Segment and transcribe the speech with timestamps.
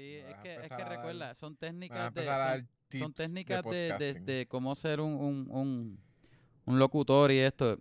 [0.00, 2.64] Sí, es que, es que dar- recuerda, son técnicas de,
[2.98, 5.98] son, técnicas de, de, cómo ser un, un, un,
[6.64, 7.78] un locutor y esto.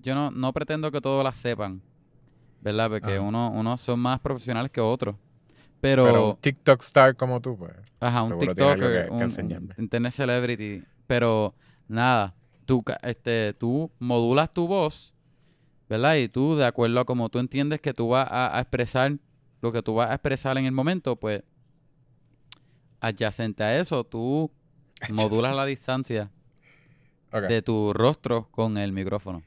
[0.00, 1.82] Yo no, no pretendo que todos las sepan,
[2.62, 2.88] ¿verdad?
[2.88, 5.14] Porque uno, unos son más profesionales que otros.
[5.82, 7.72] Pero, Pero un TikTok star como tú, pues.
[8.00, 10.82] ajá, un TikToker, que- que un- internet celebrity.
[11.06, 11.54] Pero
[11.86, 12.34] nada,
[12.64, 15.14] tú, este, tú modulas tu voz,
[15.90, 16.16] ¿verdad?
[16.16, 19.18] Y tú, de acuerdo a cómo tú entiendes que tú vas a, a expresar
[19.62, 21.42] lo que tú vas a expresar en el momento, pues
[23.00, 24.50] adyacente a eso, tú
[25.10, 26.30] modulas la distancia
[27.48, 29.42] de tu rostro con el micrófono.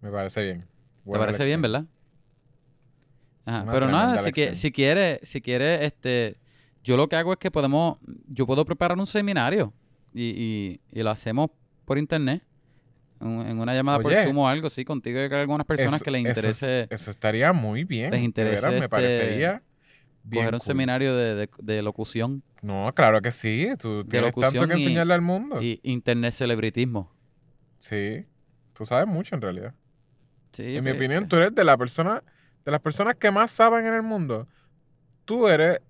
[0.00, 0.60] me parece bien.
[0.60, 0.66] ¿Te
[1.04, 1.84] Buena parece bien, verdad?
[3.46, 6.38] Ajá, Una pero nada, si, que, si quiere, si quiere, este,
[6.82, 9.72] yo lo que hago es que podemos, yo puedo preparar un seminario
[10.14, 11.50] y, y, y lo hacemos
[11.84, 12.42] por internet,
[13.24, 14.14] en, una llamada por.
[14.14, 16.86] Zoom o algo, sí, contigo y con algunas personas Eso- que les eso es- interese
[16.94, 18.10] Eso, estaría muy bien.
[18.10, 19.62] les interese, veras, me este, parecería
[20.22, 20.66] bien coger un cool.
[20.66, 23.68] seminario de, de- de locución No, claro que sí.
[23.78, 25.60] Tú tienes tanto que y- enseñarle al mundo.
[25.60, 27.12] y internet celebritismo.
[27.78, 28.24] Sí.
[28.72, 29.74] Tú sabes mucho en realidad.
[30.52, 32.22] Sí, en mi pues, opinión, tú eres de la persona,
[32.64, 34.46] de las personas que más saben en el mundo.
[35.24, 35.80] Tú eres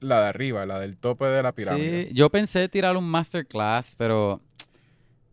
[0.00, 2.06] la de arriba, la del tope de la pirámide.
[2.08, 4.40] Sí, yo pensé tirar un masterclass, pero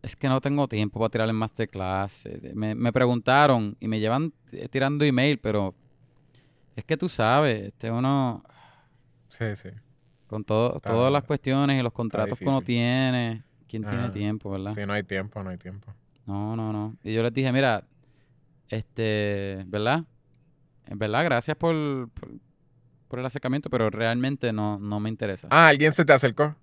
[0.06, 2.28] es que no tengo tiempo para tirar el masterclass.
[2.54, 4.32] Me, me preguntaron y me llevan
[4.70, 5.74] tirando email, pero
[6.76, 8.42] es que tú sabes, este uno
[9.28, 9.70] Sí, sí.
[10.28, 14.12] con todo, Está- todas las cuestiones y los contratos que uno tiene, ¿quién tiene Ajá.
[14.12, 14.74] tiempo, verdad?
[14.74, 15.92] Sí, no hay tiempo, no hay tiempo.
[16.24, 16.96] No, no, no.
[17.02, 17.84] Y yo les dije, mira,
[18.68, 20.04] este, ¿verdad?
[20.86, 21.74] En verdad, gracias por,
[22.10, 22.30] por,
[23.08, 25.48] por el acercamiento, pero realmente no, no me interesa.
[25.50, 26.54] Ah, ¿alguien se te acercó?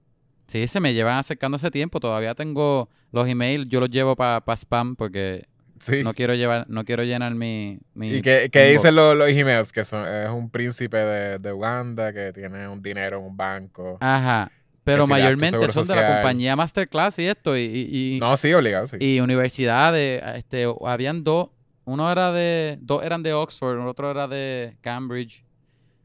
[0.48, 2.00] Sí, se me llevan acercando ese tiempo.
[2.00, 5.46] Todavía tengo los emails, yo los llevo para spam porque
[5.80, 6.02] Sí.
[6.04, 9.72] no quiero llevar, no quiero llenar mi, mi ¿Y qué, dicen los, los emails?
[9.74, 13.98] Que son, es un príncipe de, de Uganda que tiene un dinero en un banco.
[14.00, 14.50] Ajá.
[14.86, 18.88] Pero mayormente son de la compañía Masterclass y esto, y, y, y- No, sí, obligado,
[18.88, 18.98] sí.
[19.00, 20.22] y universidades.
[20.36, 21.50] Este, habían dos,
[21.86, 25.44] uno era de, dos eran de Oxford, el otro era de Cambridge.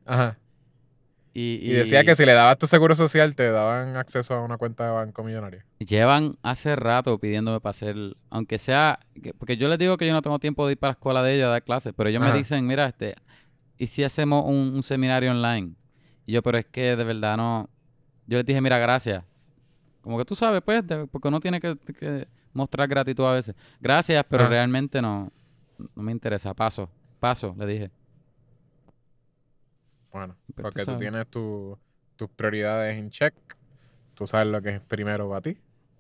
[0.06, 0.38] Ajá.
[1.34, 4.56] Y, Y decía que si le dabas tu seguro social te daban acceso a una
[4.56, 5.64] cuenta de banco millonaria.
[5.78, 7.94] Llevan hace rato pidiéndome para hacer,
[8.30, 10.90] aunque sea, que- porque yo les digo que yo no tengo tiempo de ir para
[10.90, 12.32] la escuela de ella a dar clases, pero ellos Ajá.
[12.32, 13.14] me dicen, mira, este,
[13.76, 15.74] ¿y si hacemos un, un seminario online?
[16.26, 17.68] Y yo, pero es que de verdad no,
[18.26, 19.22] yo les dije, mira, gracias.
[20.00, 23.54] Como que tú sabes, pues, de- porque uno tiene que, que mostrar gratitud a veces.
[23.80, 24.50] Gracias, pero Ajá.
[24.50, 25.30] realmente no,
[25.94, 26.54] no me interesa.
[26.54, 26.90] Paso,
[27.20, 27.90] paso, le dije.
[30.12, 31.00] Bueno, Pues porque tú, sabes.
[31.00, 31.78] tienes tu-
[32.16, 33.34] tus prioridades en check.
[34.14, 35.58] Tú sabes lo que es primero para ti.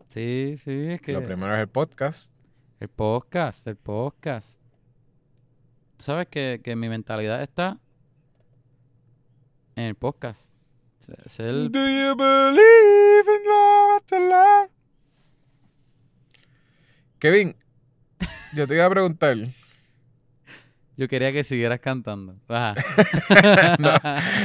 [0.08, 2.32] Sí, sí, es que Lo primero es el podcast.
[2.80, 4.60] el podcast, el podcast.
[5.98, 7.78] Tú sabes que, que mi mentalidad está
[9.76, 10.48] en el podcast.
[11.24, 14.70] Es el- Do you believe in love after love?
[17.18, 17.56] Kevin,
[18.54, 19.36] yo te iba a preguntar.
[20.98, 22.36] Yo quería que siguieras cantando.
[22.48, 22.74] Ajá.
[23.78, 23.90] No,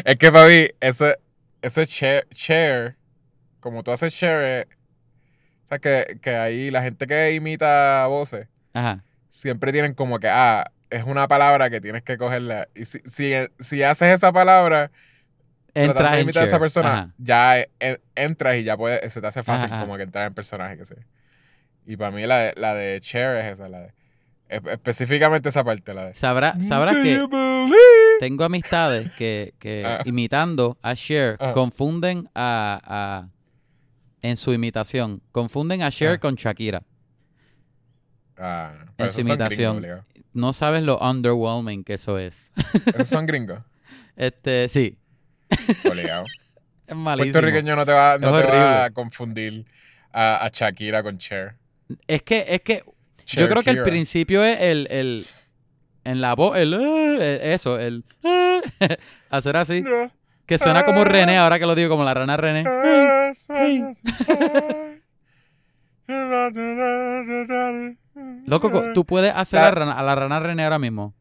[0.06, 1.18] es que para mí, ese,
[1.62, 2.96] ese share,
[3.60, 4.68] como tú haces share, eh,
[5.66, 9.04] o sea, que, que ahí la gente que imita voces, Ajá.
[9.30, 12.68] siempre tienen como que, ah, es una palabra que tienes que cogerla.
[12.76, 14.92] Y si, si, si haces esa palabra,
[15.74, 17.14] tratando Entra de en imitar a esa persona, Ajá.
[17.18, 20.28] ya eh, en- entras y ya puedes, se te hace fácil Ajá, como que entrar
[20.28, 20.98] en personaje, que sé.
[21.88, 23.94] Y para mí la de, la de share es esa, la de,
[24.72, 26.14] específicamente esa parte, la de...
[26.16, 27.26] Sabrá, sabrás que
[28.20, 30.02] tengo amistades que, que Ah.
[30.06, 31.52] imitando a Cher Ah.
[31.54, 33.30] confunden a, a-
[34.22, 36.20] en su imitación, confunden a Cher Ah.
[36.20, 36.84] con Shakira.
[38.38, 39.86] Ah, En su gringos, imitación.
[40.34, 42.52] No sabes lo underwhelming que eso es.
[42.96, 43.60] Esos son gringos.
[44.16, 44.98] Este, sí,
[45.90, 46.26] Obligado.
[46.88, 47.34] es malísimo.
[47.34, 49.66] Puertorriqueño no te va, no te va a confundir
[50.12, 51.56] a, a Shakira con Cher.
[52.08, 52.84] Es que, es que
[53.26, 55.26] yo creo que el principio es el, el
[56.06, 58.04] en la voz, el, eh, el- eso, el
[59.30, 59.84] hacer así,
[60.46, 62.64] que suena como René, ahora que lo digo como la rana René.
[68.46, 71.14] Loco, co- tú puedes hacer La- a, rana- a la rana René ahora mismo.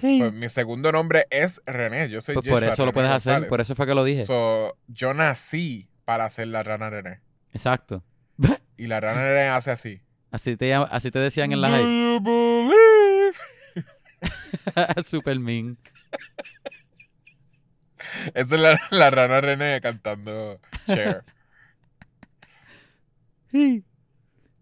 [0.00, 2.08] Pues mi segundo nombre es René.
[2.08, 4.24] Yo soy Pues por eso lo puedes hacer, por eso fue que lo dije.
[4.24, 7.20] So, yo nací para hacer la rana René.
[7.52, 8.04] Exacto.
[8.76, 10.00] Y la rana René hace así.
[10.30, 11.82] Así te, así te decían en la Do high.
[11.84, 13.38] you believe?
[15.04, 15.78] Super mean.
[18.34, 21.24] Esa es la, la rana René cantando Cher.
[23.50, 23.82] Hey,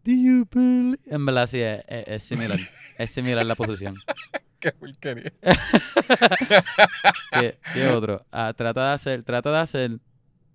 [0.04, 2.58] do you believe- En verdad sí, es, es- es similar.
[2.98, 3.96] es similar la posición.
[4.60, 5.32] Qué porquería.
[7.32, 8.24] ¿Qué, qué otro?
[8.32, 9.90] ah, trata de hacer, trata de hacer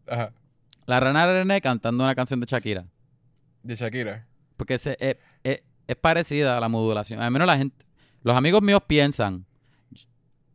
[0.08, 0.34] Ajá.
[0.86, 2.86] la rana René cantando una canción de Shakira.
[3.64, 4.26] De Shakira.
[4.62, 7.20] Porque se- es, es- es parecida a la modulación.
[7.20, 7.84] Al menos la gente,
[8.22, 9.48] los amigos míos piensan.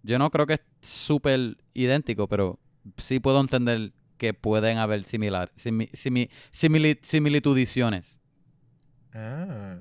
[0.05, 2.61] Yo no creo que es súper idéntico, pero
[2.99, 8.21] sí puedo entender que pueden haber similar, simi- simi- simili- similitudiciones.
[9.13, 9.79] Ah.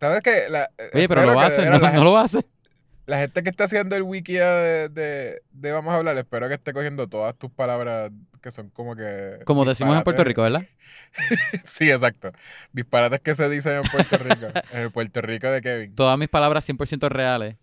[0.00, 0.44] ¿Sabes qué?
[0.48, 2.46] La, Oye, pero lo veras no, la, no lo hacer.
[3.04, 6.54] la gente que está haciendo el wiki de, de, de Vamos a hablar, espero que
[6.54, 8.10] esté cogiendo todas tus palabras
[8.44, 9.38] que son como que.
[9.46, 10.22] Como decimos en Puerto.
[10.22, 10.66] Rico, ¿verdad?
[11.64, 12.30] Sí, exacto.
[12.72, 14.48] Disparates que se dicen en Puerto Rico.
[14.72, 15.94] en el Puerto Rico de Kevin.
[15.94, 17.56] Todas mis palabras 100% reales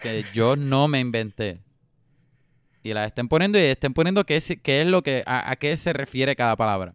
[0.00, 1.60] que yo no me inventé.
[2.84, 5.56] Y las estén poniendo y estén poniendo qué es, qué es lo que, a, a
[5.56, 6.94] qué se refiere cada palabra.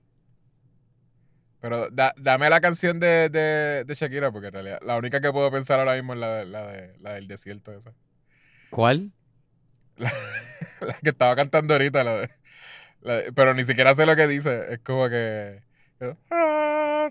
[1.60, 5.32] Pero da- dame la canción de, de, de Shakira, porque en realidad la única que
[5.32, 7.94] puedo pensar ahora mismo es la, de, la, de, la del desierto esa.
[8.70, 9.12] ¿Cuál?
[9.98, 10.12] La,
[10.82, 12.30] la que estaba cantando ahorita, la de,
[13.04, 14.74] la pero ni siquiera sé lo que dice.
[14.74, 15.62] Es como que.
[16.32, 17.10] "Ah,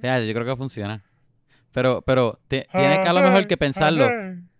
[0.00, 1.02] Fíjate, yo creo que funciona.
[1.72, 4.08] Pero, pero te- tienes que a lo mejor que pensarlo.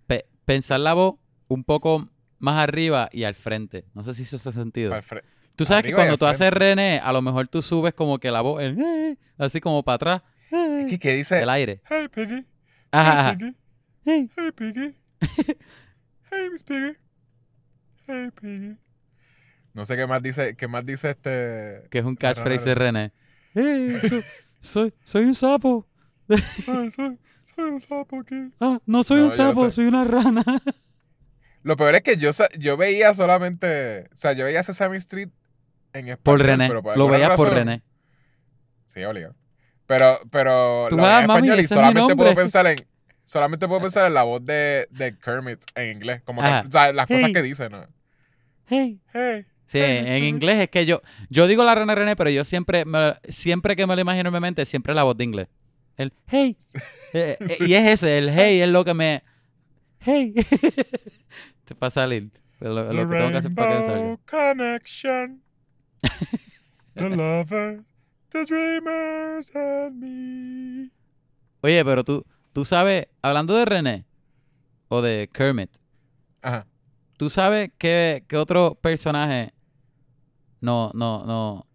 [0.07, 1.15] pe- pensar la voz
[1.49, 2.09] un poco
[2.39, 3.85] más arriba y al frente.
[3.95, 4.93] No sé si eso hace sentido.
[5.57, 6.51] Tú sabes que arriba cuando tú haces.
[6.51, 10.23] René, a lo mejor tú subes como que la voz, el, así como para atrás,
[10.51, 11.41] Es que, que dice.
[11.41, 11.81] el aire.
[11.89, 12.45] Hey, Piggy.
[12.91, 13.37] Ajá, Hey.
[14.05, 14.31] Piggy.
[14.37, 14.95] Hey, Piggy.
[16.35, 16.97] hey, Miss Piggy.
[18.07, 18.77] Hey, Piggy.
[19.73, 21.89] No sé qué más dice, qué más dice este.
[21.91, 22.75] Que es un catchphrase de.
[22.75, 23.13] René.
[23.55, 24.23] Eh, so-
[24.61, 25.87] soy, soy un sapo.
[26.29, 27.19] Ay, soy,
[27.55, 28.51] soy un sapo aquí.
[28.61, 29.71] Ah, no soy No, un sapo, sé.
[29.73, 30.43] soy una rana.
[31.63, 34.09] Lo peor es que yo, yo veía solamente.
[34.13, 35.31] O sea, yo veía Sesame Street
[35.93, 36.19] en español.
[36.23, 36.69] por René.
[36.69, 37.83] pero por Lo veías por René.
[38.87, 39.35] Sí, obligado.
[39.87, 42.77] Pero, pero Tú, lo veía en mami, español y solamente puedo pensar en.
[43.27, 46.23] Solamente puedo pensar en la voz de, de Kermit en inglés.
[46.25, 46.65] Como que, Ajá.
[46.69, 47.87] o sea, las cosas que dice, ¿no?
[48.67, 49.01] Hey.
[49.13, 49.45] Hey.
[49.67, 51.01] Sí, en inglés es que yo,
[51.31, 54.35] yo digo la rana René, pero yo siempre, me- siempre que me lo imagino en
[54.35, 55.49] mi mente, siempre es la voz de inglés.
[55.97, 56.57] El hey.
[57.17, 59.23] Eh, eh, y es ese, el hey es lo que me...
[60.01, 60.35] Hey.
[61.79, 62.31] para salir.
[62.59, 64.17] Lo, lo que tengo que hacer para que salga.
[64.29, 65.41] Connection.
[66.95, 67.85] the lovers,
[68.31, 70.91] the dreamers and me.
[71.61, 72.25] Oye, pero tú,
[72.55, 74.07] tú sabes, hablando de René
[74.89, 75.77] o de Kermit,
[76.41, 76.67] Ajá.
[77.19, 79.53] ¿tú sabes qué, qué otro personaje
[80.61, 81.67] no, no, no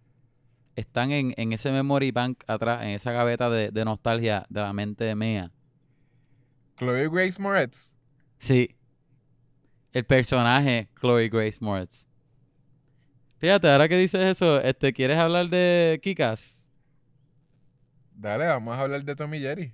[0.75, 4.73] están en, en ese memory bank atrás, en esa gaveta de, de nostalgia de la
[4.73, 5.51] mente mía?
[6.77, 7.93] Chloe Grace Moretz.
[8.39, 8.75] Sí.
[9.91, 12.07] El personaje Chloe Grace Moretz.
[13.37, 16.65] Fíjate, ahora que dices eso, este, ¿quieres hablar de Kikas?
[18.13, 19.73] Dale, vamos a hablar de Tommy Jerry.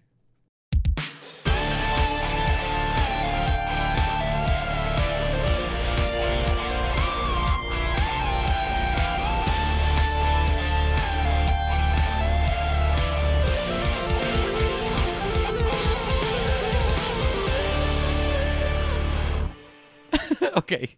[20.65, 20.89] Ok.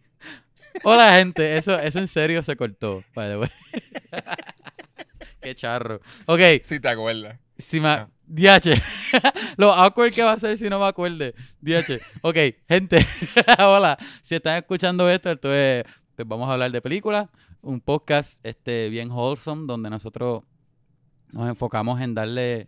[0.83, 1.57] Hola, gente.
[1.57, 3.03] Eso, eso en serio se cortó.
[3.15, 3.49] by the way.
[5.41, 6.01] Qué charro.
[6.25, 7.39] Ok, Si te acuerdas.
[7.57, 7.87] si me...
[7.89, 8.09] Ah.
[8.29, 8.75] DH.
[9.57, 11.33] Lo awkward que va a ser si no me acuerde.
[11.61, 11.99] DH.
[12.21, 12.35] Ok,
[12.67, 13.05] gente.
[13.59, 13.97] Hola.
[14.21, 17.29] Si están escuchando esto, entonces pues vamos a hablar de películas.
[17.61, 20.43] Un podcast este, bien wholesome donde nosotros
[21.31, 22.67] nos enfocamos en darle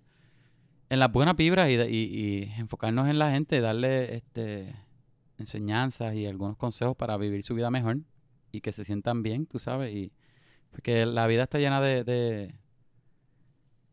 [0.90, 4.74] en las buenas vibras y- y enfocarnos en la gente, darle este
[5.40, 8.00] enseñanzas y algunos consejos para vivir su vida mejor
[8.52, 10.12] y que se sientan bien, tú sabes, y
[10.72, 12.56] porque la vida está llena de, de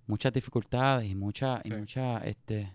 [0.06, 1.76] muchas dificultades y mucha y Sí.
[1.76, 2.72] mucha este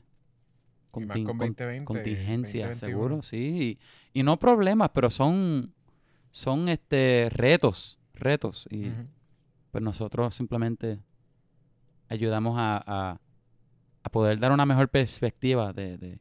[0.95, 1.85] Y más contin- con con- 2020.
[1.85, 2.79] contingencias, 2021.
[2.79, 3.79] seguro, sí,
[4.13, 5.73] y, y no problemas, pero son
[6.31, 8.91] son este retos, retos y
[9.71, 10.99] pues nosotros simplemente
[12.09, 13.21] ayudamos a, a-
[14.03, 16.19] a poder dar una mejor perspectiva de, de-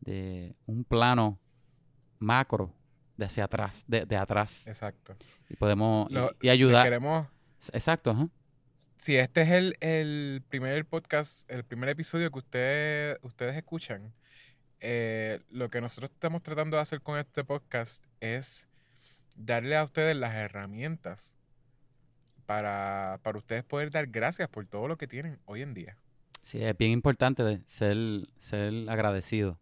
[0.00, 1.38] de un plano
[2.20, 2.72] macro
[3.16, 4.64] de hacia atrás, de, de atrás.
[4.66, 5.16] Exacto.
[5.48, 6.84] Y podemos y- Lo- y, Les ayudar.
[6.84, 7.26] Queremos,
[7.72, 8.30] Exacto,
[8.96, 14.14] si este es el, el primer podcast, el primer episodio que usted- ustedes escuchan,
[14.80, 18.68] eh, lo que nosotros estamos tratando de hacer con este podcast es
[19.36, 21.34] darle a ustedes las herramientas
[22.46, 25.96] para, para ustedes poder dar gracias por todo lo que tienen hoy en día.
[26.42, 27.96] Sí, es bien importante ser,
[28.38, 29.58] ser agradecido.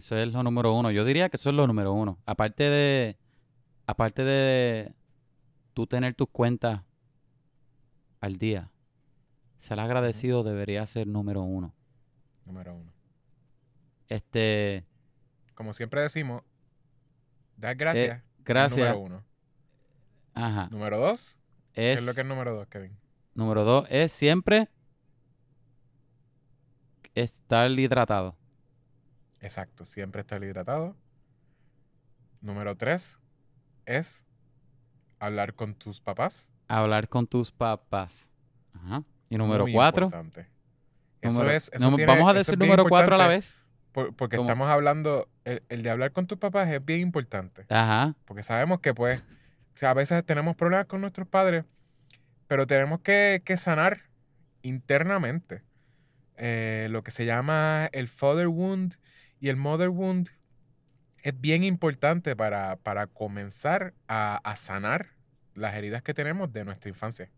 [0.00, 0.90] Eso es lo número uno.
[0.90, 2.18] Yo diría que eso es lo número uno.
[2.24, 3.18] Aparte de,
[3.86, 4.94] aparte de
[5.74, 6.80] tú tener tus cuentas
[8.18, 8.70] al día,
[9.58, 11.74] ser agradecido debería ser número uno.
[12.46, 12.90] Número uno.
[14.08, 14.86] Este,
[15.54, 16.44] Como siempre decimos,
[17.58, 18.20] dar gracias.
[18.20, 18.78] Eh, gracias.
[18.78, 19.24] Número uno.
[20.32, 20.68] Ajá.
[20.70, 21.38] Número dos.
[21.74, 22.96] ¿Qué Es, es lo que es número dos, Kevin?
[23.34, 24.70] Número dos es siempre
[27.14, 28.39] estar hidratado.
[29.40, 30.96] Exacto, siempre estar hidratado.
[32.40, 33.18] Número tres
[33.86, 34.24] es
[35.18, 36.50] hablar con tus papás.
[36.68, 38.28] Hablar con tus papás.
[38.74, 39.02] Ajá.
[39.28, 40.06] Y número Muy cuatro.
[40.06, 40.48] importante.
[41.20, 41.70] Eso número- es.
[41.72, 43.58] eso no, tiene- vamos a decir número cuatro a la vez.
[43.92, 44.48] por- porque ¿Cómo?
[44.48, 45.28] estamos hablando.
[45.44, 47.66] El, el de hablar con tus papás es bien importante.
[47.68, 48.14] Ajá.
[48.24, 51.64] Porque sabemos que, pues, o sea, a veces tenemos problemas con nuestros padres,
[52.46, 54.02] pero tenemos que, que sanar
[54.62, 55.62] internamente.
[56.36, 58.94] Eh, lo que se llama el father wound
[59.40, 60.28] y el mother wound
[61.22, 65.08] es bien importante para, para comenzar a, a sanar
[65.54, 67.30] las heridas que tenemos de nuestra infancia.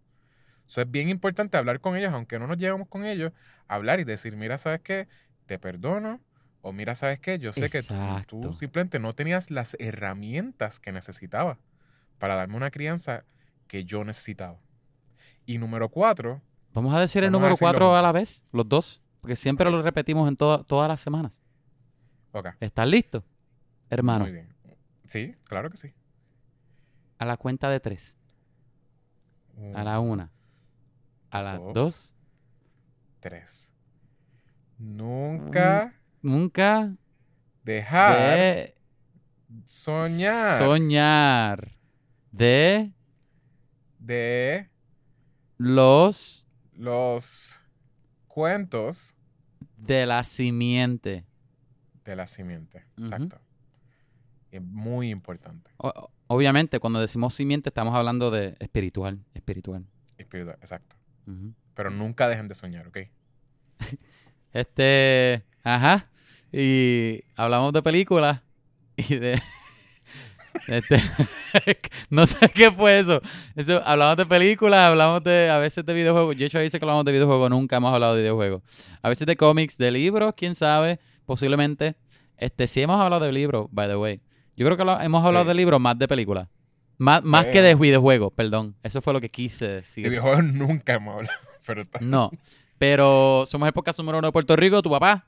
[0.67, 3.33] Eso es bien importante hablar con ellos, aunque no nos llevemos con ellos,
[3.69, 5.09] hablar y decir, mira, ¿sabes qué?
[5.47, 6.21] Te perdono.
[6.65, 7.41] O mira, ¿sabes qué?
[7.41, 7.83] Yo sé que
[8.41, 11.59] tú- simplemente no tenías las herramientas que necesitaba
[12.19, 13.25] para darme una crianza
[13.67, 14.61] que yo necesitaba.
[15.45, 16.41] Y número cuatro,
[16.73, 19.03] Vamos a decir el Vamos número cuatro a la vez, los dos.
[19.21, 21.42] Porque siempre lo repetimos en toda- todas las semanas.
[22.33, 23.25] Ok, ¿Estás listo?
[23.91, 24.55] Hermano, muy bien.
[25.07, 25.93] Sí, claro que sí.
[27.19, 28.17] a la cuenta de tres.
[29.75, 30.31] A la una.
[31.31, 32.15] A la dos, dos.
[33.21, 33.71] tres.
[34.79, 36.95] Nunca Nunca
[37.65, 38.75] dejar de
[39.67, 41.73] soñar soñar
[42.31, 42.93] de
[43.99, 44.71] de
[45.59, 47.61] los los
[48.29, 49.15] cuentos
[49.77, 51.27] de la simiente.
[52.05, 52.85] De la simiente.
[52.99, 53.41] Exacto.
[54.51, 55.71] Es muy importante.
[55.79, 59.19] O- obviamente, cuando decimos simiente, estamos hablando de espiritual.
[59.35, 59.87] Espiritual.
[60.19, 60.97] Espiritual, exacto.
[61.75, 62.99] Pero nunca dejen de soñar, ¿ok?
[64.53, 66.11] Este, ajá.
[66.53, 68.43] Y hablamos de películas
[68.97, 69.41] y de
[70.69, 71.01] este
[72.11, 73.23] no sé qué fue eso.
[73.57, 76.37] Eso hablamos de películas, hablamos de a veces de videojuegos.
[76.37, 78.63] Yo dice que hablamos de videojuegos, nunca hemos hablado de videojuegos.
[79.01, 81.95] A veces de cómics, de libros, quién sabe, posiblemente.
[82.37, 84.21] Este, sí hemos hablado de libros, by the way.
[84.57, 85.49] Yo creo que lo- hemos hablado Sí.
[85.49, 86.49] de libros más de películas.
[86.99, 88.76] Más, más que de videojuegos, perdón.
[88.83, 90.05] Eso fue lo que quise decir.
[90.05, 91.38] De videojuegos nunca hemos hablado.
[91.67, 92.31] Pero No.
[92.79, 95.26] Pero somos el podcast número uno de Puerto Rico, tu papá.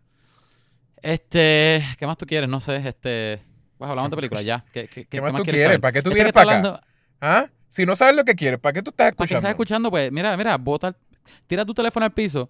[1.02, 2.48] Este, ¿qué más tú quieres?
[2.48, 3.42] No sé, este.
[3.78, 4.64] Pues hablamos de películas ya.
[4.72, 5.78] ¿Qué, qué, ¿Qué más tú quieres?
[5.78, 6.56] ¿Para qué tú Este vienes para acá?
[6.58, 6.80] hablando-
[7.20, 7.46] ¿Ah?
[7.68, 9.38] Si no sabes lo que quieres, ¿para qué tú estás ¿Para qué escuchando?
[9.38, 9.90] estás escuchando?
[9.90, 10.96] Pues mira, mira, bota,
[11.46, 12.48] tira tu teléfono al piso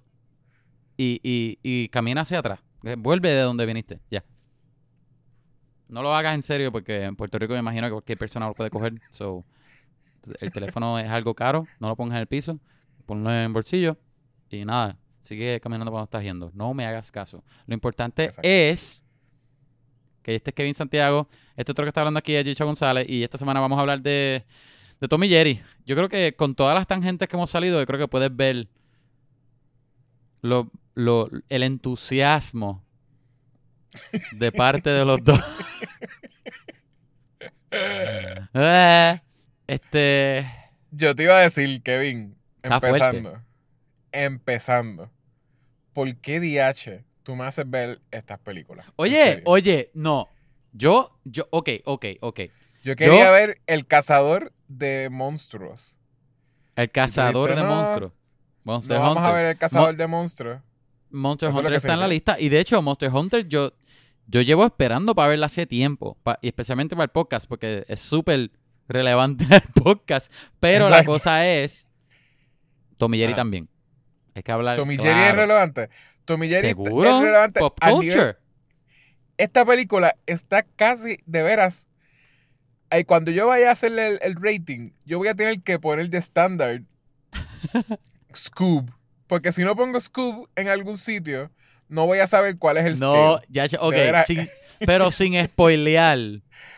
[0.99, 2.61] y, y, y camina hacia atrás.
[2.85, 4.25] Eh, Vuelve de donde viniste, ya.
[5.89, 8.55] No lo hagas en serio porque en Puerto Rico me imagino que cualquier persona lo
[8.55, 9.01] puede coger.
[9.11, 9.45] So,
[10.41, 12.59] el teléfono es algo caro, no lo pongas en el piso,
[13.07, 13.97] ponlo en el bolsillo
[14.51, 16.51] y nada, sigue caminando cuando estás yendo.
[16.55, 17.45] No me hagas caso.
[17.67, 18.49] Lo importante Exacto.
[18.49, 19.03] es
[20.23, 23.23] que este es Kevin Santiago, este otro que está hablando aquí es Jicha González y
[23.23, 24.45] esta semana vamos a hablar de,
[25.01, 25.61] de Tommy Jerry.
[25.85, 28.69] Yo creo que con todas las tangentes que hemos salido, yo creo que puedes ver
[30.41, 32.85] lo, lo, el entusiasmo
[34.33, 35.41] de parte de los dos.
[37.77, 39.21] Eh,
[39.67, 40.47] este.
[40.93, 42.87] Yo te iba a decir, Kevin, fuerte.
[42.87, 43.43] empezando.
[44.13, 45.11] Empezando.
[45.93, 48.87] ¿Por qué DH tú me haces ver estas películas?
[48.97, 50.29] Oye, oye, no.
[50.73, 52.41] Yo, yo, ok, ok, ok.
[52.85, 55.99] Yo quería yo- ver El Cazador de Monstruos.
[56.77, 58.13] El cazador dijiste, de no, monstruos.
[58.65, 60.61] Monster No vamos a ver El Cazador de Monstruos.
[61.15, 62.37] Monster Eso Hunter está en la lista.
[62.39, 63.73] Y de hecho, Monster Hunter yo,
[64.27, 66.19] yo llevo esperando para verla hace tiempo.
[66.23, 68.51] pa- y especialmente para el podcast, porque es súper
[68.89, 70.31] relevante el podcast.
[70.61, 71.89] Pero la cosa es.
[72.99, 73.37] Tommy Jerry Ah.
[73.37, 73.69] también.
[74.35, 74.77] Hay que hablar.
[74.77, 75.37] Tommy Jerry es claro.
[75.39, 75.89] relevante.
[76.27, 77.17] Seguro.
[77.19, 77.61] es relevante.
[77.61, 78.37] Pop nivel- culture.
[79.37, 81.87] esta película está casi de veras.
[82.91, 86.09] eh, cuando yo vaya a hacerle el, el rating, yo voy a tener que poner
[86.11, 86.83] de estándar
[88.35, 88.91] Scoob.
[89.27, 91.51] Porque si no pongo Scoob en algún sitio,
[91.89, 93.47] no voy a saber cuál es el No, scale.
[93.49, 93.95] ya, ok.
[94.27, 94.49] sin-
[94.81, 96.19] pero sin spoilear.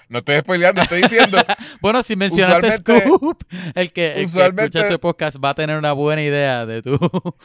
[0.09, 1.39] No estoy spoileando, estoy diciendo.
[1.81, 3.43] Bueno, si mencionaste Scoop,
[3.75, 6.99] el que, el que escucha este podcast va a tener una buena idea de tu.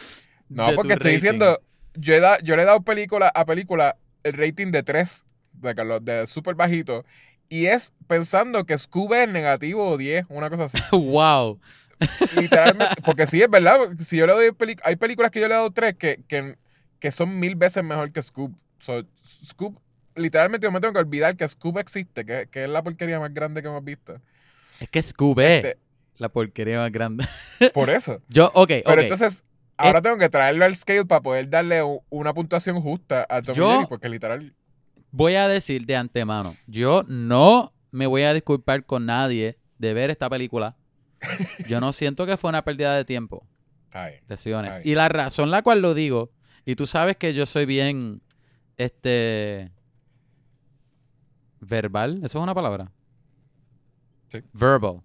[0.49, 1.13] No, de tu porque estoy rating.
[1.15, 1.61] diciendo.
[1.95, 5.99] Yo, he da- yo le he dado película a película el rating de 3, de,
[6.01, 7.03] de súper bajito.
[7.49, 10.77] Y es pensando que Scoob es negativo o 10, una cosa así.
[10.91, 11.59] wow.
[12.35, 13.79] Literalmente, porque sí, es verdad.
[13.99, 16.55] Si yo le doy hay películas que yo le he dado 3 que, que,
[16.99, 18.51] que son mil veces mejor que Scoob.
[18.79, 19.03] So,
[19.45, 19.79] Scoob,
[20.15, 23.33] literalmente yo me tengo que olvidar que Scoob existe, que, que es la porquería más
[23.33, 24.19] grande que hemos visto.
[24.79, 25.77] Es que Scoob es Este-
[26.17, 27.25] la porquería más grande.
[27.73, 28.21] Por eso.
[28.29, 29.43] Yo, ok, Pero entonces,
[29.77, 33.71] ahora tengo que traerlo al scale para poder darle una puntuación justa a Tom Yo-
[33.71, 34.53] Jerry, porque literal.
[35.11, 40.09] voy a decir de antemano, yo no me voy a disculpar con nadie de ver
[40.11, 40.75] esta película.
[41.67, 43.45] Yo no siento que fue una pérdida de tiempo.
[43.87, 44.23] Está bien.
[44.83, 46.31] Y la razón la cual lo digo,
[46.65, 48.21] y tú sabes que yo soy bien,
[48.77, 49.71] este,
[51.59, 52.91] verbal, ¿eso es una palabra?
[54.29, 54.39] Sí.
[54.53, 55.01] Verbal,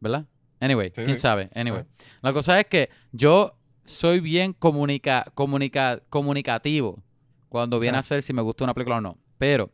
[0.00, 0.26] ¿verdad?
[0.60, 1.22] Anyway, Sí, quién sí.
[1.22, 1.84] sabe, anyway.
[2.22, 7.02] La cosa es que yo soy bien comunica, comunica, comunicativo
[7.48, 9.18] cuando viene a ser si me gusta una película o no.
[9.38, 9.70] Pero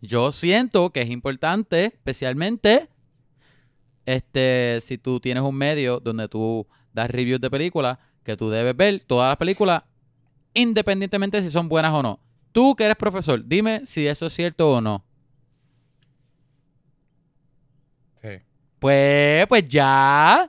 [0.00, 2.88] yo siento que es importante, especialmente
[4.06, 8.76] este, si tú tienes un medio donde tú das reviews de películas, que tú debes
[8.76, 9.82] ver todas las películas,
[10.54, 12.20] independientemente si son buenas o no.
[12.52, 15.04] Tú que eres profesor, dime si eso es cierto o no.
[18.22, 18.40] Sí.
[18.78, 20.48] Pues, pues ya,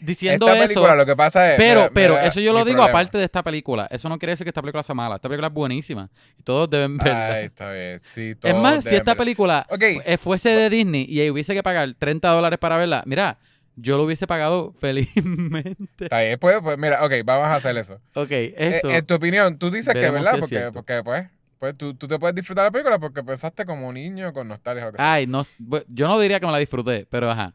[0.00, 0.68] diciendo Esta eso.
[0.74, 1.56] película lo que pasa es.
[1.56, 2.98] Pero, mira, pero, mira eso yo lo digo problema.
[3.00, 3.86] aparte de esta película.
[3.90, 5.16] Eso no quiere decir que esta película sea mala.
[5.16, 6.10] Esta película es buenísima.
[6.38, 7.28] Y todos deben verla.
[7.34, 8.00] Ay, está bien.
[8.02, 11.94] Sí, es todos más, si esta película eh, fuese de Disney y hubiese que pagar
[11.98, 13.38] 30 dólares para verla, mira,
[13.76, 16.04] yo lo hubiese pagado felizmente.
[16.04, 18.00] Está bien, pues, pues mira, ok, vamos a hacer eso.
[18.14, 18.90] Ok, Eh, eso.
[18.90, 20.40] en tu opinión, tú dices que, ¿verdad?
[20.46, 21.26] si es porque, porque, pues,
[21.58, 24.82] pues tú, tú te puedes disfrutar la película porque pensaste como un niño con nostalgia
[24.82, 25.12] o lo que sea.
[25.12, 25.42] Ay, no,
[25.88, 27.54] yo no diría que me la disfruté, pero ajá.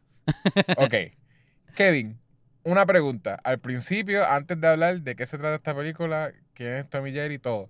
[0.78, 0.94] Ok.
[1.78, 2.20] Kevin,
[2.64, 3.36] una pregunta.
[3.44, 7.36] Al principio, antes de hablar de qué se trata esta película, quién es Tommy Jerry
[7.36, 7.70] y todo.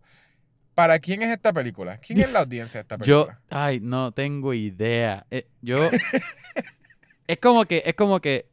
[0.73, 1.97] ¿Para quién es esta película?
[1.97, 3.41] ¿Quién es la audiencia de esta Yo, película?
[3.49, 5.25] ay, no tengo idea.
[5.29, 5.89] Eh, yo,
[7.27, 8.45] es como que, es como que,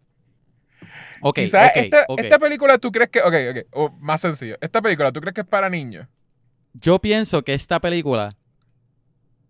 [1.20, 2.20] ok, Quizás ok, esta, ok.
[2.20, 3.20] esta película tú crees que.
[3.20, 3.66] Ok, ok.
[3.72, 4.56] o más sencillo.
[4.60, 6.08] Esta película tú crees que es para niños.
[6.72, 8.34] Yo pienso que esta película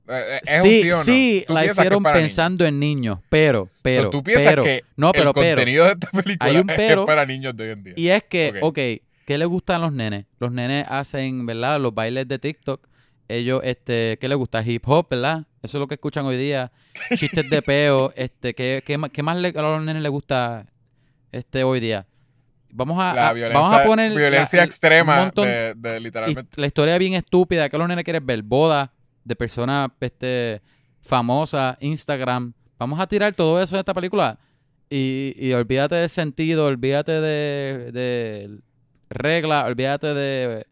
[0.06, 1.04] ¿Es sí, un sí o no?
[1.04, 2.28] sí, ¿Tú la es hicieron para niños?
[2.30, 5.92] pensando en niños, pero, pero, tú piensas pero, que no, pero, el pero, contenido de
[5.92, 7.06] esta película Hay un es pero.
[7.06, 7.94] para niños de hoy en día.
[7.96, 8.78] y es que, Ok.
[8.78, 8.78] ok,
[9.24, 10.26] ¿qué le gustan los nenes?
[10.38, 11.80] Los nenes hacen, ¿verdad?
[11.80, 12.86] Los bailes de TikTok.
[13.28, 14.62] Ellos, este, ¿qué les gusta?
[14.62, 15.46] Hip hop, ¿verdad?
[15.62, 16.70] Eso es lo que escuchan hoy día.
[17.16, 20.66] Chistes de peo, este, ¿qué, qué, qué más le- a los nenes les gusta
[21.32, 22.06] este hoy día?
[22.76, 26.60] Vamos a, la violencia, vamos a poner la- violencia un extrema montón- de, de literalmente.
[26.60, 28.42] la historia bien estúpida, que los nenes quieren ver?
[28.42, 28.92] Boda
[29.24, 30.62] de personas este,
[31.00, 32.52] famosas, Instagram.
[32.78, 34.38] Vamos a tirar todo eso de esta película.
[34.90, 38.58] Y, y olvídate de sentido, olvídate de, de
[39.10, 40.66] regla, olvídate de...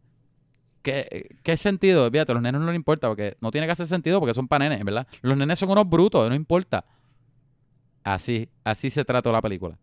[0.83, 2.07] ¿Qué, ¿Qué sentido?
[2.07, 4.49] Olvídate, a los nenes no les importa porque no tiene que hacer sentido porque son
[4.49, 5.07] para nenes, ¿verdad?
[5.23, 6.85] Los nenes son unos brutos, no importa.
[8.03, 9.79] Así, así se trató la película.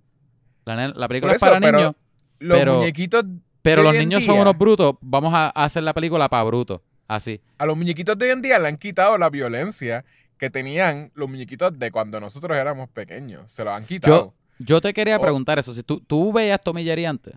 [0.66, 1.96] La, película es para pero niños,
[2.40, 3.24] Los pero- muñequitos,
[3.62, 4.96] pero los niños son unos brutos.
[5.02, 6.82] Vamos a hacer la película para brutos.
[7.10, 7.42] Así.
[7.58, 10.06] a los muñequitos de hoy en día le han quitado la violencia
[10.38, 13.52] que tenían los muñequitos de cuando nosotros éramos pequeños.
[13.52, 14.34] Se los han quitado.
[14.60, 15.22] Yo te quería Oh.
[15.22, 15.74] preguntar eso.
[15.74, 17.34] Si tú, tú veías Tommy Jerry antes.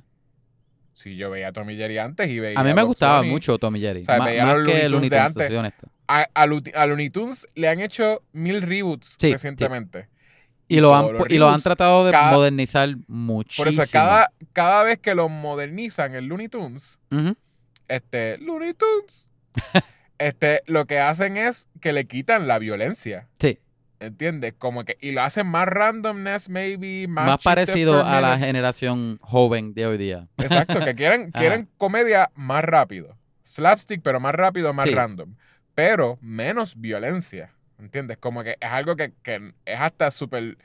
[0.92, 3.80] Sí, yo veía a Tommy Jerry antes y veía A mí me gustaba mucho Tommy
[3.80, 4.02] Jerry.
[4.02, 5.18] O sea, Ma- veía más los que Looney Tunes de
[5.58, 5.74] antes.
[6.06, 6.42] A, a,
[6.82, 10.08] a Looney Tunes le han hecho mil reboots Sí, recientemente.
[10.68, 13.70] Y lo, han, y lo han tratado de cada- modernizar Por muchísimo.
[13.82, 16.98] eso, cada, cada vez que lo modernizan en Looney Tunes,
[17.88, 19.26] este, Looney Tunes,
[20.18, 23.28] este, lo que hacen es que le quitan la violencia.
[23.38, 23.58] Sí.
[24.00, 24.54] ¿Entiendes?
[24.58, 29.74] Como que, y lo hacen más randomness, maybe, más, Más, parecido a la generación joven
[29.74, 30.28] de hoy día.
[30.38, 33.16] Exacto, que quieren, quieren comedia más rápido.
[33.44, 34.94] Slapstick, pero más rápido, más Sí.
[34.94, 35.36] random.
[35.74, 37.52] Pero menos violencia.
[37.78, 38.16] ¿Entiendes?
[38.18, 40.58] Como que es algo que, que es hasta súper.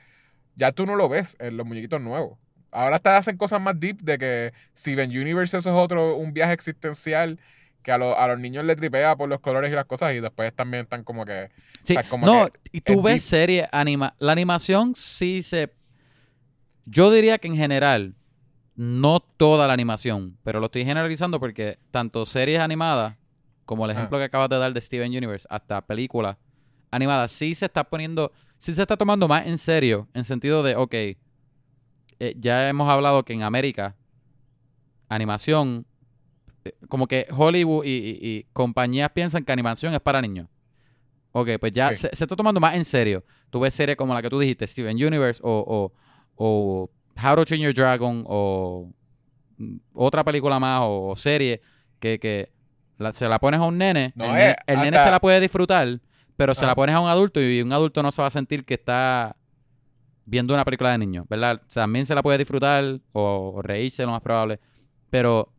[0.56, 2.38] Ya tú no lo ves en los muñequitos nuevos.
[2.72, 6.54] Ahora hasta hacen cosas más deep de que Steven Universe eso es otro, un viaje
[6.54, 7.40] existencial
[7.88, 10.20] que a, lo- a los niños le tripea por los colores y las cosas y
[10.20, 11.50] después también están como que...
[11.84, 14.14] Sí, sea, como no, que y tú es ves series anima.
[14.20, 15.72] La animación sí se.
[16.86, 18.14] Yo diría que en general,
[18.76, 23.16] no toda la animación, pero lo estoy generalizando porque tanto series animadas,
[23.64, 23.94] como el Ah.
[23.94, 26.36] ejemplo que acabas de dar de Steven Universe, hasta películas
[26.92, 30.76] animadas, sí se está poniendo, sí se está tomando más en serio, en sentido de,
[30.76, 31.16] ok, eh,
[32.38, 33.96] ya hemos hablado que en América,
[35.08, 35.86] animación,
[36.90, 40.48] como que Hollywood y, y- y compañías piensan que animación es para niños.
[41.32, 43.24] Ok, pues ya se, se está tomando más en serio.
[43.50, 45.94] Tú ves series como la que tú dijiste, Steven Universe o, o,
[46.36, 46.90] o
[47.24, 48.92] How to Train Your Dragon o
[49.58, 51.62] mm, otra película más o, o serie
[52.00, 52.52] que, que
[52.98, 55.40] la- se la pones a un nene, No, el, eh, el nene se la puede
[55.40, 56.00] disfrutar,
[56.36, 58.66] pero se la pones a un adulto y un adulto no se va a sentir
[58.66, 59.36] que está
[60.26, 61.62] viendo una película de niños, ¿verdad?
[61.62, 64.60] O sea, también se la puede disfrutar o, o reírse, lo más probable,
[65.10, 65.54] pero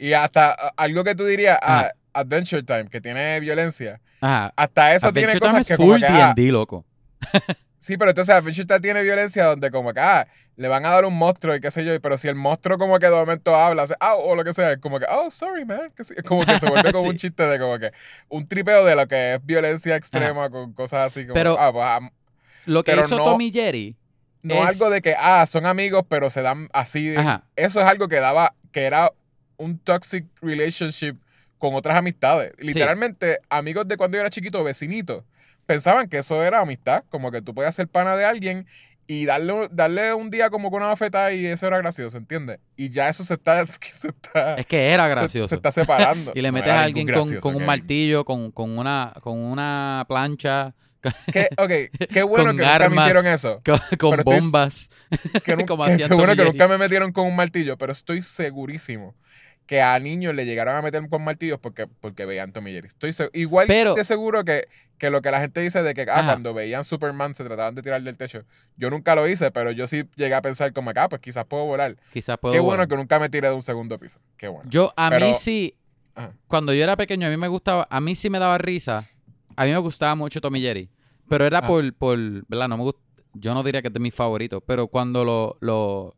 [0.00, 1.90] Y hasta algo que tú dirías, ah.
[2.14, 5.92] Adventure Time, que tiene violencia, ajá, hasta eso Adventure tiene Time cosas es que como
[5.92, 6.06] full que...
[6.06, 6.84] ah, D&D, loco.
[7.78, 11.04] Sí, pero entonces Adventure Time tiene violencia donde como que, ah, le van a dar
[11.06, 13.84] un monstruo y qué sé yo, pero si el monstruo como que de momento habla,
[13.84, 15.90] hace, ah, o lo que sea, es como que, oh, sorry, man.
[15.96, 17.92] Que sí, como que se vuelve como un chiste de como que
[18.28, 21.84] un tripeo de lo que es violencia extrema con cosas así como, Pero- ah, pues,
[21.86, 22.10] ah,
[22.66, 23.96] Lo que Pero hizo no- Tommy Jerry.
[24.42, 27.14] no es- algo de que, ah, son amigos, pero se dan así.
[27.16, 27.44] Ajá.
[27.56, 29.10] Eso es algo que daba, que era
[29.60, 31.16] un toxic relationship
[31.58, 32.52] con otras amistades.
[32.58, 35.24] Literalmente, amigos de cuando yo era chiquito, vecinitos,
[35.66, 38.66] pensaban que eso era amistad, como que tú podías ser pana de alguien
[39.06, 42.58] y darle, darle un día como con una bofetada y eso era gracioso, ¿entiendes?
[42.76, 45.48] Y ya eso se está, es que se está, Es que era gracioso.
[45.48, 46.32] Se, está separando.
[46.34, 50.74] y le metes a alguien con, con un martillo, con, con, una, con una plancha,
[51.32, 53.62] Que, ok, qué bueno Con que nunca me hicieron eso.
[53.64, 54.90] con, con Pero estoy- bombas.
[55.44, 59.14] que, Como que bueno que nunca me metieron con un martillo, pero estoy segurísimo
[59.70, 62.88] que a niños le llegaron a meter con martillos porque, porque veían Tommy Jerry.
[62.88, 64.66] Estoy igual Pero- de seguro que,
[64.98, 67.82] que lo que la gente dice de que ah, cuando veían Superman se trataban de
[67.84, 68.42] tirar del techo.
[68.76, 71.44] Yo nunca lo hice, pero yo sí llegué a pensar como que, ah, pues quizás
[71.44, 71.96] puedo volar.
[72.12, 72.88] Quizás puedo Qué bueno volar.
[72.88, 74.18] que nunca me tiré de un segundo piso.
[74.36, 74.68] Qué bueno.
[74.68, 75.76] Yo, a mí sí,
[76.16, 76.32] Ajá.
[76.48, 79.08] cuando yo era pequeño, a mí me gustaba, a mí sí me daba risa.
[79.54, 80.90] A mí me gustaba mucho Tommy Jerry.
[81.28, 81.66] Pero era Ah.
[81.68, 82.66] por, por, ¿verdad?
[82.66, 82.98] No me gust-
[83.34, 86.16] yo no diría que es de mis favoritos, pero cuando lo, lo,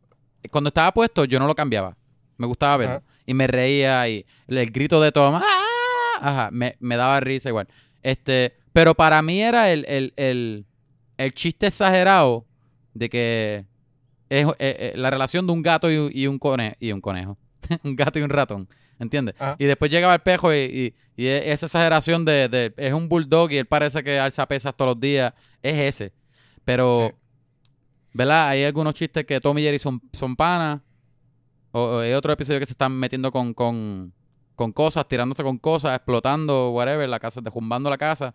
[0.49, 1.95] cuando estaba puesto, yo no lo cambiaba.
[2.37, 2.95] Me gustaba verlo.
[2.95, 3.03] Ajá.
[3.25, 5.43] Y me reía y el, grito de Tom, ¡ah!
[6.19, 7.67] Ajá, me, me daba risa igual.
[8.01, 10.65] Este, pero para mí era el, el, el,
[11.17, 12.45] el chiste exagerado
[12.93, 13.65] de que
[14.29, 17.01] es eh, eh, la relación de un gato y, un- y un, cone- y un
[17.01, 17.37] conejo.
[17.83, 18.67] un gato y un ratón.
[18.99, 19.35] ¿Entiendes?
[19.39, 19.55] Ajá.
[19.59, 23.09] Y después llegaba el pejo y, y- y e- esa exageración de, de- Es un
[23.09, 25.33] bulldog y él parece que alza pesas todos los días.
[25.61, 26.13] Es ese.
[26.65, 27.13] Pero.
[28.13, 28.49] ¿Verdad?
[28.49, 30.81] Hay algunos chistes que Tom y Jerry son, son panas.
[31.75, 34.13] O, hay otro episodio que se están metiendo con, con,
[34.55, 38.33] con cosas, tirándose con cosas, explotando, whatever, la casa, derrumbando la casa.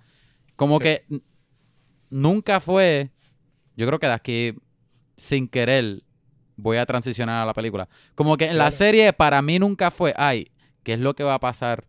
[0.56, 0.84] Como Sí.
[0.84, 1.04] que
[2.10, 3.10] nunca fue.
[3.76, 4.54] Yo creo que de aquí,
[5.16, 6.02] sin querer,
[6.56, 7.88] voy a transicionar a la película.
[8.16, 10.50] Como que en la serie, para mí nunca fue, ay,
[10.82, 11.86] ¿qué es lo que va a pasar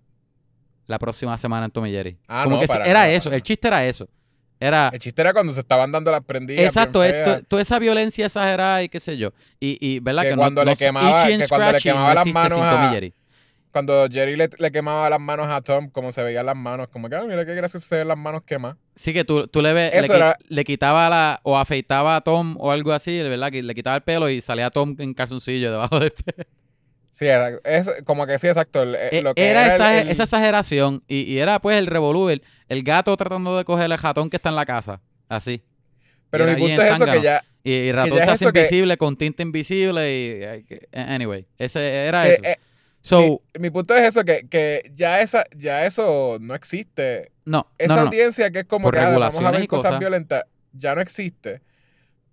[0.85, 2.19] la próxima semana en Tom y Jerry?
[2.27, 4.07] Ah, Como no, que para era nada, eso, el chiste era eso.
[4.59, 6.65] Era, El chiste era cuando se estaban dando las prendidas.
[6.65, 9.31] exacto, es, to- toda esa violencia exagerada y qué sé yo.
[9.59, 10.23] Y, y ¿verdad?
[10.23, 13.13] Que Que, cuando no, le quemaba- que cuando le quemaba las manos a- Jerry.
[13.71, 17.07] Cuando Jerry le, le quemaba las manos a Tom, como se veían las manos, como
[17.07, 18.77] que, ah, mira qué gracioso se ven las manos quemadas.
[18.95, 22.55] Sí, que tú, tú le ves, le, era- le quitaba la, o afeitaba a Tom
[22.59, 23.51] o algo así, ¿verdad?
[23.51, 26.47] Que le quitaba el pelo y salía Tom en calzoncillo debajo del pelo.
[27.19, 28.81] Sí, era, es como que sí, exacto.
[28.81, 31.77] el- eh, E- lo que era el- esa, el- esa exageración y, y era pues
[31.77, 32.41] el revolú, el,
[32.83, 35.61] gato tratando de coger el ratón que está en la casa, así.
[36.29, 37.43] Pero mi era punto es eso que ya.
[37.61, 40.63] Y, y ratón se hace eso que- invisible con tinta invisible y...
[40.63, 42.43] que- Anyway, ese era que, eso.
[42.45, 42.57] eh,
[43.01, 43.19] so,
[43.53, 47.33] mi, mi punto es eso, que, que ya esa, ya eso no existe.
[47.43, 48.07] no, Esa no, no, no.
[48.07, 49.99] audiencia que es como Por que ah, vamos a ver cosas, cosas.
[49.99, 51.61] violentas, ya no existe.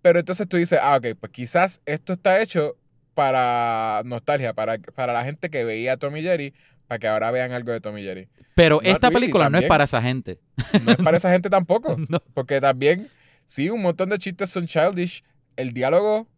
[0.01, 2.77] Pero entonces tú dices, ah, ok, pues quizás esto está hecho
[3.17, 6.53] para nostalgia, para, para la gente que veía a Tommy Jerry,
[6.87, 8.29] para que ahora vean algo de Tommy Jerry.
[8.55, 10.39] Pero Not esta really, película no es para esa gente.
[10.85, 11.97] No es para esa gente tampoco.
[12.11, 12.21] No.
[12.35, 13.09] Porque también,
[13.47, 15.25] sí, un montón de chistes son childish.
[15.57, 16.29] El diálogo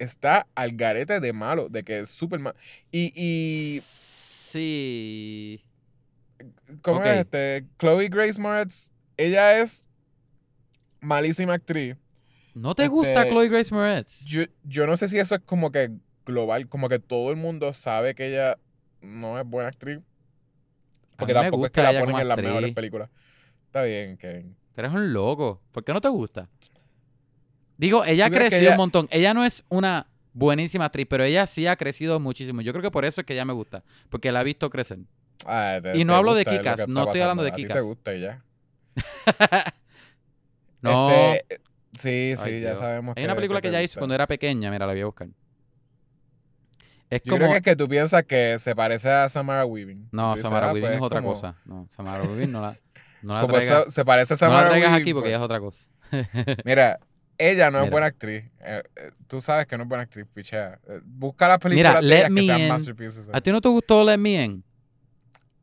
[0.00, 2.56] está al garete de malo, de que es súper malo.
[2.90, 5.62] Y, y Sí.
[6.82, 7.06] ¿cómo Ok.
[7.06, 7.64] es este?
[7.78, 9.88] Chloe Grace Moretz, ella es
[11.00, 11.96] malísima actriz.
[12.54, 14.24] ¿No te gusta Este, Chloe Grace Moretz?
[14.24, 15.90] Yo, yo no sé si eso es como que
[16.28, 18.58] global, como que todo el mundo sabe que ella
[19.02, 19.98] no es buena actriz.
[21.16, 22.48] Porque tampoco es que la ponen en las actriz.
[22.50, 23.10] mejores películas.
[23.66, 24.54] Está bien, Kevin.
[24.74, 25.60] Tú eres un loco.
[25.72, 26.48] ¿Por qué no te gusta?
[27.76, 29.08] Digo, ella ¿Tú crees que creció ella- un montón.
[29.10, 32.60] Ella no es una buenísima actriz, pero ella sí ha crecido muchísimo.
[32.60, 33.82] Yo creo que por eso es que ella me gusta.
[34.08, 34.98] Porque la he visto crecer.
[35.44, 37.76] Ah, te- Y no te hablo de gusta, Kikas, que no estoy hablando de Kikas.
[37.78, 38.44] te gusta y ya.
[40.80, 41.10] No.
[41.10, 41.56] Este,
[41.98, 42.78] sí, sí, Ay, ya Dios.
[42.78, 43.84] sabemos Hay una película que te ella gusta.
[43.92, 44.70] hizo cuando era pequeña.
[44.70, 45.28] Mira, la voy a buscar.
[47.10, 47.38] Es Yo como...
[47.38, 50.08] creo que es que tú piensas que se parece a Samara Weaving.
[50.12, 51.56] No, Samara ah, Weaving pues, es otra como- cosa.
[51.64, 52.76] No, Samara Weaving no la,
[53.22, 53.84] no la Como traigas.
[53.86, 55.30] se, se parece a No Samara la traigas Weaving, aquí porque pues.
[55.30, 55.88] ella es otra cosa.
[56.64, 56.98] Mira,
[57.38, 58.44] ella no es buena actriz.
[58.60, 60.78] Eh, eh, tú sabes que no es buena actriz, pichea.
[60.88, 62.68] Eh, busca las películas Mira, de ellas que sean In.
[62.68, 63.30] masterpieces.
[63.32, 64.64] ¿A ti no te gustó Let Me In?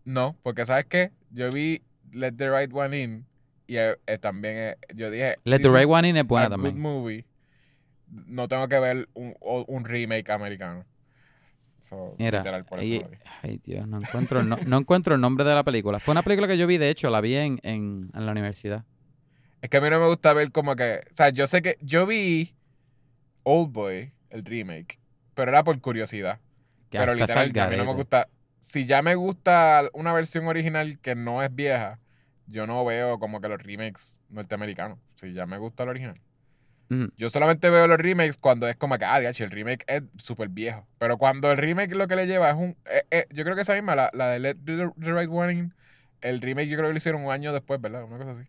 [0.03, 1.12] No, porque ¿sabes qué?
[1.31, 1.81] Yo vi
[2.12, 3.25] Let the Right One In
[3.67, 5.36] y eh, también yo dije...
[5.43, 6.79] Let the "This Right One In es a buena good también.
[6.79, 7.25] movie.
[8.08, 10.86] No tengo que ver un remake americano.
[11.86, 13.17] So, Mira, literal, por eso y- lo vi.
[13.43, 16.00] ay Dios, no encuentro, el no, no encuentro el nombre de la película.
[16.00, 18.86] Fue una película que yo vi, de hecho, la vi en, en, en la universidad.
[19.62, 21.02] Es que a mí no me gusta ver como que.
[21.12, 21.78] O sea, yo sé que.
[21.82, 22.56] Yo vi
[23.43, 24.98] Old Boy, el remake,
[25.36, 26.39] pero era por curiosidad.
[26.89, 28.30] Que pero literal, que a mí no me gusta.
[28.62, 32.00] Si ya me gusta una versión original que no es vieja,
[32.48, 34.98] yo no veo como que los remakes norteamericanos.
[35.13, 36.19] Si ya me gusta el original.
[37.17, 40.50] Yo solamente veo los remakes cuando es como que, ah, diache, el remake es súper
[40.50, 40.88] viejo.
[41.00, 42.78] Pero cuando el remake lo que le lleva es un...
[42.86, 45.71] eh, eh, yo creo que esa misma, la, la de Let the, the Right One,
[46.21, 48.04] el remake yo creo que lo hicieron un año después, ¿verdad?
[48.04, 48.43] Una cosa así.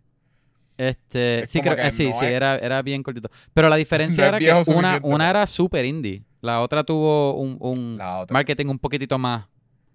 [0.78, 3.30] Este, Es sí, creo que que sí, no sí, es- era, era bien cortito.
[3.54, 7.56] Pero la diferencia No era que una, una era super indie, la otra tuvo un,
[7.60, 8.32] un otra.
[8.34, 9.46] marketing un poquitito más,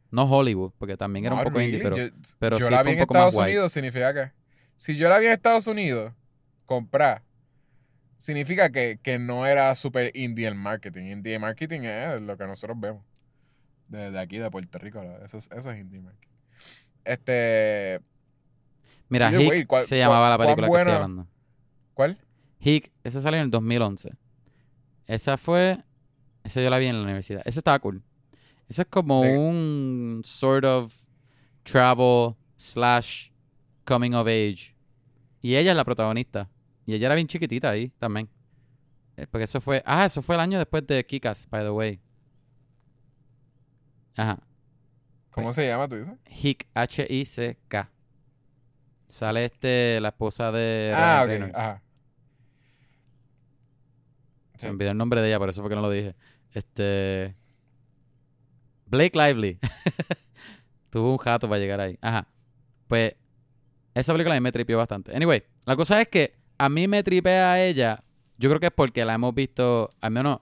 [0.09, 2.03] no Hollywood, porque también era un poco indie, pero Yo,
[2.39, 3.51] pero yo sí la fue vi un en poco más Estados guay.
[3.51, 4.31] Unidos, significa que...
[4.75, 6.13] Si yo la vi en Estados Unidos,
[6.65, 7.21] comprar,
[8.21, 11.05] significa que, que no era super indie el marketing.
[11.11, 13.03] Indie marketing es lo que nosotros vemos.
[13.87, 15.01] Desde aquí, de Puerto Rico.
[15.25, 16.29] Eso, es- eso es indie marketing.
[17.03, 17.99] Este...
[19.09, 21.27] mira, Hick way, ¿cuál- se llamaba la película que estoy hablando.
[21.93, 22.17] ¿Cuál?
[22.59, 24.11] Hick, esa salió en el 2011.
[25.07, 25.79] Esa fue,
[26.43, 27.41] esa yo la vi en la universidad.
[27.45, 28.03] Esa estaba cool.
[28.69, 30.93] Eso es como un sort of
[31.63, 33.29] travel slash
[33.83, 34.75] coming of age.
[35.41, 36.47] Y ella es la protagonista.
[36.91, 38.27] Y ella era bien chiquitita ahí también.
[39.15, 42.01] Eh, Porque eso fue, ah, eso fue el año después de Kikas, by the way.
[44.17, 44.37] Ajá.
[45.29, 46.13] ¿Cómo se llama, tú dices?
[46.29, 47.89] Hick, H-I-C-K.
[49.07, 51.55] Sale este, la esposa de Ah, Ryan ok.
[51.55, 51.81] Ajá.
[54.57, 56.13] Se me olvidó el nombre de ella, por eso fue que no lo dije.
[56.51, 57.37] Este.
[58.85, 59.59] Blake Lively.
[60.89, 61.97] Tuvo un jato para llegar ahí.
[62.01, 62.27] Ajá.
[62.89, 63.15] Pues.
[63.93, 65.15] Esa película a mí me tripió bastante.
[65.15, 68.03] Anyway, la cosa es que a mí me tripea a ella.
[68.37, 69.89] Yo creo que es porque la hemos visto.
[69.99, 70.39] Al menos.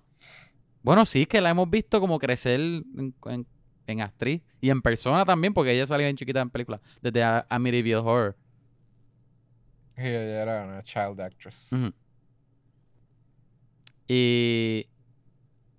[0.82, 3.48] Bueno, sí, que la hemos visto como crecer en, en-
[3.88, 4.42] en actriz.
[4.62, 6.82] Y en persona también, porque ella salió en chiquita en películas.
[7.02, 8.36] Desde A- Amityville Horror.
[9.96, 11.72] Sí, ella era una child actress.
[14.08, 14.88] Y.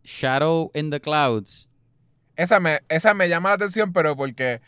[0.03, 1.69] Shadow in the Clouds.
[2.37, 4.61] Esa me, esa me llama la atención, pero porque,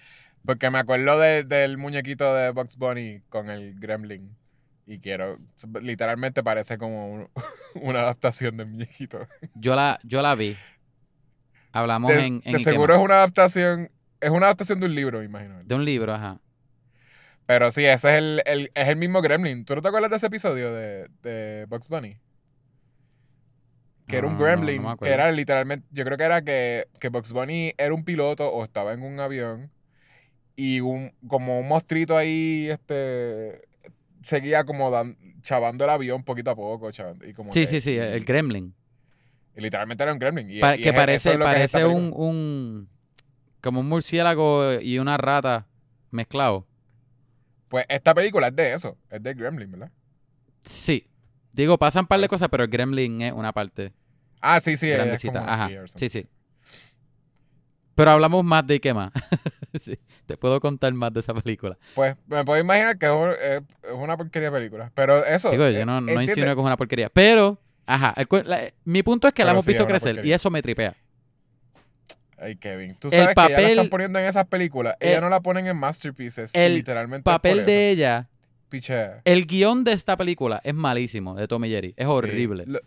[0.45, 4.37] porque me acuerdo de- del muñequito de Bugs Bunny con el Gremlin.
[4.87, 5.39] Y quiero,
[5.81, 7.29] literalmente parece como un-
[7.83, 9.27] una adaptación del muñequito.
[9.55, 10.57] Yo la, yo la vi.
[11.73, 12.65] Hablamos De, en, en de Ikema.
[12.65, 13.91] seguro es una adaptación,
[14.21, 15.63] es una adaptación de un libro, me imagino.
[15.65, 16.39] De un libro, ajá.
[17.47, 19.65] Pero sí, ese es el, el- es el mismo Gremlin.
[19.65, 22.19] ¿Tú no te acuerdas de ese episodio de, de Bugs Bunny?
[24.07, 27.33] Que era un no, Gremlin, no era literalmente, yo creo que era que, que Bugs
[27.33, 29.71] Bunny era un piloto o estaba en un avión
[30.57, 33.63] y un, como un mostrito ahí, este,
[34.23, 37.81] seguía como dan, chavando el avión poquito a poco, chavando, y como Sí, que- sí,
[37.81, 38.75] sí, el Gremlin.
[39.57, 40.51] y literalmente era un Gremlin.
[40.51, 42.89] Y, Pa- y que es- parece, es que parece un, un.
[43.61, 45.67] Como un murciélago y una rata
[46.11, 46.67] mezclado.
[47.69, 49.91] Pues esta película es de eso, es de Gremlin, ¿verdad?
[50.65, 51.07] Sí.
[51.53, 53.93] Digo, pasan un par de cosas, pero el Gremlin es una parte
[54.41, 55.39] Ah, sí, sí, ella es grandecita.
[55.41, 55.71] como Ajá.
[55.95, 56.27] Sí, sí.
[57.95, 59.13] Pero hablamos más de Ikema.
[59.81, 59.99] sí.
[60.27, 61.77] Te puedo contar más de esa película.
[61.95, 64.91] Pues me puedo imaginar que es, un- es- es una porquería de película.
[64.95, 65.51] Pero eso.
[65.51, 66.31] Digo, eh, yo no, no ¿entiendes?
[66.31, 67.09] insinúo que es una porquería.
[67.09, 68.15] Pero, ajá.
[68.17, 70.97] el la- mi punto es que la hemos sí, visto crecer y eso me tripea.
[72.39, 72.97] Ay, Kevin.
[72.99, 74.97] Tú El sabes que ya la papel- están poniendo en esas películas.
[74.99, 76.51] Ella el- no la ponen en masterpieces.
[76.55, 77.21] el literalmente.
[77.31, 77.99] es Papel por de eso.
[78.01, 78.29] ella.
[78.69, 79.21] Pichea.
[79.25, 81.95] El guion de esta película es malísimo, de Tommy Jerry.
[81.97, 82.65] Es horrible.
[82.65, 82.71] Sí.
[82.71, 82.81] Lo-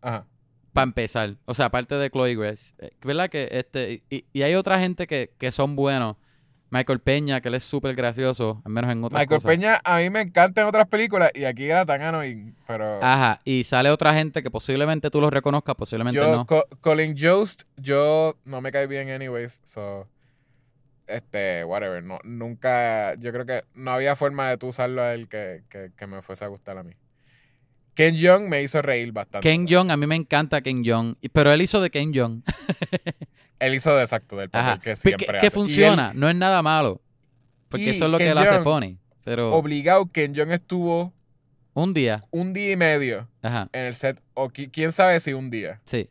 [0.00, 0.26] Ajá.
[0.74, 1.36] Para empezar.
[1.46, 2.74] O sea, aparte de Chloe Grace.
[2.78, 4.02] eh, ¿Verdad que este...
[4.10, 6.16] Y, y hay otra gente que, que son buenos.
[6.70, 9.48] Michael Peña, que él es súper gracioso, al menos en otras Michael cosas.
[9.48, 12.56] Peña a mí me encanta en otras películas y aquí era tan annoying.
[12.66, 12.98] Pero.
[13.00, 16.46] Ajá, y sale otra gente que posiblemente tú lo reconozcas, posiblemente yo, no.
[16.46, 19.60] Co- Colin Jost, yo no me cae bien, anyways.
[19.62, 20.08] So.
[21.06, 22.02] Este, whatever.
[22.02, 23.14] No, nunca.
[23.20, 26.22] Yo creo que no había forma de tú usarlo a él que, que, que me
[26.22, 26.94] fuese a gustar a mí.
[27.94, 29.48] Ken Young me hizo reír bastante.
[29.48, 32.42] Ken Jeong, a mí me encanta Ken Jeong, pero él hizo de Ken Jeong.
[33.60, 35.46] Él hizo de exacto del papel Ajá, que que, siempre que hace.
[35.46, 37.00] Y funciona, él, no es nada malo.
[37.68, 38.98] Porque eso es lo que él hace Jeong, funny.
[39.24, 41.14] Pero obligado, Ken Young estuvo
[41.72, 44.20] un día, un día y medio ajá, en el set.
[44.34, 45.80] O qui- quién sabe si un día.
[45.86, 46.10] sí.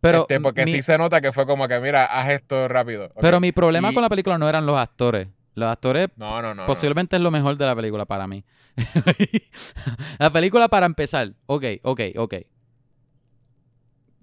[0.00, 3.12] Pero, Este, porque mi, sí se nota que fue como que, mira, haz esto rápido.
[3.20, 5.26] Pero mi problema Y- con la película no eran los actores.
[5.56, 6.62] Los actores No, no, no.
[6.62, 6.66] no.
[6.66, 8.44] posiblemente es lo mejor de la película para mí.
[10.18, 11.32] la película para empezar.
[11.46, 12.34] Ok, ok, ok.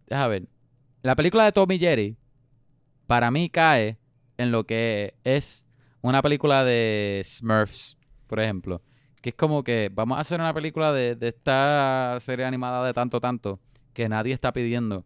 [0.08, 0.48] Deja ver.
[1.02, 2.16] La película de Tommy Jerry,
[3.08, 3.98] para mí cae
[4.38, 5.66] en lo que es
[6.02, 8.84] una película de Smurfs, por ejemplo.
[9.22, 12.94] Que es como que vamos a hacer una película de, de esta serie animada de
[12.94, 13.60] tanto, tanto,
[13.94, 15.04] que nadie está pidiendo.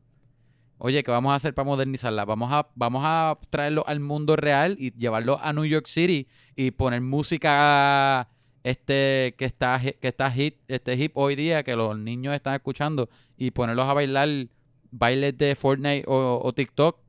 [0.80, 2.24] Oye, ¿qué vamos a hacer para modernizarla?
[2.26, 6.72] Vamos a, vamos a traerlo al mundo real y llevarlo a New York City y
[6.72, 8.28] poner música
[8.64, 13.10] este que está que está hit, este hip hoy día, que los niños están escuchando,
[13.38, 14.30] y ponerlos a bailar
[14.92, 17.00] bailes de Fortnite o, o TikTok.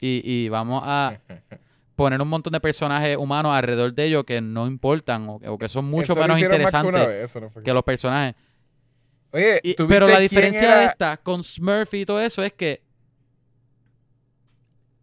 [0.00, 1.18] Y, y vamos a
[1.96, 5.56] poner un montón de personajes humanos alrededor de ellos que no importan o, que- o
[5.58, 8.34] que son mucho Eso menos interesantes vez, no que los personajes.
[9.32, 10.78] Oye, Y- ¿tú pero la diferencia era?
[10.80, 12.82] de esta con Smurfy y todo eso es que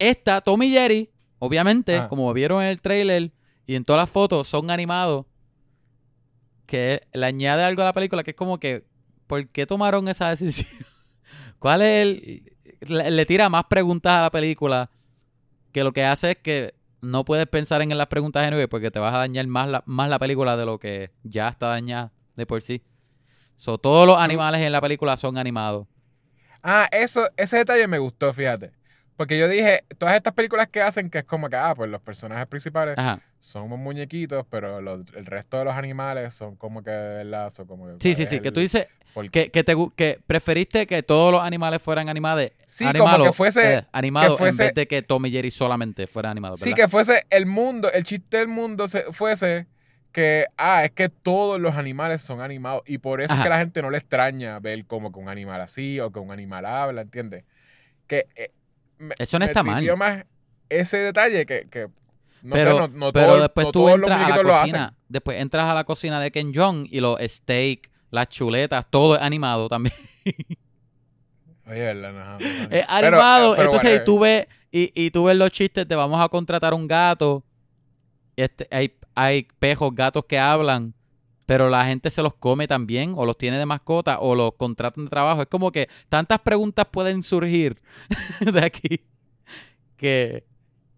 [0.08, 2.08] esta, Tommy y Jerry, obviamente, Ajá.
[2.08, 3.32] como vieron en el trailer
[3.66, 5.26] y en todas las fotos, son animados.
[6.66, 8.84] Que le añade algo a la película que es como que,
[9.26, 10.70] ¿por qué tomaron esa decisión?
[11.58, 12.50] ¿Cuál es el...?
[12.80, 14.90] Le, le tira más preguntas a la película
[15.72, 18.98] que lo que hace es que no puedes pensar en las preguntas genuinas porque te
[18.98, 22.46] vas a dañar más la, más la película de lo que ya está dañada de
[22.46, 22.82] por sí.
[23.56, 25.86] So, todos los animales en la película son animados.
[26.62, 28.72] Ah, eso, ese detalle me gustó, fíjate.
[29.16, 32.00] Porque yo dije, todas estas películas que hacen, que es como que, ah, pues los
[32.00, 33.20] personajes principales Ajá.
[33.38, 37.86] son unos muñequitos, pero los- el resto de los animales son como que son como
[37.86, 37.92] que.
[38.00, 38.40] Sí, ¿cuál sí, sí.
[38.40, 38.88] Que tú dices
[39.30, 42.50] que, que, te, que preferiste que todos los animales fueran animados.
[42.66, 46.08] Sí, como que fuese- eh, animados fuese- en vez de que Tom y Jerry solamente
[46.08, 46.58] fueran animados.
[46.58, 49.68] Sí, que fuese el mundo, el chiste del mundo se- fuese
[50.10, 53.42] que, ah, es que todos los animales son animados y por eso Ajá.
[53.42, 56.18] es que la gente no le extraña ver como que un animal así o que
[56.18, 57.44] un animal habla, ¿entiendes?
[58.08, 58.48] Que eh,
[58.98, 59.96] me- Eso no me está mal.
[59.96, 60.24] más
[60.68, 61.88] ese detalle que, que
[62.42, 64.94] no pero sé, no, no pero todo- después no tú entras a la cocina.
[65.08, 69.22] Después entras a la cocina de Ken Jong y los steak, las chuletas, todo es
[69.22, 69.94] animado también.
[71.66, 72.38] Oye, verdad, no.
[72.70, 73.52] Es animado.
[73.52, 74.04] eh, pero Entonces whatever.
[74.04, 77.42] tú ves y, y tú ves los chistes, te vamos a contratar un gato.
[78.36, 80.92] Este, hay, hay pejos, gatos que hablan,
[81.46, 85.04] pero la gente se los come también, o los tiene de mascota, o los contratan
[85.04, 85.42] de trabajo.
[85.42, 87.76] Es como que tantas preguntas pueden surgir
[88.40, 89.00] de aquí
[89.96, 90.44] que...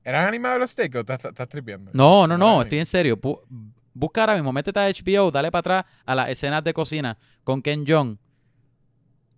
[0.04, 1.90] ¿Eran animados los steaks o estás, estás tripeando?
[1.92, 3.20] No, no, No estoy en serio.
[3.20, 3.40] Bu-
[3.92, 7.60] busca ahora mismo, métete a HBO, dale para atrás a las escenas de cocina con
[7.60, 8.16] Ken Jong.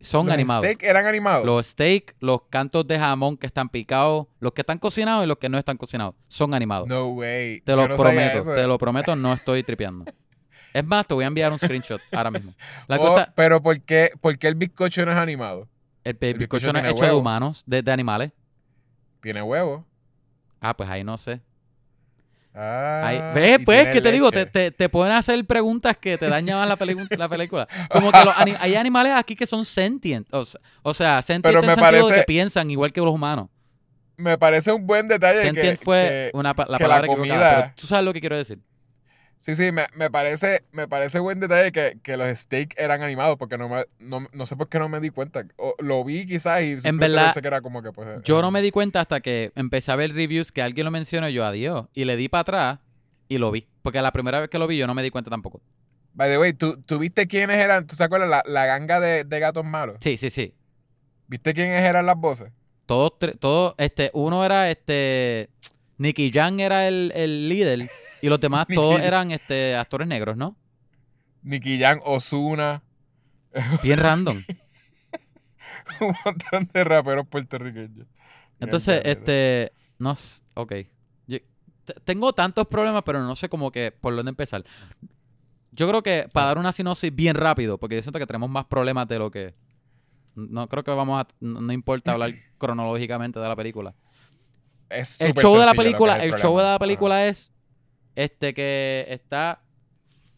[0.00, 0.64] Son ¿Los animados.
[0.64, 1.44] steaks eran animados?
[1.44, 5.38] Los steak, los cantos de jamón que están picados, los que están cocinados y los
[5.38, 6.86] que no están cocinados, son animados.
[6.86, 7.62] No way.
[7.62, 10.04] te Yo lo no prometo, te lo prometo, no estoy tripeando.
[10.78, 12.54] Es más, te voy a enviar un screenshot ahora mismo.
[12.86, 15.68] La Oh, cosa, pero ¿por qué, por qué el bizcocho no es animado?
[16.04, 18.30] el, el el bizcocho bizcocho no es hecho de humanos, de, de animales.
[19.20, 19.84] Tiene huevo.
[20.60, 21.40] Ah, pues ahí no sé.
[22.54, 23.58] Ah, Ahí- ¿Ves?
[23.64, 26.76] Pues que te digo, te, te, te pueden hacer preguntas que te dañan más la,
[27.16, 27.68] la película.
[27.90, 30.26] Como que los hay animales aquí que son sentient.
[30.32, 32.92] O sea, o sea sentient Pero en me el sentido de parece- que piensan igual
[32.92, 33.48] que los humanos.
[34.16, 37.06] Me parece un buen detalle Sentient que, fue que- una, pa- la que la palabra
[37.06, 38.58] equivocada, comida- pero tú sabes lo que quiero decir.
[39.38, 43.38] Sí, sí, me, me parece, me parece buen detalle que, que los steaks eran animados
[43.38, 45.46] porque no, me, no, no sé por qué no me di cuenta.
[45.56, 48.20] O, lo vi quizás y simplemente verdad, pensé que era como que pues...
[48.24, 50.90] Yo eh, no me di cuenta hasta que empecé a ver reviews que alguien lo
[50.90, 51.86] mencionó y yo, adiós.
[51.94, 52.78] Y le di para atrás
[53.28, 53.68] y lo vi.
[53.82, 55.62] Porque la primera vez que lo vi yo no me di cuenta tampoco.
[56.14, 57.86] By the way, ¿tú, tú viste quiénes eran?
[57.86, 59.98] ¿Tú te acuerdas la, la ganga de, de gatos malos?
[60.00, 60.52] Sí, sí, sí.
[61.28, 62.50] ¿Viste quiénes eran las voces?
[62.86, 65.48] Todos, todos, este, uno era este.
[65.98, 67.88] Nicky Jam era el, el líder.
[68.22, 70.56] Y los demás todos eran este actores negros, ¿no?
[71.42, 72.82] Nicky Jam, Ozuna,
[73.82, 74.42] Bien random.
[76.00, 78.06] un montón de raperos puertorriqueños.
[78.60, 79.72] Entonces, este.
[79.98, 80.12] No
[80.54, 80.74] Ok.
[81.26, 81.38] Yo-
[82.04, 84.64] tengo tantos problemas, pero no sé como que por dónde empezar.
[85.72, 88.66] Yo creo que para dar una sinopsis bien rápido, porque yo siento que tenemos más
[88.66, 89.54] problemas de lo que.
[90.34, 91.28] No creo que vamos a.
[91.40, 93.94] No, no importa hablar cronológicamente de la película.
[94.88, 96.38] Es El show de la película, el problema.
[96.38, 96.78] show de la Ajá.
[96.78, 97.52] película es
[98.18, 99.60] este que está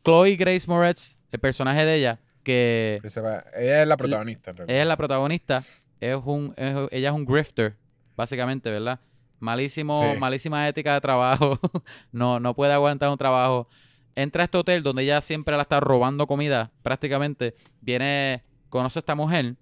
[0.04, 4.50] Chloe Grace Moretz, el personaje de ella, que Ella es la protagonista.
[4.50, 4.74] en realidad.
[4.74, 5.64] ella es la protagonista,
[6.00, 7.76] es un, es- ella es un grifter,
[8.16, 9.00] básicamente, ¿verdad?
[9.38, 10.18] Malísimo, Sí.
[10.18, 11.58] malísima ética de trabajo,
[12.12, 13.66] no, no puede aguantar un trabajo.
[14.14, 17.54] Entra a este hotel donde ella siempre la está robando comida, prácticamente.
[17.80, 19.54] Viene, conoce a esta mujer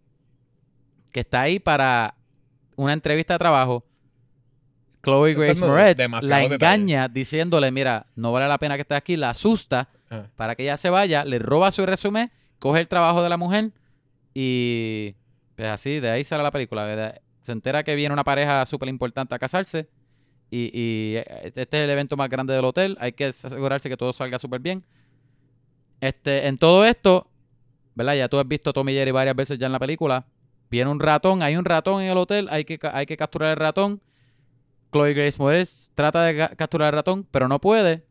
[1.13, 2.15] que está ahí para
[2.77, 3.85] una entrevista de trabajo.
[5.09, 6.55] Chloe Grace Moretz la detalle.
[6.55, 10.27] engaña diciéndole, mira, no vale la pena que estés aquí, la asusta Ah.
[10.37, 13.73] para que ella se vaya, le roba su resumen, coge el trabajo de la mujer
[14.35, 15.15] y
[15.55, 16.85] pues así, de ahí sale la película.
[16.85, 17.21] ¿verdad?
[17.43, 19.89] Se entera que viene una pareja súper importante a casarse
[20.51, 24.13] y, y este es el evento más grande del hotel, hay que asegurarse que todo
[24.15, 24.83] salga súper bien.
[26.01, 27.29] Este, en todo esto,
[27.95, 28.15] ¿verdad?
[28.15, 30.25] Ya tú has visto a Tommy Jerry varias veces ya en la película.
[30.71, 33.57] Viene un ratón, hay un ratón en el hotel, hay que, hay que capturar el
[33.57, 34.01] ratón.
[34.93, 38.05] Chloe Grace Moretz trata de ca- capturar el ratón, pero no puede.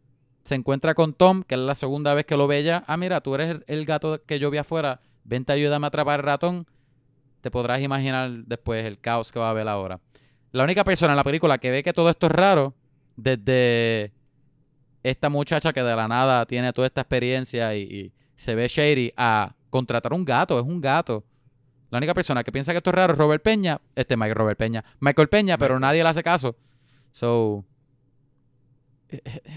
[0.43, 2.83] Se encuentra con Tom, que es la segunda vez que lo ve ella.
[2.87, 5.01] Ah, mira, tú eres el, gato que yo vi afuera.
[5.23, 6.67] Vente, ayúdame a atrapar el ratón.
[7.41, 9.99] Te podrás imaginar después el caos que va a haber ahora.
[10.51, 12.73] La única persona en la película que ve que todo esto es raro,
[13.17, 14.13] desde
[15.03, 19.13] esta muchacha que de la nada tiene toda esta experiencia y, y se ve shady,
[19.17, 21.25] a contratar un gato, es un gato.
[21.89, 24.57] La única persona que piensa que esto es raro es Robert Peña, este Mike Robert
[24.57, 26.55] Peña, Michael Peña, pero nadie le hace caso.
[27.17, 27.65] So,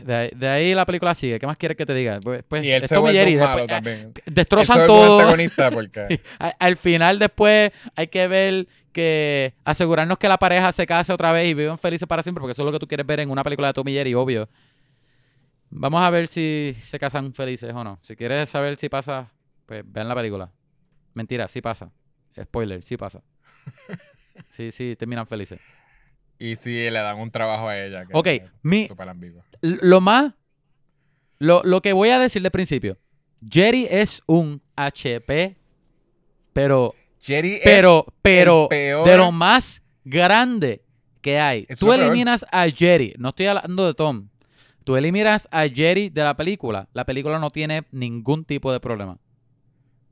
[0.06, 1.38] De ahí, de ahí la película sigue.
[1.38, 2.18] ¿Qué más quieres que te diga?
[2.22, 3.34] Pues, pues Y él se Tom y vuelve Jerry.
[3.34, 4.12] un malo después, eh, también.
[4.14, 5.36] Se destrozan todo.
[5.74, 6.22] porque...
[6.38, 11.50] Al final, después, hay que ver que asegurarnos que la pareja se case otra vez
[11.50, 13.44] y vivan felices para siempre, porque eso es lo que tú quieres ver en una
[13.44, 14.48] película de Tom y Jerry, obvio.
[15.68, 17.98] Vamos a ver si se casan felices o no.
[18.00, 19.30] Si quieres saber si pasa,
[19.66, 20.50] pues vean la película.
[21.12, 21.92] Mentira, sí pasa.
[22.42, 23.22] Spoiler, sí pasa.
[24.48, 25.60] Sí, sí, terminan felices.
[26.40, 28.04] Y sí, le dan un trabajo a ella.
[28.06, 28.28] Que Ok,
[28.62, 28.88] mi,
[29.60, 30.32] lo más,
[31.38, 32.98] lo, lo que voy a decir de principio,
[33.48, 35.56] Jerry es un HP,
[36.52, 40.82] pero, Jerry es pero, pero, peor- de lo más grande
[41.20, 41.66] que hay.
[41.68, 42.00] Es Tú peor.
[42.00, 44.28] eliminas a Jerry, no estoy hablando de Tom.
[44.84, 49.18] Tú eliminas a Jerry de la película, la película no tiene ningún tipo de problema.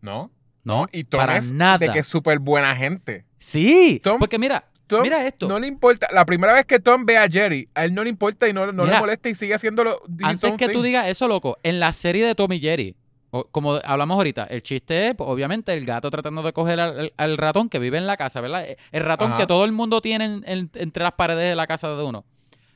[0.03, 0.31] ¿No?
[0.63, 1.79] No, Y Tom para es nada.
[1.79, 3.25] de que es súper buena gente.
[3.39, 5.47] Sí, Tom- porque mira, Tom mira esto.
[5.47, 6.09] No le importa.
[6.13, 8.73] La primera vez que Tom ve a Jerry, a él no le importa y no,
[8.73, 10.03] no le molesta y sigue haciéndolo.
[10.23, 12.97] Antes que tú digas eso, loco, en la serie de Tom y Jerry,
[13.31, 16.99] o- como hablamos ahorita, el chiste es, pues, obviamente, el gato tratando de coger al,
[16.99, 18.65] al- al ratón que vive en la casa, ¿verdad?
[18.65, 19.39] Eh, El ratón Ajá.
[19.41, 22.25] que todo el mundo tiene en- en- entre las paredes de la casa de uno,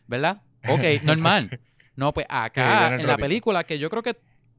[0.06, 0.42] ¿verdad?
[0.68, 1.58] Ok, normal.
[1.96, 4.16] No, pues acá, en la película, que yo creo que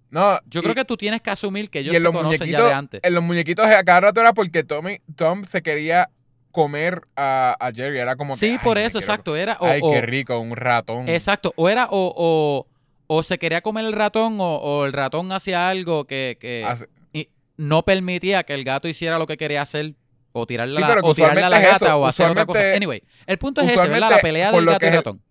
[0.09, 2.73] No, yo y- creo que tú tienes que asumir que ellos se conocen ya de
[2.73, 2.99] antes.
[3.03, 6.09] en los muñequitos a cada rato era porque Tommy, Tom se quería
[6.53, 7.97] comer a, a Jerry.
[7.99, 8.39] Era como que.
[8.39, 9.35] Sí, "Ay, por eso, quiero- exacto.
[9.35, 11.09] Era o, Ay, o- qué rico, un ratón.
[11.09, 12.67] Exacto, o era o, o,
[13.07, 16.87] o se quería comer el ratón o, o el ratón hacía algo que, que Hace-
[17.11, 17.27] y
[17.57, 19.95] no permitía que el gato hiciera lo que quería hacer
[20.31, 22.73] o tirarle, Sí, la- o tirarle a la gata eso, o hacer otra cosa.
[22.75, 24.11] Anyway, el punto es ese, ¿verdad?
[24.11, 25.21] La pelea del gato y el- ratón.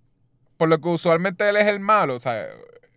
[0.58, 2.14] Por lo que usualmente él es el malo.
[2.16, 2.46] O sea,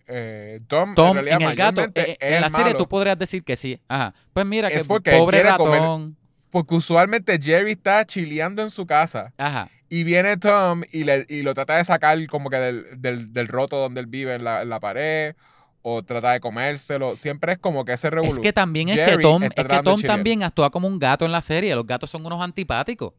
[0.08, 3.44] eh, Tom, en, realidad, en el gato, eh, en la serie malo, tú podrías decir
[3.44, 3.80] que sí.
[3.88, 4.14] Ajá.
[4.34, 6.18] Pues mira Es que pobre comer- ratón.
[6.56, 9.34] Porque usualmente Jerry está chileando en su casa.
[9.38, 9.70] Ajá.
[9.90, 13.50] Y viene Tom y, le, y lo trata de sacar como que del, del, del
[13.50, 15.36] roto donde él vive en la, en la pared.
[15.82, 17.18] O trata de comérselo.
[17.18, 18.32] Siempre es como que ese revolú.
[18.32, 21.34] Es que también es que Tom, es que Tom también actúa como un gato en
[21.34, 21.76] la serie.
[21.76, 23.12] Los gatos son unos antipáticos.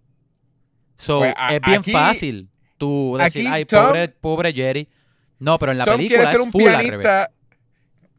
[0.97, 4.89] So, Pues, a- es bien aquí- fácil tú decir, ay, Tom- pobre, pobre Jerry.
[5.39, 7.30] No, pero en la Tom película quiere ser es un full pianista.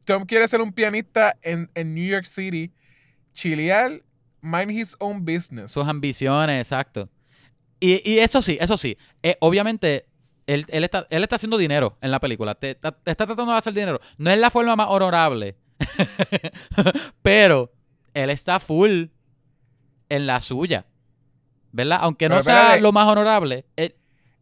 [0.05, 2.71] Tom quiere ser un pianista en, en New York City.
[3.33, 4.03] Chilear,
[4.47, 5.71] mind his own business.
[5.71, 7.09] Sus ambiciones, exacto.
[7.79, 8.97] Y, y eso sí, eso sí.
[9.21, 10.07] Eh, obviamente,
[10.47, 12.55] él, él está, él está haciendo dinero en la película.
[12.55, 13.99] Te, está tratando de hacer dinero.
[14.17, 15.57] No es la forma más honorable.
[17.21, 17.71] pero
[18.13, 19.05] él está full
[20.09, 20.85] en la suya.
[21.71, 21.99] ¿Verdad?
[22.01, 23.95] Aunque no Pero sea lo más honorable, él,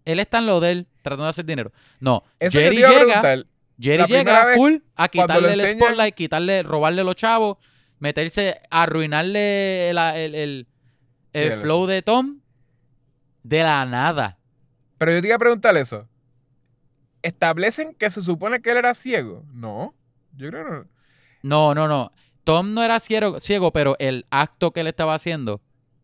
[0.06, 1.74] él está en lo de él, tratando de hacer dinero.
[2.00, 3.44] No, Eso Jerry llega.
[3.78, 7.58] Jerry la llega full a quitarle le el spotlight, quitarle, robarle los chavos,
[8.06, 10.68] meterse, arruinarle el, el,
[11.34, 12.40] el- flow de Tom
[13.44, 14.38] de la nada.
[14.98, 16.08] Pero yo te iba a preguntar eso.
[17.22, 19.44] ¿Establecen que se supone que él era ciego?
[19.52, 19.94] No.
[20.38, 20.86] Yo creo que no.
[21.42, 22.12] No, no, no.
[22.44, 25.62] Tom no era ciego, ciego pero el acto que él estaba haciendo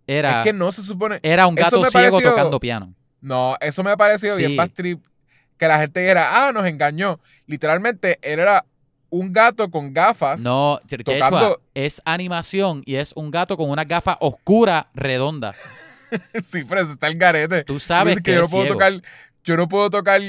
[0.08, 1.20] era, Es que no se supone.
[1.22, 2.94] era un gato ciego pareció- tocando piano.
[3.22, 4.44] No, eso me ha parecido Sí.
[4.46, 5.06] bien más trip.
[5.58, 7.20] Que la gente dijera, ah, nos engañó.
[7.46, 8.66] Literalmente, él era
[9.12, 10.40] un gato con gafas.
[10.40, 15.54] No, Chechua, tocando- es animación y es un gato con una gafa oscura redonda.
[16.44, 17.64] sí, pero eso está el garete.
[17.64, 18.76] Tú sabes que, yo no puedo ciego.
[18.76, 19.02] tocar,
[19.44, 20.22] yo no puedo tocar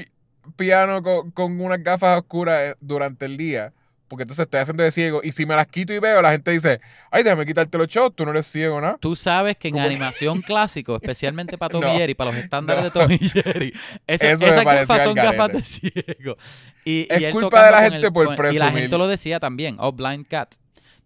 [0.57, 3.73] piano con, con unas gafas oscuras eh, durante el día.
[4.13, 5.23] Porque entonces estoy haciendo de ciego.
[5.25, 8.15] Y si me las quito y veo, la gente dice, ay, déjame quitarte los shows,
[8.15, 8.99] tú no eres ciego, ¿no?
[9.01, 12.39] Tú sabes que en que- animación clásico, especialmente para Tom No, y Jerry, para los
[12.45, 12.91] estándares no.
[12.91, 13.73] de Tom y Jerry,
[14.07, 16.37] eso- Eso gafas al son gafas de ciego.
[16.85, 18.73] Y, Es y él culpa de la gente el- por con- Y la presumir.
[18.83, 20.57] gente lo decía también, oh, Blind Cat.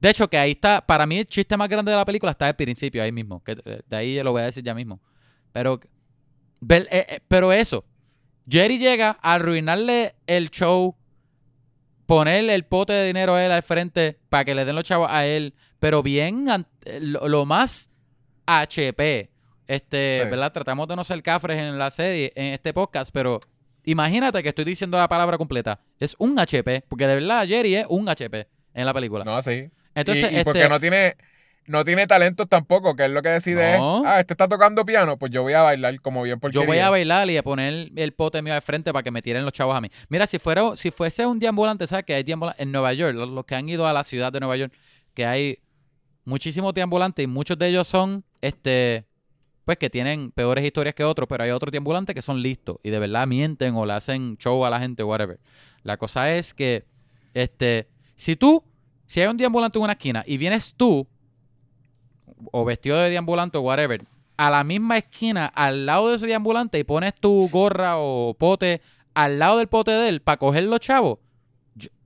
[0.00, 2.48] De hecho, que ahí está, para mí el chiste más grande de la película está
[2.48, 3.40] al principio, ahí mismo.
[3.44, 5.00] Que eh, de ahí lo voy a decir ya mismo.
[5.52, 5.78] Pero,
[6.68, 7.84] eh, eh, pero eso,
[8.48, 10.96] Jerry llega a arruinarle el show,
[12.07, 15.09] ponerle el pote de dinero a él al frente para que le den los chavos
[15.11, 16.46] a él, pero bien
[17.00, 17.90] lo, lo más
[18.46, 19.30] HP.
[19.66, 20.30] Este, Sí.
[20.30, 20.52] ¿verdad?
[20.52, 23.40] Tratamos de no ser cafres en la serie, en este podcast, pero
[23.84, 25.80] imagínate que estoy diciendo la palabra completa.
[25.98, 29.24] Es un HP, porque de verdad Jerry es un HP en la película.
[29.24, 29.68] No, sí.
[29.94, 31.16] Entonces, y, y porque este, no tiene,
[31.66, 34.02] no tiene talentos tampoco, que es lo que decide No.
[34.02, 36.64] es, ah, este está tocando piano, pues yo voy a bailar como bien porque yo
[36.64, 39.44] voy a bailar y a poner el pote mío al frente para que me tiren
[39.44, 39.90] los chavos a mí.
[40.08, 43.14] Mira, si fuera, si fuese un deambulante, ¿sabes que hay deambulantes en Nueva York?
[43.14, 44.72] Los, los que han ido a la ciudad de Nueva York,
[45.14, 45.58] que hay
[46.24, 49.06] muchísimos deambulantes y muchos de ellos son, este,
[49.64, 52.90] pues que tienen peores historias que otros, pero hay otros deambulantes que son listos y
[52.90, 55.40] de verdad mienten o le hacen show a la gente o whatever.
[55.82, 56.84] La cosa es que,
[57.34, 58.62] este, si tú,
[59.06, 61.08] si hay un deambulante en una esquina y vienes tú,
[62.53, 64.03] o vestido de deambulante o whatever,
[64.37, 68.82] a la misma esquina, al lado de ese deambulante y pones tu gorra o pote
[69.14, 71.18] al lado del pote de él para coger los chavos,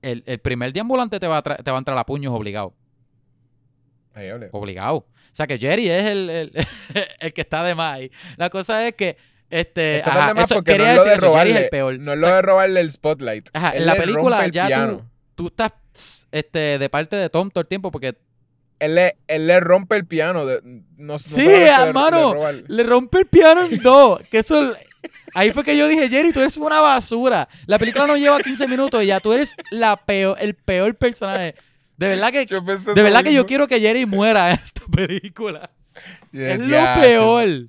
[0.01, 2.73] el, el primer deambulante te va, a te va a entrar a puños obligado.
[4.13, 4.29] Ahí.
[4.51, 4.95] Obligado.
[4.97, 6.51] O sea que Jerry es el, el,
[7.19, 8.11] el que está de más ahí.
[8.37, 9.17] La cosa es que.
[9.49, 11.99] Este, Está ajá, de más eso- porque no es lo de robarle, es el peor.
[11.99, 13.49] no es O lo sea, de robarle el spotlight.
[13.51, 15.03] Ajá, en la película ya tú-
[15.35, 18.17] tú estás este, de parte de Tom todo el tiempo porque
[18.81, 20.45] Él le, él le rompe el piano.
[20.45, 20.59] De,
[20.97, 22.33] no, Sí, hermano.
[22.33, 24.19] robar- le rompe el piano en dos.
[24.31, 24.73] Que eso.
[25.33, 27.47] Ahí fue que yo dije, Jerry, tú eres una basura.
[27.65, 31.55] La película no lleva 15 minutos y ya tú eres la peor, el peor personaje.
[31.97, 35.69] De verdad que, Yo de verdad que yo quiero que Jerry muera en esta película.
[36.33, 37.67] Es lo peor.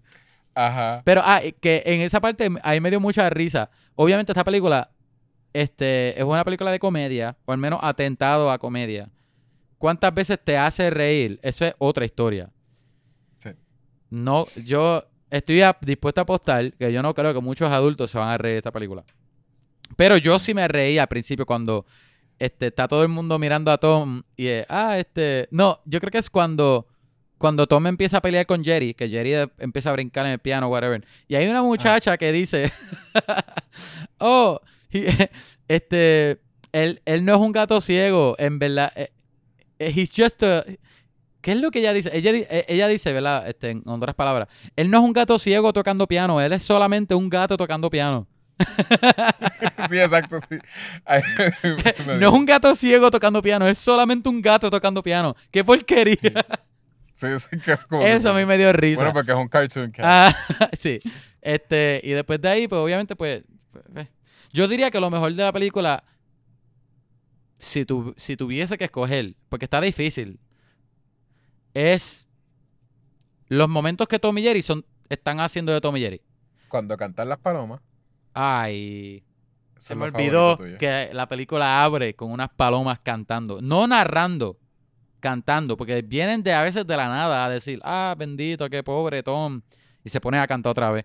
[0.55, 1.03] Ajá.
[1.05, 3.71] Pero ah, que en esa parte ahí me dio mucha risa.
[3.95, 4.91] Obviamente esta película
[5.53, 9.09] este, es una película de comedia, o al menos atentado a comedia.
[9.83, 11.41] ¿Cuántas veces te hace reír?
[11.43, 12.53] Eso es otra historia.
[13.39, 13.51] Sí.
[14.11, 18.17] No, yo estoy a- dispuesto a apostar que yo no creo que muchos adultos se
[18.17, 19.03] van a reír de esta película.
[19.97, 21.85] Pero yo sí me reí al principio cuando
[22.39, 26.13] este, está todo el mundo mirando a Tom y eh, ah, este, no, yo creo
[26.13, 26.87] que es cuando
[27.37, 30.69] cuando Tom empieza a pelear con Jerry, que Jerry empieza a brincar en el piano,
[30.69, 31.05] whatever.
[31.27, 32.71] Y hay una muchacha que dice,
[34.19, 34.61] oh,
[35.67, 39.11] este, él, él no es un gato ciego, en verdad, eh,
[39.91, 40.65] he's just a...
[41.41, 42.11] ¿Qué es lo que ella dice?
[42.17, 43.49] Ella, eh, ella dice, ¿verdad?
[43.49, 47.15] Este, en otras palabras, él no es un gato ciego tocando piano, él es solamente
[47.15, 48.27] un gato tocando piano.
[49.89, 50.59] Sí, exacto, sí.
[51.05, 51.23] Ay,
[52.19, 55.35] No es un gato ciego tocando piano, es solamente un gato tocando piano.
[55.51, 56.47] ¡Qué porquería!
[57.15, 57.57] Sí, sí,
[57.89, 58.97] como Eso a mí me dio risa.
[58.97, 60.05] Bueno, porque es un cartoon cat.
[60.05, 60.99] Ah, sí.
[61.41, 63.43] Este, y después de ahí, pues obviamente, pues.
[63.71, 64.09] pues, eh.
[64.53, 66.05] Yo diría que lo mejor de la película,
[67.63, 70.41] si, tu, si tuviese que escoger, porque está difícil,
[71.75, 72.29] es
[73.49, 76.21] los momentos que Tom y Jerry son, están haciendo de Tom y Jerry.
[76.69, 77.81] Cuando cantan las palomas.
[78.35, 79.23] Ay,
[79.79, 84.59] se me olvidó que la película abre con unas palomas cantando, no narrando,
[85.21, 89.23] cantando, porque vienen de a veces de la nada a decir, ah, bendito, qué pobre
[89.23, 89.61] Tom,
[90.03, 91.05] y se ponen a cantar otra vez.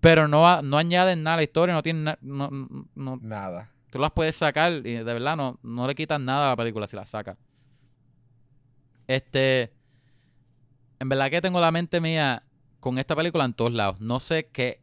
[0.00, 2.50] Pero no, no añaden nada a la historia, no tienen na- no-
[2.94, 3.71] no- Nada.
[3.92, 6.86] Tú las puedes sacar y de verdad no, no le quitan nada a la película
[6.86, 7.36] si las sacas.
[9.06, 9.70] Este,
[10.98, 12.42] en verdad que tengo la mente mía
[12.80, 14.00] con esta película en todos lados.
[14.00, 14.80] No sé qué,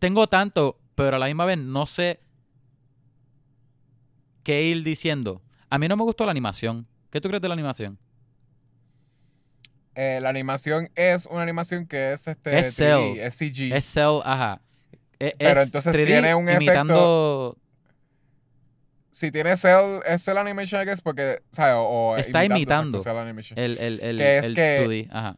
[0.00, 2.18] tengo tanto, pero a la misma vez no sé
[4.42, 5.40] qué ir diciendo.
[5.70, 6.88] A mí no me gustó la animación.
[7.12, 7.98] ¿Qué tú crees de la animación?
[9.94, 13.20] Eh, la animación es una animación que es este Es 3D, cel.
[13.20, 13.72] es CG.
[13.76, 14.60] Es Cell, ajá.
[15.20, 17.56] E- Pero es entonces 3D tiene un imitando,
[19.14, 21.74] Si tiene cel, es cel animation, I guess, porque, ¿sabes?
[21.76, 21.84] O,
[22.14, 22.98] o Está imitando.
[22.98, 23.56] cel animation.
[23.56, 25.36] el, el, el, Que es el que- 2D, ajá.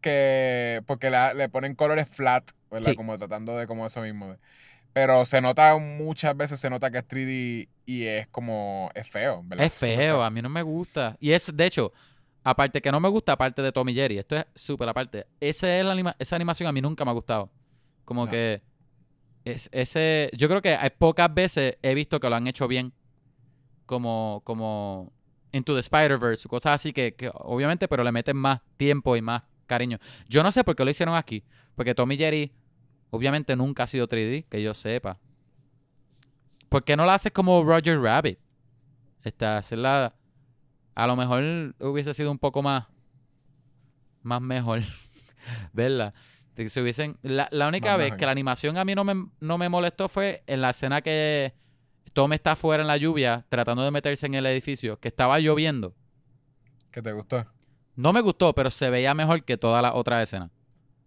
[0.00, 2.90] que porque la- le ponen colores flat, ¿verdad?
[2.90, 2.96] Sí.
[2.96, 4.36] Como tratando de como eso mismo.
[4.92, 9.42] Pero se nota muchas veces se nota que es 3D y es como es feo,
[9.44, 9.66] ¿verdad?
[9.66, 11.16] Es feo, a mí no me gusta.
[11.20, 11.92] Y es, de hecho,
[12.42, 15.26] aparte que no me gusta, aparte de Tommy Jerry, esto es súper aparte.
[15.40, 17.50] Ese es la anima- esa animación a mí nunca me ha gustado.
[18.04, 18.30] Como No.
[18.30, 18.60] que
[19.52, 22.92] es, ese, yo creo que hay pocas veces he visto que lo han hecho bien.
[23.86, 25.12] Como, como
[25.52, 29.42] Into the Spider-Verse, cosas así que, que obviamente, pero le meten más tiempo y más
[29.66, 29.98] cariño.
[30.28, 31.44] Yo no sé por qué lo hicieron aquí.
[31.74, 32.52] Porque Tommy Jerry,
[33.10, 35.18] obviamente, nunca ha sido 3D, que yo sepa.
[36.68, 38.38] ¿Por qué no la haces como Roger Rabbit?
[39.24, 40.14] Esta, hacerla.
[40.94, 42.86] A lo mejor hubiese sido un poco más.
[44.22, 44.82] Más mejor.
[45.72, 46.14] ¿Verdad?
[46.64, 47.18] Que se hubiesen.
[47.22, 50.42] La, la única vez que la animación a mí no me, no me molestó fue
[50.46, 51.54] en la escena que
[52.12, 55.94] Tom está afuera en la lluvia tratando de meterse en el edificio, que estaba lloviendo.
[56.90, 57.46] ¿Qué te gustó?
[57.96, 60.50] No me gustó, pero se veía mejor que toda la otra escena.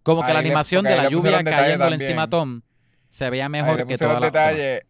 [0.02, 2.62] Como que Ahí la animación de ahí la lluvia cayéndole encima a Tom
[3.14, 4.48] se veía ahí mejor le que toda la otra.
[4.48, 4.86] detalle.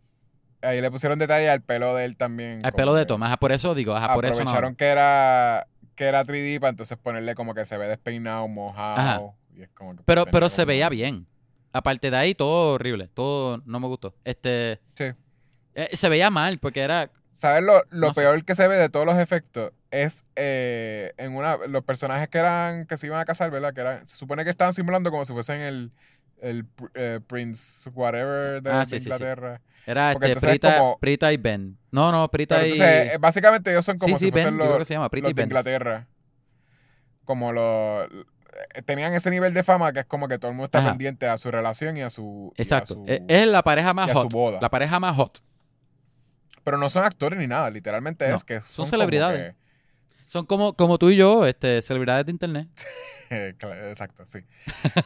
[0.62, 2.64] Ahí le pusieron detalle al pelo de él también.
[2.64, 4.50] Al pelo de que Tom, ajá, por eso digo, ajá, por eso no.
[4.50, 8.96] Aprovecharon que era que era 3D para entonces ponerle como que se ve despeinado, mojado.
[8.96, 9.20] Ajá.
[9.56, 11.26] Y es como que Pero, pero se veía bien.
[11.72, 13.08] Aparte de ahí, todo horrible.
[13.08, 14.14] Todo no me gustó.
[14.24, 14.80] Este.
[14.94, 15.04] Sí.
[15.74, 17.10] eh, se veía mal, porque era.
[17.32, 18.20] ¿Sabes lo, lo No sé.
[18.20, 19.72] peor que se ve de todos los efectos?
[19.90, 23.74] Es eh, en una los personajes que eran que se iban a casar, ¿verdad?
[23.74, 25.90] Que eran, se supone que estaban simulando como si fuesen el,
[26.40, 29.04] el eh, Prince whatever de, Ah, de sí, sí, sí.
[29.06, 29.60] Inglaterra.
[29.86, 31.76] Era este, Prita, como- Prita y Ben.
[31.90, 32.72] No, no, Prita Pero y.
[32.72, 34.32] entonces, eh, básicamente ellos son como si Ben.
[34.32, 35.42] fuesen los, que se llama Prita y los de.
[35.42, 36.06] Inglaterra.
[37.24, 38.08] Como los
[38.84, 40.90] tenían ese nivel de fama que es como que todo el mundo está Ajá.
[40.90, 42.94] pendiente a su relación y a su a Exacto.
[42.94, 44.32] su- Eh, Es la pareja más hot.
[44.32, 44.58] boda.
[44.60, 45.40] La pareja más hot.
[46.62, 49.54] Pero no son actores ni nada, literalmente No, es que son, son celebridades.
[50.22, 52.68] Son como, como tú y yo, este, celebridades de internet.
[53.30, 54.38] exacto, sí.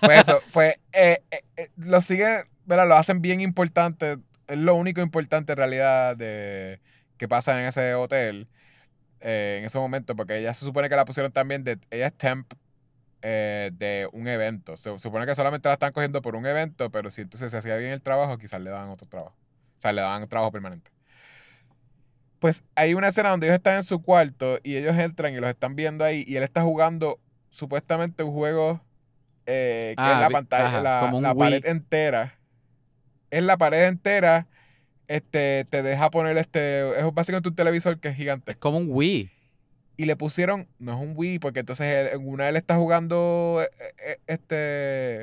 [0.01, 2.87] Pues eso, pues eh, eh, eh, lo siguen, ¿verdad?
[2.89, 6.81] Lo hacen bien importante es lo único importante en realidad de
[7.19, 8.49] que pasa en ese hotel
[9.21, 12.15] eh, en ese momento, porque ella se supone que la pusieron también de, ella es
[12.17, 12.51] temp
[13.23, 14.77] eh, de un evento.
[14.77, 17.77] Se supone que solamente la están cogiendo por un evento, pero si entonces se hacía
[17.77, 19.37] bien el trabajo, quizás le daban otro trabajo.
[19.79, 20.91] O sea, le daban trabajo permanente.
[22.39, 25.51] Pues hay una escena donde ellos están en su cuarto y ellos entran y los
[25.51, 27.19] están viendo ahí y él está jugando
[27.51, 28.81] supuestamente un juego
[29.51, 32.39] eh, que es Ah, la pantalla, ajá, la, como la pared entera.
[33.31, 34.47] Es la pared entera.
[35.09, 38.53] Este, te deja poner este, es básicamente un televisor que es gigante.
[38.53, 39.31] Es como un Wii.
[39.99, 43.61] Y le pusieron, no es un Wii, porque entonces él- en una él está jugando,
[43.63, 45.23] eh, eh, este,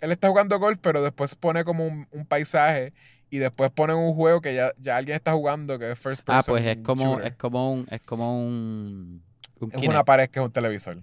[0.00, 2.92] él está jugando golf, pero después pone como un, un paisaje
[3.30, 6.40] y después pone un juego que ya, ya alguien está jugando, que es first person
[6.40, 7.26] Ah, pues es como, shooter.
[7.28, 9.22] es como un, es como un,
[9.60, 9.90] un Es Kinect.
[9.90, 10.98] una pared que es un televisor.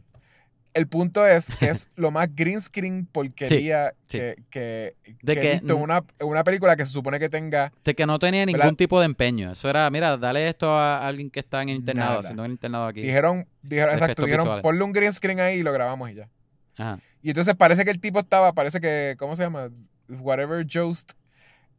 [0.74, 4.18] El punto es que es lo más green screen porquería sí.
[4.20, 7.30] que, que, De que que he visto en una, una película que se supone que
[7.30, 8.76] tenga De que no tenía ningún ¿Verdad?
[8.76, 9.52] tipo de empeño.
[9.52, 12.20] Eso era, mira, dale esto a alguien que está en internado, Nada.
[12.20, 13.02] haciendo un internado aquí.
[13.02, 14.64] Dijeron, dijeron exacto, dijeron, visuales.
[14.64, 16.30] ponle un green screen ahí y lo grabamos y ya.
[16.78, 17.00] Ajá.
[17.24, 19.70] Y entonces parece que el tipo estaba, parece que, ¿cómo se llama?
[20.08, 21.14] Whatever Jost.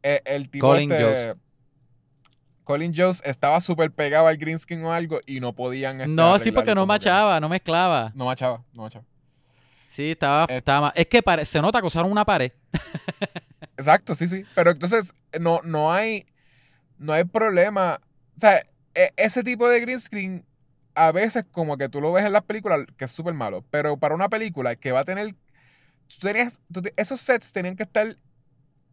[0.02, 1.34] eh, el tipo Colin este,
[2.68, 6.02] Colin Jost estaba súper pegado al green screen o algo y no podían.
[6.02, 8.12] este, No, sí, porque no que- machaba, no mezclaba.
[8.14, 9.06] No machaba, no machaba.
[9.88, 10.58] Sí, estaba, Eh.
[10.58, 12.52] estaba Es que pare- se nota que usaron una pared.
[13.78, 14.44] Exacto, sí, sí.
[14.54, 16.26] Pero entonces no, no hay
[16.98, 18.00] no hay problema.
[18.36, 18.62] O sea,
[18.94, 20.44] e- ese tipo de green screen
[20.94, 23.64] a veces como que tú lo ves en las películas que es súper malo.
[23.70, 25.34] Pero para una película que va a tener...
[26.06, 28.14] tú tenías- tú esos sets tenían que estar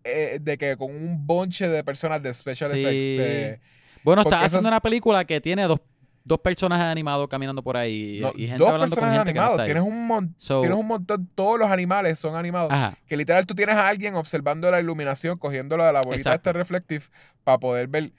[0.06, 2.80] eh, de que con un bonche de personas de special Sí.
[2.80, 3.06] effects.
[3.06, 3.60] de-
[4.04, 5.80] Bueno, está haciendo una película que tiene dos,
[6.24, 8.20] dos personajes animados caminando por ahí.
[8.22, 9.66] no, y gente dos hablando con personajes gente que no animados.
[9.66, 12.72] tienes, un mon- So, tienes un montón, todos los animales son animados.
[12.72, 12.98] Ajá.
[13.08, 16.50] Que literal tú tienes a alguien observando la iluminación, cogiendo la, la bolita Exacto.
[16.50, 17.06] este reflective
[17.44, 18.12] para poder ver.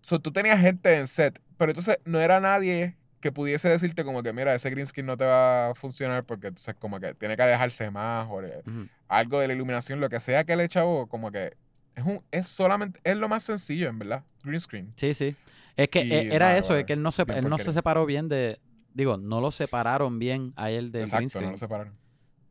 [0.00, 4.22] So, tú tenías gente en set, pero entonces no era nadie que pudiese decirte como
[4.22, 7.36] que, mira, ese green screen no te va a funcionar porque entonces como que tiene
[7.36, 8.62] que alejarse más o le-
[9.08, 11.56] algo de la iluminación, lo que sea que le chavo, como que
[11.96, 14.92] es un es solamente, es lo más sencillo, en verdad, green screen.
[14.96, 15.34] Sí, sí.
[15.76, 17.58] Es que Y e- era nada, eso, es que él no se, bien él no
[17.58, 18.60] se separó bien de.
[18.94, 21.52] Digo, no lo separaron bien a él green Exacto, no screen.
[21.52, 21.98] lo separaron.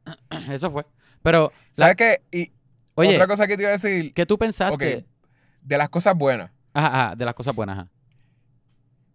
[0.49, 0.85] Eso fue.
[1.21, 2.21] Pero, ¿Sabes qué?
[2.31, 2.51] Y
[2.95, 5.05] oye, otra cosa que te iba a decir, ¿qué tú pensaste?
[5.61, 6.51] de las cosas buenas.
[6.73, 7.89] Ajá, ajá, de las cosas buenas, ajá.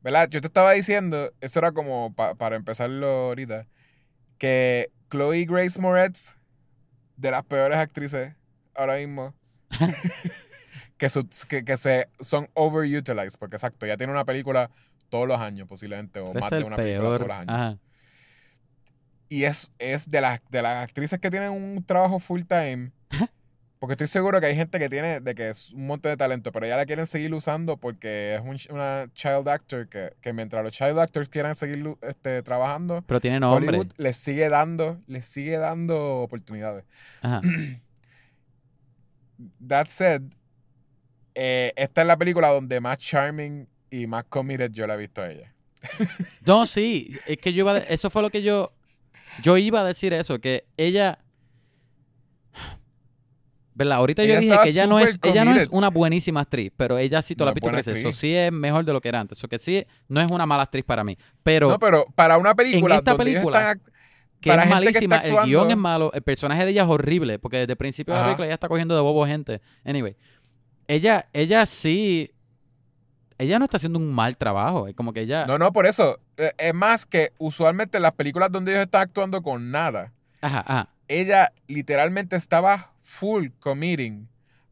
[0.02, 0.28] ¿Verdad?
[0.30, 3.66] Yo te estaba diciendo, eso era como pa- para empezarlo ahorita,
[4.38, 6.36] que Chloe Grace Moretz,
[7.16, 8.34] de las peores actrices
[8.74, 9.34] ahora mismo,
[10.98, 14.70] que, su- que, que se, son overutilized, porque exacto, ya tiene una película
[15.08, 17.48] todos los años posiblemente, o más de una película todos los años.
[17.54, 17.78] Ajá.
[19.28, 22.90] Y es, es de, las, de las actrices que tienen un trabajo full time,
[23.82, 26.52] porque estoy seguro que hay gente que tiene de que es un montón de talento,
[26.52, 30.62] pero ya la quieren seguir usando porque es un una child actor que, que mientras
[30.62, 33.66] los child actors quieran seguir este, trabajando, Pero tiene nombre.
[33.66, 36.84] Hollywood les sigue dando, les sigue dando oportunidades.
[37.22, 37.40] Ajá.
[39.66, 40.22] That said,
[41.34, 45.22] eh, esta es la película donde más charming y más committed yo la he visto
[45.22, 45.52] a ella.
[46.46, 48.72] No, sí, es que yo iba a eso fue lo que yo
[49.42, 51.18] yo iba a decir eso, que ella
[53.74, 53.98] ¿Verdad?
[53.98, 57.22] Ahorita yo dije que ella no es ella no es una buenísima actriz, pero ella
[57.22, 57.96] sí tú la has visto crecer.
[57.96, 59.38] Eso sí es mejor de lo que era antes.
[59.38, 62.54] Eso que sí no es una mala actriz para mí, pero, no, pero para una
[62.54, 63.92] película esta donde ellos película, están
[64.40, 67.38] que para es que malísima, el guion es malo, el personaje de ella es horrible,
[67.38, 69.60] porque desde el principio de la película ella está cogiendo de bobo gente.
[69.84, 70.16] Anyway,
[70.88, 72.32] ella ella sí
[73.38, 76.18] ella no está haciendo un mal trabajo, es como que ella No, no, por eso.
[76.36, 80.88] Eh, Es más que usualmente las películas donde ellos están actuando con nada, ajá, ajá.
[81.08, 84.26] ella literalmente estaba full committing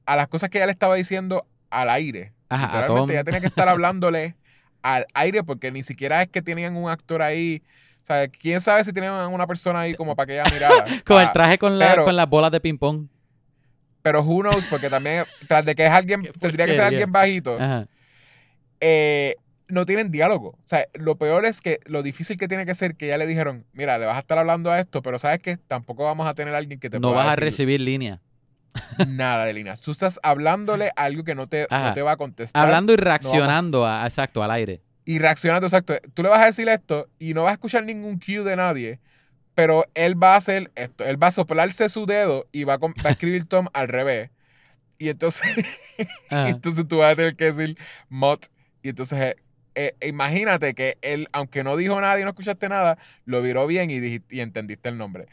[0.07, 2.33] a las cosas que ella le estaba diciendo al aire.
[2.49, 4.35] Ajá, literalmente ella tenía que estar hablándole
[4.83, 7.63] al aire porque ni siquiera es que tenían un actor ahí.
[8.03, 10.85] O sea, quién sabe si tenían una persona ahí como para que ella mirara.
[11.05, 13.07] Con el Ah, traje con, la, pero- con las bolas de ping pong.
[14.03, 17.57] Pero who knows, porque también, tras de que es alguien, tendría que ser alguien bajito.
[17.61, 17.87] Ajá.
[18.81, 19.37] eh,
[19.69, 20.49] no tienen diálogo.
[20.59, 23.27] O sea, lo peor es que lo difícil que tiene que ser que ya le
[23.27, 26.35] dijeron, mira, le vas a estar hablando a esto, pero sabes que tampoco vamos a
[26.35, 28.21] tener a alguien que te No pueda vas a recibir línea.
[29.07, 29.81] Nada de líneas.
[29.81, 32.65] Tú estás hablándole algo que no te, no te va a contestar.
[32.65, 34.83] Hablando y reaccionando a, exacto, al aire.
[35.05, 35.95] Y reaccionando, exacto.
[36.15, 39.01] Tú le vas a decir esto y no vas a escuchar ningún cue de nadie,
[39.55, 41.05] pero él va a hacer esto.
[41.05, 43.89] Él va a soplarse su dedo y va a, com- va a escribir Tom al
[43.89, 44.31] revés.
[44.99, 45.43] Y entonces,
[46.31, 47.77] entonces tú vas a tener que decir
[48.09, 48.47] Mott.
[48.83, 49.37] Y entonces,
[49.75, 53.91] eh, imagínate que él, aunque no dijo nada y no escuchaste nada, lo viró bien
[53.91, 55.27] y, dijiste- y entendiste el nombre.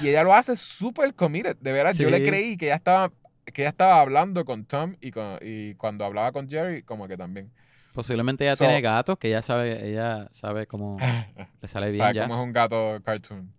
[0.00, 1.56] Y ella lo hace súper committed.
[1.60, 2.26] De veras, yo le Sí.
[2.26, 3.10] creí que ella estaba
[3.52, 7.16] que ella estaba hablando con Tom y, con, y cuando hablaba con Jerry, como que
[7.18, 7.50] también.
[7.92, 10.96] Posiblemente ella So- tiene gatos, que ella sabe, ella sabe cómo
[11.60, 12.22] le sale bien ¿Sabes ya.
[12.22, 13.52] cómo es un gato cartoon?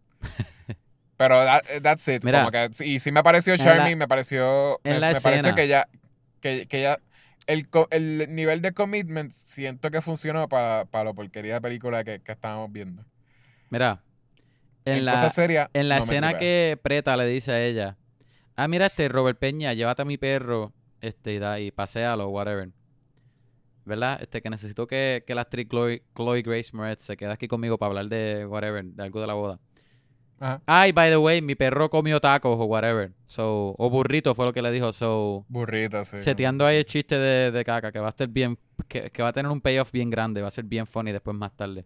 [1.18, 2.24] Pero that- that's it.
[2.24, 2.40] Mira.
[2.40, 4.80] como que, y sí me pareció charming, la- me pareció.
[4.84, 5.56] me, me pareció escena.
[5.56, 5.88] que ella.
[6.42, 7.00] Que, que ella
[7.48, 12.20] el, el nivel de commitment siento que funcionó para, para la porquería de película que,
[12.22, 13.04] que estábamos viendo.
[13.70, 14.02] Mira,
[14.86, 15.32] en, En la,
[15.74, 17.98] en la no escena que Preta le dice a ella,
[18.56, 22.70] ah, mira este Robert Peña, llévate a mi perro, este, y, da, y paséalo, whatever.
[23.86, 24.20] ¿Verdad?
[24.22, 27.78] Este, que necesito que, que la actriz Chloe, Chloe Grace Moretz se quede aquí conmigo
[27.78, 29.60] para hablar de whatever, de algo de la boda.
[30.40, 30.62] Ajá.
[30.66, 33.12] Ay, by the way, mi perro comió tacos o whatever.
[33.26, 34.92] So, o burrito fue lo que le dijo.
[34.92, 36.18] So, Burrita, sí.
[36.18, 38.58] seteando ahí el chiste de, de caca, que va a estar bien,
[38.88, 41.36] que, que va a tener un payoff bien grande, va a ser bien funny después
[41.36, 41.86] más tarde.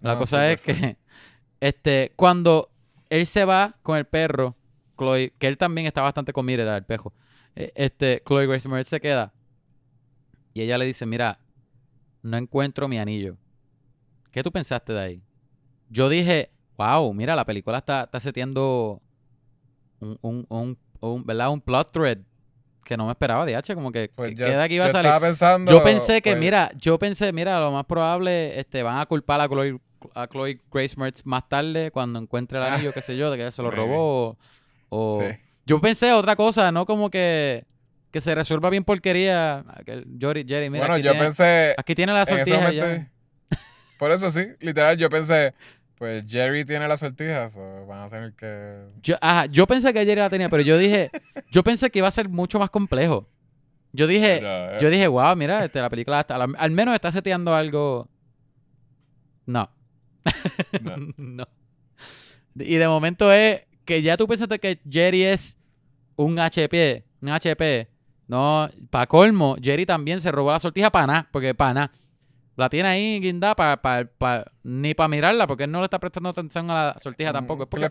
[0.00, 0.96] La No, cosa es que,
[1.60, 2.70] este, cuando
[3.10, 4.56] él se va con el perro,
[4.98, 7.12] Chloe, que él también está bastante comida el pejo,
[7.56, 9.32] eh, este, Chloe Grace Moretz se queda
[10.52, 11.38] y ella le dice, mira,
[12.22, 13.36] no encuentro mi anillo.
[14.30, 15.22] ¿Qué tú pensaste de ahí?
[15.90, 19.00] Yo dije, wow, mira, la película está, está seteando
[20.00, 21.50] un, un, un, un, ¿verdad?
[21.50, 22.18] un plot thread
[22.84, 24.84] que no me esperaba, de H, como que, Pues que, yo, que de aquí iba
[24.86, 25.06] a salir.
[25.06, 25.72] estaba pensando.
[25.72, 29.40] Yo pensé que, pues, mira, yo pensé, mira, lo más probable, este, van a culpar
[29.40, 29.78] a Chloe,
[30.14, 33.50] a Chloe Grace Moretz más tarde cuando encuentre el anillo, qué sé yo, de que
[33.50, 34.36] se lo robó.
[34.90, 35.36] O, o- Sí.
[35.66, 37.64] Yo pensé otra cosa, no como que,
[38.10, 39.64] que se resuelva bien porquería.
[40.20, 41.74] Jerry, Jerry, mira, bueno, yo tiene, pensé.
[41.78, 42.84] aquí tiene la sortija momento.
[43.98, 45.54] Por eso sí, literal, yo pensé.
[45.98, 48.84] Pues Jerry tiene las sortijas, o van a tener que.
[49.02, 51.10] Yo, ajá, yo pensé que Jerry la tenía, pero yo dije,
[51.50, 53.28] yo pensé que iba a ser mucho más complejo.
[53.92, 56.94] Yo dije, Pero, eh, yo dije, wow, mira, este, la película está- al, al menos
[56.94, 58.08] está seteando algo.
[59.46, 59.70] No.
[60.82, 60.96] no.
[61.16, 61.44] no.
[62.56, 65.58] Y de momento es que ya tú pensaste que Jerry es
[66.16, 67.88] un HP, un HP.
[68.26, 71.92] No, para colmo, Jerry también se robó la sortija para nada, porque para nada.
[72.56, 76.70] La tiene ahí guindada para, ni para mirarla, porque él no le está prestando atención
[76.70, 77.64] a la sortija tampoco.
[77.64, 77.86] Es, porque-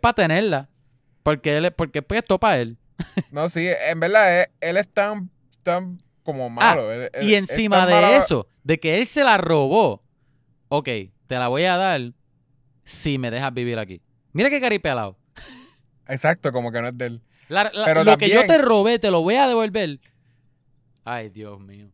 [0.00, 0.68] para tenerla.
[1.22, 2.76] Porque él es- porque pues esto para él.
[3.32, 5.30] No, sí, en verdad, él, él es tan,
[5.62, 6.92] tan como malo.
[6.92, 10.02] él- Ah, y es encima de malo- eso, de que él se la robó,
[10.68, 10.88] ok,
[11.26, 12.00] te la voy a dar
[12.84, 14.00] si me dejas vivir aquí.
[14.32, 15.16] Mira qué caripelado.
[16.06, 17.22] Exacto, como que no es de él.
[17.48, 19.98] La- la- Pero lo que yo te robé, te lo voy a devolver.
[21.04, 21.88] Ay, Dios mío.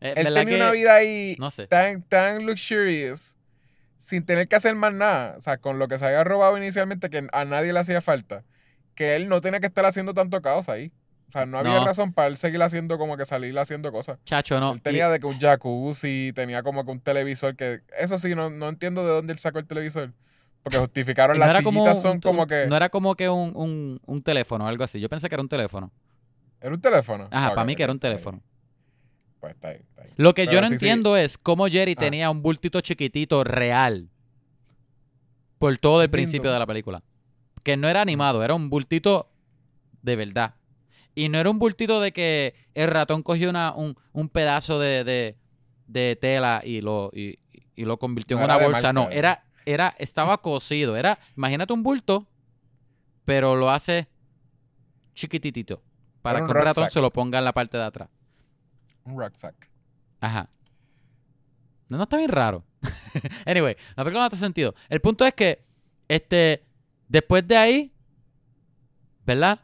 [0.00, 1.66] Eh, Él ¿verdad tenía una vida ahí No sé.
[1.66, 3.36] tan, tan luxurious,
[3.98, 5.34] sin tener que hacer más nada.
[5.36, 8.44] O sea, con lo que se había robado inicialmente, que a nadie le hacía falta.
[8.94, 10.92] Que él no tenía que estar haciendo tanto caos ahí.
[11.28, 11.84] O sea, no había No.
[11.84, 14.18] razón para él seguir haciendo como que salir haciendo cosas.
[14.24, 14.72] Chacho, no.
[14.74, 17.80] Él tenía de que un jacuzzi, tenía como que un televisor que...
[17.98, 20.12] Eso sí, no, no entiendo de dónde él sacó el televisor.
[20.62, 22.66] Porque justificaron no las sillitas son un- como que...
[22.68, 24.98] No era como que un, un, un teléfono o algo así.
[25.00, 25.92] Yo pensé que era un teléfono.
[26.60, 27.28] ¿Era un teléfono?
[27.30, 28.40] Ajá, para mí que era un teléfono.
[29.40, 30.10] Pues está ahí, está ahí.
[30.16, 30.74] Lo que yo no sí, sí.
[30.74, 32.00] entiendo es cómo Jerry Ah.
[32.00, 34.08] tenía un bultito chiquitito real
[35.58, 37.02] por todo el principio de la película.
[37.62, 39.28] Que no era animado, era un bultito
[40.02, 40.54] de verdad.
[41.14, 45.02] Y no era un bultito de que el ratón cogió una, un, un pedazo de,
[45.04, 45.36] de-
[45.86, 47.38] de tela y lo, y,
[47.74, 48.92] y lo convirtió No en una bolsa.
[48.92, 50.96] marca, No, era, era, estaba cosido.
[50.96, 52.26] Era, imagínate un bulto,
[53.24, 54.08] pero lo hace
[55.14, 55.82] chiquititito.
[56.22, 56.90] Para que un ratón rucksack.
[56.90, 58.08] se lo ponga en la parte de atrás.
[59.06, 59.70] Un rucksack.
[60.20, 60.48] Ajá.
[61.88, 62.64] No, no está bien raro.
[63.46, 64.74] anyway, la película no hace sentido.
[64.88, 65.64] El punto es que,
[66.08, 66.64] este,
[67.08, 67.92] después de ahí,
[69.24, 69.60] ¿verdad?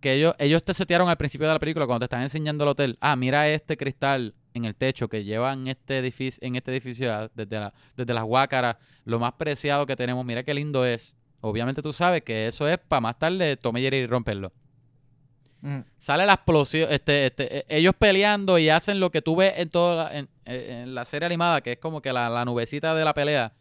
[0.00, 2.70] Que ellos, ellos te setearon al principio de la película cuando te están enseñando el
[2.70, 2.98] hotel.
[3.00, 7.12] Ah, mira este cristal en el techo que lleva en este edificio, en este edificio
[7.12, 10.24] ah, desde, la- desde las guácaras, lo más preciado que tenemos.
[10.24, 11.16] Mira qué lindo es.
[11.42, 14.52] Obviamente tú sabes que eso es para más tarde Jerry y romperlo.
[15.62, 15.80] Mm.
[15.98, 19.68] Sale la explosión, este, este, eh, ellos peleando y hacen lo que tú ves en
[19.68, 23.04] toda la, en, en- la serie animada, que es como que la, la nubecita de
[23.04, 23.52] la pelea.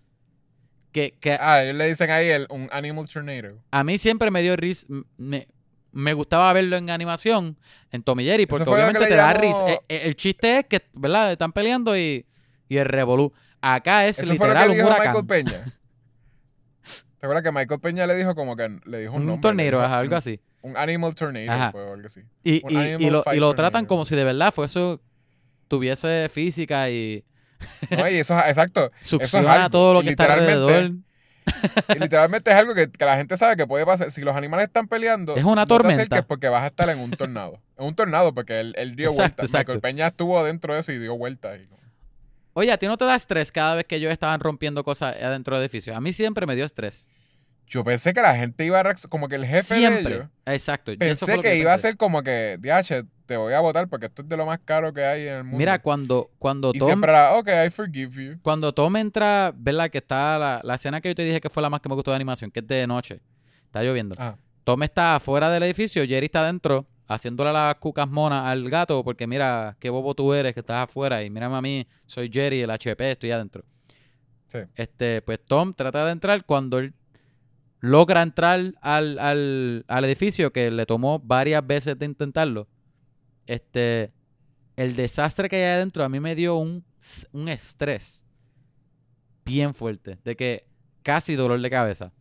[0.92, 3.58] Que, que Ah, ellos le dicen ahí el, un Animal Tornado.
[3.70, 4.88] a mí siempre me dio risa,
[5.18, 5.48] me,
[5.92, 7.58] me gustaba verlo en animación,
[7.92, 9.68] en Tommy Jerry, porque obviamente te da llamó- risa.
[9.90, 11.32] Eh, El, chiste es que, ¿verdad?
[11.34, 12.26] Están peleando y,
[12.70, 13.34] y el revolú.
[13.62, 15.08] Acá es Eso fue lo que literal un dijo huracán.
[15.08, 15.64] Michael Peña.
[17.20, 19.80] ¿Te acuerdas que Michael Peña le dijo como que le dijo un, Un, nombre, dijo
[19.82, 20.40] ajá, algo un- así.
[20.62, 21.72] Un Animal Tornado Ajá.
[21.72, 22.22] fue o algo así.
[22.44, 25.00] Y, lo, y Fight lo tratan como si de verdad fuese
[25.68, 27.24] tuviese física y
[27.92, 28.92] No, y eso es exacto.
[29.02, 30.54] succiona algo, todo lo que está literalmente.
[30.76, 32.00] alrededor.
[32.00, 34.12] Literalmente es algo que, que la gente sabe que puede pasar.
[34.12, 36.22] Si los animales están peleando, Es una no te tormenta.
[36.28, 37.60] porque vas a estar en un tornado.
[37.78, 39.46] En un tornado porque él, él dio Exacto, vueltas.
[39.46, 39.74] exacto.
[39.74, 41.80] Michael Peña estuvo dentro de eso y dio y como-
[42.54, 45.58] Oye, ¿a ti no te da estrés cada vez que ellos estaban rompiendo cosas adentro
[45.58, 45.96] de edificios?
[45.96, 47.08] A mí siempre me dio estrés.
[47.70, 50.14] Yo pensé que la gente iba a reacc- como que el jefe de Siempre.
[50.16, 50.28] ellos.
[50.46, 50.92] Exacto.
[50.92, 53.88] eso Pensé fue lo que, iba a ser como que, DH, te voy a votar
[53.88, 55.58] porque esto es de lo más caro que hay en el mundo.
[55.60, 58.40] Mira, cuando, cuando y Tom, siempre era, ok, I forgive you.
[58.42, 59.90] cuando Tom entra, ¿verdad?
[59.92, 61.96] Que está la, la escena que yo te dije que fue la más que me
[61.96, 63.22] gustó de animación, que es de noche.
[63.66, 64.16] Está lloviendo.
[64.18, 69.04] Ah, Tom está afuera del edificio, Jerry está adentro, haciéndole las cucas monas al gato,
[69.04, 72.62] porque mira, qué bobo tú eres, que estás afuera, y mírame a mí, soy Jerry,
[72.62, 73.64] el HP, estoy adentro.
[74.52, 74.60] sí.
[74.76, 76.94] Este, pues Tom trata de entrar cuando él
[77.80, 82.68] logra entrar al, al, al edificio, que le tomó varias veces de intentarlo.
[83.48, 84.12] Este,
[84.76, 86.84] el desastre que hay adentro a mí me dio un,
[87.32, 88.24] un estrés
[89.46, 90.66] bien fuerte, de que
[91.04, 92.12] casi dolor de cabeza.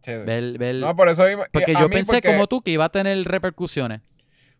[0.00, 0.12] sí.
[0.24, 3.22] Ver- ver- No, por eso porque yo pensé porque- como tú que iba a tener
[3.24, 4.00] repercusiones.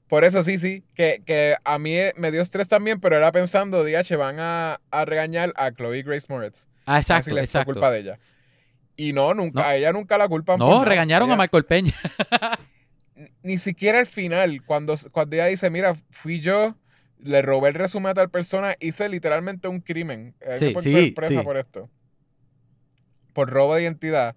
[0.08, 3.82] Por eso sí, sí, que, que a mí me dio estrés también, pero era pensando,
[3.84, 6.68] DH, van a, a regañar a Chloe Grace Moretz.
[6.86, 7.72] Ah, Así exacto, les fue exacto.
[7.72, 8.18] culpa de ella.
[8.96, 9.66] Y no, nunca, No.
[9.66, 10.84] a ella nunca la culpan por No, nada.
[10.86, 11.92] regañaron a Michael Peña.
[13.14, 16.74] ni- Ni siquiera al final, cuando, cuando ella dice, mira, fui yo,
[17.18, 20.34] le robé el resumen a tal persona, hice literalmente un crimen.
[20.40, 21.44] Ella Sí, sí, presa sí.
[21.44, 21.88] por esto.
[23.32, 24.34] Por robo de identidad.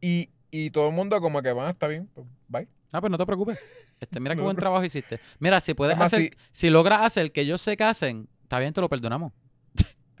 [0.00, 2.68] Y, y todo el mundo como que, va, está bien, pues, bye.
[2.92, 3.58] Ah, pues no te preocupes.
[4.00, 5.20] Este, mira qué buen trabajo hiciste.
[5.38, 8.72] Mira, si puedes Además, hacer, si- si logras hacer que ellos se casen, está bien,
[8.72, 9.32] te lo perdonamos.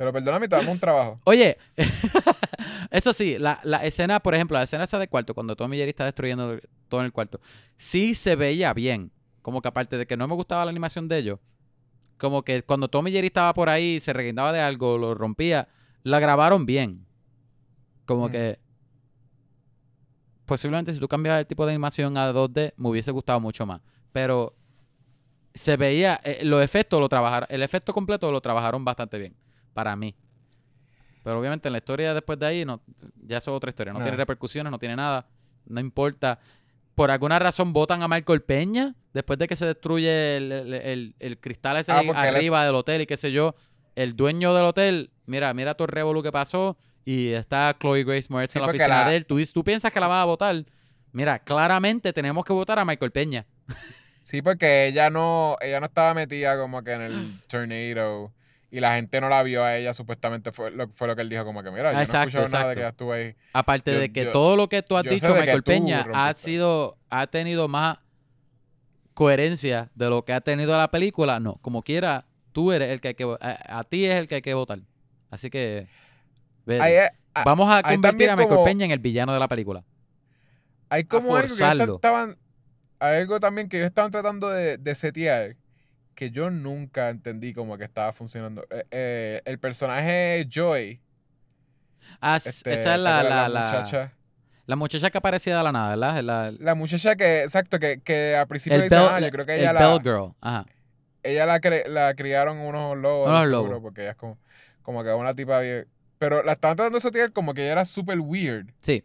[0.02, 1.20] Te lo perdonamos y te damos un trabajo.
[1.26, 1.56] Oye,
[2.90, 5.90] eso sí, la, la escena, por ejemplo, la escena esa del cuarto, cuando Tommy Jerry
[5.90, 7.40] está destruyendo todo en el cuarto,
[7.76, 9.12] sí se veía bien.
[9.42, 11.38] Como que aparte de que no me gustaba la animación de ellos,
[12.18, 15.68] como que cuando Tommy Jerry estaba por ahí, se reguindaba de algo, lo rompía,
[16.02, 17.06] la grabaron bien.
[18.04, 18.32] Como Mm.
[18.32, 18.58] que
[20.44, 23.80] posiblemente si tú cambias el tipo de animación a 2D, me hubiese gustado mucho más.
[24.12, 24.56] Pero
[25.54, 29.36] se veía, eh, los efectos lo trabajaron, el efecto completo lo trabajaron bastante bien,
[29.74, 30.14] para mí.
[31.24, 32.80] Pero obviamente en la historia después de ahí, no,
[33.26, 33.92] ya eso es otra historia.
[33.92, 35.26] No tiene repercusiones, no tiene nada.
[35.66, 36.38] No importa.
[36.94, 41.14] Por alguna razón votan a Michael Peña después de que se destruye el, el- el-
[41.18, 43.54] el cristal ese Ah, arriba del hotel y qué sé yo.
[43.94, 48.26] El dueño del hotel, mira, mira todo el revolú que pasó y está Chloe Grace
[48.30, 49.26] Moretz Sí, en la oficina la- de él.
[49.26, 50.64] ¿Tú, tú piensas que la vas a votar.
[51.12, 53.46] Mira, claramente tenemos que votar a Michael Peña.
[54.22, 58.32] Sí, porque ella no, ella no estaba metida como que en el tornado
[58.74, 61.28] y la gente no la vio a ella, supuestamente fue lo, fue lo que él
[61.28, 63.36] dijo, como que mira, yo no he Exacto, nada de que ella estuvo ahí.
[63.52, 66.96] Aparte Yo- de que yo- todo lo que tú has dicho, Michael Peña, ha sido,
[67.10, 67.98] ha tenido más
[69.14, 71.38] coherencia de lo que ha tenido la película.
[71.38, 74.36] No, como quiera, tú eres el que hay que a, a ti es el que
[74.36, 74.80] hay que votar.
[75.30, 75.86] Así que
[76.80, 77.12] Ahí a-
[77.44, 79.84] vamos a convertir a Michael como- Peña en el villano de la película.
[80.88, 82.36] Hay como algo que estaban.
[82.98, 85.56] Hay algo también que ellos estaban tratando de, de setear
[86.14, 88.66] que yo nunca entendí como que estaba funcionando.
[88.70, 91.00] Eh, eh, el personaje Joy.
[92.20, 94.12] Ah, este, esa es ¿te la, la, la, muchacha.
[94.66, 96.22] la muchacha que aparecía de la nada, ¿verdad?
[96.22, 99.54] La- La muchacha que, exacto, que, que al principio le dicen, ah, yo creo que
[99.54, 100.34] el ella Bell la, Girl.
[100.40, 100.66] Ajá.
[101.22, 103.80] ella la, cre- la criaron unos lobos, Unos lobos.
[103.80, 104.38] porque ella es como,
[104.82, 105.86] como que una tipa bien.
[106.18, 108.68] Pero la estaban tratando de setear como que ella era súper weird.
[108.80, 109.04] Sí.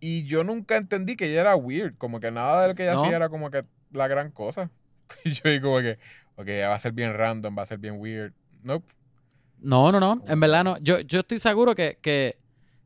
[0.00, 1.96] Y yo nunca entendí que ella era weird.
[1.96, 3.02] Como que nada de lo que ella No.
[3.02, 4.70] hacía era como que la gran cosa.
[5.24, 5.98] Y yo digo como que,
[6.36, 8.32] ok, va a ser bien random, va a ser bien weird.
[8.62, 8.86] Nope.
[9.60, 10.22] No, no, no.
[10.26, 10.78] En verdad no.
[10.78, 12.38] Yo, yo estoy seguro que, que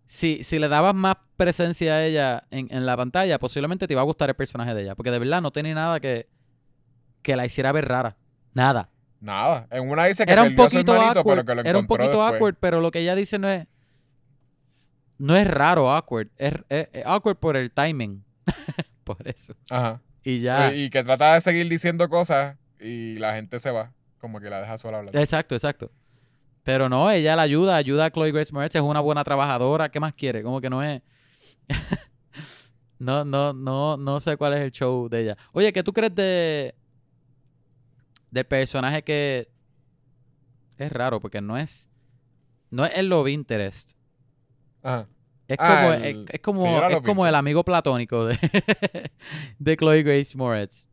[0.07, 4.01] si, si le dabas más presencia a ella en, en la pantalla, posiblemente te iba
[4.03, 4.95] a gustar el personaje de ella.
[4.95, 6.29] Porque de verdad no tenía nada que,
[7.23, 8.17] que la hiciera ver rara.
[8.55, 8.91] Nada.
[9.21, 9.67] Nada.
[9.71, 11.37] En una dice que Era un poquito hermanito, awkward.
[11.39, 12.33] pero que lo Era un poquito después.
[12.35, 13.67] awkward, pero lo que ella dice no es.
[15.19, 16.29] No es raro awkward.
[16.37, 18.25] Es, es- es awkward por el timing.
[19.05, 19.55] por eso.
[19.71, 20.01] Ajá.
[20.29, 20.75] Y ya.
[20.75, 23.95] Y, y que trata de seguir diciendo cosas y la gente se va.
[24.19, 25.19] Como que la deja sola hablando.
[25.19, 25.91] Exacto, exacto.
[26.65, 30.01] Pero no, ella la ayuda, ayuda a Chloe Grace Moretz, es una buena trabajadora, ¿qué
[30.01, 30.43] más quiere?
[30.43, 31.01] Como que no es...
[32.99, 35.39] no, no, no, no sé cuál es el show de ella.
[35.53, 36.75] Oye, ¿qué tú crees de...
[38.31, 39.49] del personaje que...
[40.77, 41.89] Es raro, porque no es...
[42.71, 43.93] No es el love interest.
[44.83, 45.09] Ajá.
[45.49, 48.39] Es Ah, como, el- es, es como, era es love como el amigo platónico de,
[49.59, 50.89] de Chloe Grace Moretz.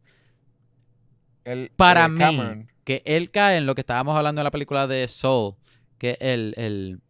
[1.44, 2.72] El, Para el mí, Cameron.
[2.84, 5.56] que él cae en lo que estábamos hablando en la película de Soul,
[5.98, 7.02] que el, el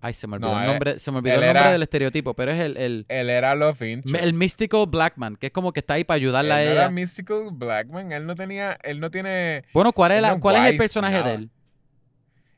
[0.00, 1.82] ay se me olvidó No, el él- nombre, se me olvidó el nombre era- del
[1.82, 4.24] estereotipo, pero es el, el, Él era Love Interest.
[4.24, 6.62] el mystical black man, que es como que está ahí para Él ayudarla no a
[6.62, 6.90] era ella.
[6.90, 8.10] Mystical Blackman.
[8.12, 8.76] Él no tenía...
[8.82, 9.64] Él no tiene...
[9.72, 11.50] Bueno, ¿cuál es, la- no cuál es el personaje de él?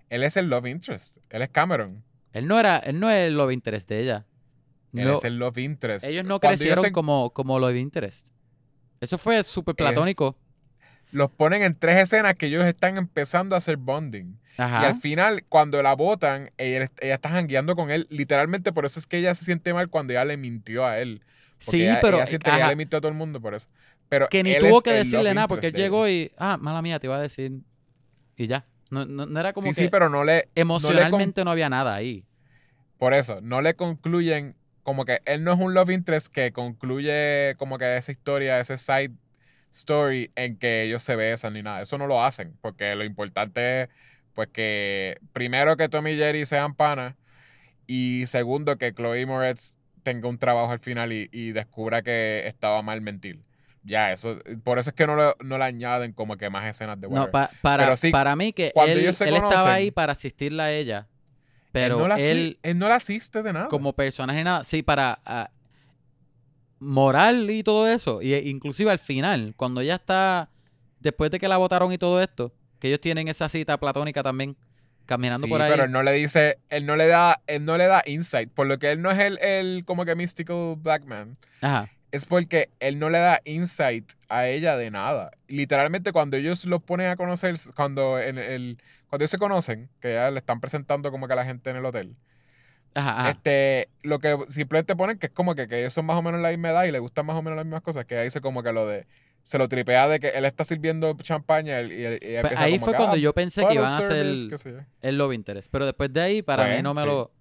[0.08, 1.18] Él es el Love Interest.
[1.30, 2.02] Él es Cameron.
[2.36, 4.26] Él no era, él no es el love interest de ella.
[4.94, 6.06] Él No, es el Love Interest.
[6.06, 8.28] ellos no Cuando crecieron se- como, como love interest.
[9.00, 10.36] Eso fue súper platónico.
[11.12, 14.38] los ponen en tres escenas que ellos están empezando a hacer bonding.
[14.58, 15.00] Y al Ajá.
[15.00, 18.06] final, cuando la botan, ella, ella está jangueando con él.
[18.10, 21.22] Literalmente por eso es que ella se siente mal cuando ella le mintió a él.
[21.64, 23.40] Porque Sí, ella, pero ella siente que ella ajá, le mintió a todo el mundo
[23.40, 23.68] por eso.
[24.08, 27.06] Pero que ni tuvo que decirle nada porque él llegó y, ah, mala mía, te
[27.06, 27.52] iba a decir.
[28.36, 28.66] Y ya.
[28.90, 31.94] No, no, no era como Sí, que sí, pero no le, emocionalmente no había nada
[31.94, 32.24] ahí.
[32.98, 37.54] Por eso, no le concluyen, como que él no es un love interest que concluye
[37.58, 39.12] como que esa historia, ese side
[39.70, 41.82] story en que ellos se besan ni nada.
[41.82, 43.88] Eso no lo hacen, porque lo importante es,
[44.34, 47.14] pues que primero que Tommy y Jerry sean panas
[47.86, 52.80] y segundo que Chloe Moretz tenga un trabajo al final y, y descubra que estaba
[52.82, 53.42] mal mentir.
[53.82, 57.00] Ya, eso, por eso es que no, lo- no le añaden como que más escenas
[57.00, 57.30] de No, whatever.
[57.32, 61.06] pa- para, sí, para mí que cuando él, él estaba ahí para asistirla a ella.
[61.80, 63.68] Pero él, no la, él, él no la asiste de nada.
[63.68, 65.50] como personaje, nada, sí, para ah,
[66.78, 68.22] moral y todo eso.
[68.22, 70.50] Y e- inclusive al final, cuando ella está,
[71.00, 74.56] después de que la votaron y todo esto, que ellos tienen esa cita platónica también,
[75.06, 75.70] caminando Sí, por ahí.
[75.70, 78.66] pero él no le dice, él no le da, él no le da insight, por
[78.66, 81.90] lo que él no es el, el como que mystical black man, Ajá.
[82.10, 85.30] es porque él no le da insight a ella de nada.
[85.48, 88.78] Literalmente cuando ellos los ponen a conocer, cuando en el,
[89.08, 91.76] cuando ellos se conocen, que ya le están presentando como que a la gente en
[91.76, 92.16] el hotel,
[92.94, 93.30] Ajá, ajá.
[93.30, 96.40] este, lo que simplemente ponen que es como que, que ellos son más o menos
[96.40, 98.40] la misma edad y le gustan más o menos las mismas cosas, que ahí dice
[98.40, 99.06] como que lo de,
[99.42, 102.92] se lo tripea de que él está sirviendo champaña y, y, y Pues ahí fue
[102.92, 104.12] que, cuando "Ah, yo pensé que iban a hacer
[104.48, 105.68] service", el, el love interest.
[105.70, 107.06] Pero después de ahí, para Pues, mí no me sí.
[107.06, 107.32] lo...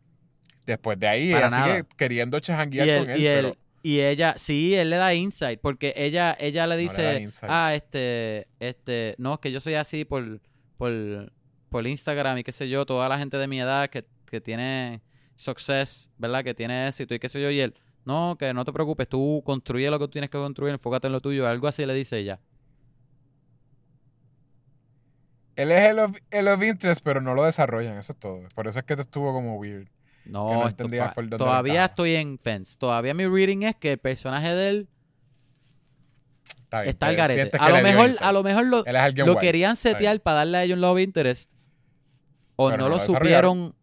[0.66, 1.76] Después de ahí, Para ella nada.
[1.78, 5.60] sigue queriendo él, con él, y, él- pero y ella, sí, él le da insight,
[5.62, 10.42] porque ella, ella le dice, ah, este, este, no, es que yo soy así por,
[10.78, 11.32] por,
[11.76, 15.02] por Instagram y qué sé yo, toda la gente de mi edad que, que tiene
[15.36, 16.42] success, ¿verdad?
[16.42, 19.44] Que tiene éxito y qué sé yo, y él, no, que no te preocupes, tú
[19.46, 22.18] construye lo que tú tienes que construir, enfócate en lo tuyo, algo así le dice
[22.18, 22.40] ella.
[25.58, 28.40] Él es el of, el of interest, pero no lo desarrollan, eso es todo.
[28.56, 29.90] Por eso es que te estuvo como weird.
[30.24, 33.98] No, no esto por dónde todavía estoy en fence, todavía mi reading es que el
[33.98, 34.90] personaje de él
[36.64, 36.90] Está bien.
[36.92, 37.58] está al te garete.
[37.60, 38.86] A lo mejor, a lo mejor lo,
[39.26, 41.55] lo querían setear para darle a ellos un love interest
[42.56, 43.76] o Pero no, lo supieron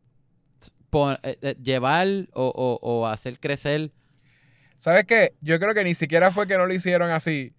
[1.22, 3.90] eh, eh, llevar o, o- o hacer crecer.
[4.78, 5.34] ¿Sabes qué?
[5.40, 7.54] Yo creo que ni siquiera fue que no lo hicieron así.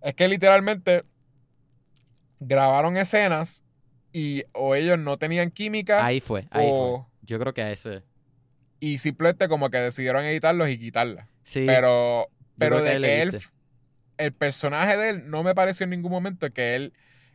[0.00, 1.04] Es que literalmente
[2.40, 3.62] grabaron escenas
[4.12, 7.02] y o ellos no tenían química Ahí fue, ahí fue.
[7.22, 8.02] Yo creo que eso es.
[8.80, 11.26] y simplemente como que decidieron editarlos y quitarlas.
[11.42, 13.40] Sí, Pero, pero que de que él,
[14.18, 16.92] el personaje de él no me pareció en ningún momento que él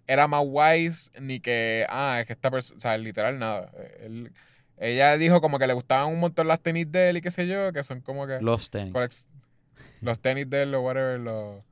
[0.07, 3.71] era más wise ni que, ah, es que esta persona, o sea, literal nada.
[3.99, 4.31] Él-
[4.77, 7.47] ella dijo como que le gustaban un montón las tenis de él y qué sé
[7.47, 9.27] yo, que son como que los tenis.
[10.01, 11.63] los tenis de él o whatever, los,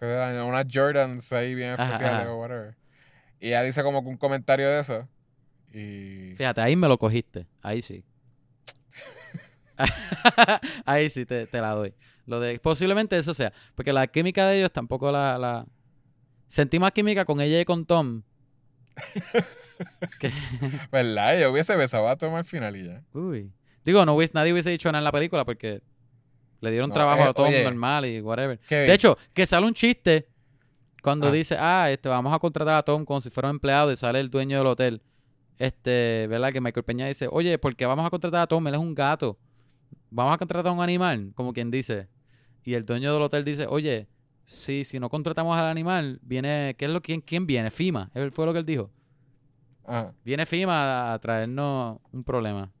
[0.00, 2.32] unas Jordans ahí bien Ajá, especiales ajá.
[2.32, 2.74] o whatever.
[3.40, 5.08] Y ella dice como que un comentario de eso.
[5.72, 7.46] Y Fíjate, ahí me lo cogiste.
[7.62, 8.02] Ahí sí.
[10.86, 11.94] ahí sí te, te la doy.
[12.26, 15.66] Lo de posiblemente eso sea, porque la química de ellos tampoco la, la...
[16.48, 18.22] sentí más química con ella y con Tom.
[20.18, 20.32] que-
[20.90, 21.38] ¿Verdad?
[21.40, 23.02] Yo hubiese besado a Tom al final y ya.
[23.12, 23.52] Uy.
[23.84, 25.82] Digo, no hubiese, nadie hubiese dicho nada en la película porque
[26.60, 27.62] le dieron No, trabajo eh, a Tom oye.
[27.64, 28.58] normal y whatever.
[28.68, 30.28] De hecho, que sale un chiste
[31.02, 31.32] cuando Ah.
[31.32, 34.18] dice, ah, este, vamos a contratar a Tom como si fuera un empleado y sale
[34.20, 35.02] el dueño del hotel.
[35.58, 36.52] Este, ¿verdad?
[36.52, 38.66] Que Michael Peña dice, oye, ¿por qué vamos a contratar a Tom?
[38.66, 39.38] Él es un gato.
[40.10, 42.08] Vamos a contratar a un animal, como quien dice.
[42.64, 44.08] Y el dueño del hotel dice, oye,
[44.46, 47.70] sí, si no contratamos al animal, viene, ¿qué es lo quién, quién viene?
[47.70, 48.90] FIMA, fue lo que él dijo.
[49.84, 50.14] ajá.
[50.24, 52.72] Viene FIMA a, traernos un problema.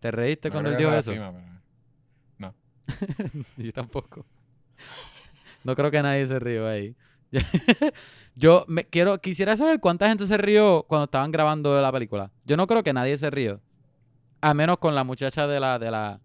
[0.00, 1.12] ¿Te reíste No cuando él dijo eso?
[1.12, 1.52] la cima, pero-
[3.56, 4.26] Yo tampoco.
[5.64, 6.96] No creo que nadie se rió ahí.
[8.34, 12.30] Yo me quiero, quisiera saber cuánta gente se rió cuando estaban grabando la película.
[12.44, 13.60] Yo no creo que nadie se rió.
[14.40, 16.20] A menos con la muchacha de la, de la.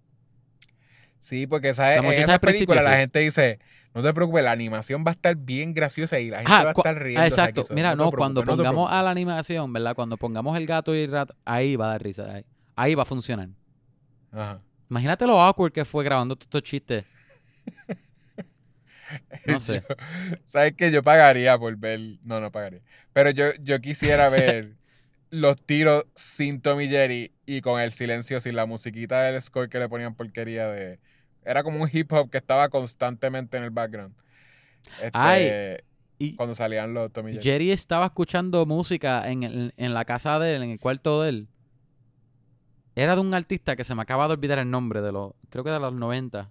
[1.19, 2.01] Sí, porque ¿sabes?
[2.01, 2.97] La en esa película la sí.
[2.97, 3.59] gente dice,
[3.93, 6.69] no te preocupes, la animación va a estar bien graciosa y la gente Ah, va
[6.69, 7.21] a estar riendo.
[7.21, 7.63] ah, exacto.
[7.71, 9.03] Mira, no, cuando pongamos a la...
[9.03, 9.95] la animación, ¿verdad?
[9.95, 12.31] Cuando pongamos el gato y el rato, ahí va a dar risa.
[12.33, 13.49] Ahí, ahí va a funcionar.
[14.31, 14.61] Ajá.
[14.89, 17.05] Imagínate lo awkward que fue grabando todos estos chistes.
[19.45, 19.83] No sé.
[19.87, 19.95] Yo-
[20.43, 20.91] ¿Sabes qué?
[20.91, 21.99] Yo pagaría por ver...
[22.23, 22.81] No, no pagaría.
[23.13, 24.75] Pero yo, yo quisiera ver
[25.29, 29.79] los tiros sin Tommy Jerry y con el silencio, sin la musiquita del score que
[29.79, 30.99] le ponían porquería de...
[31.49, 34.13] Era como un hip hop que estaba constantemente en el background.
[35.01, 35.77] Este, Ay,
[36.19, 37.43] Y cuando salían los Tommy Jerry.
[37.43, 41.29] Jerry estaba escuchando música en, el- en la casa de él, en el cuarto de
[41.29, 41.47] él.
[42.95, 45.63] Era de un artista que se me acaba de olvidar el nombre, de los, creo
[45.63, 46.49] que de los 90.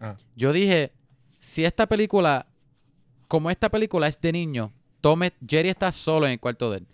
[0.00, 0.16] Ah.
[0.36, 0.92] Yo dije,
[1.38, 2.46] si esta película,
[3.28, 6.78] como esta película es de niño, Tom, es- Jerry está solo en el cuarto de
[6.78, 6.86] él.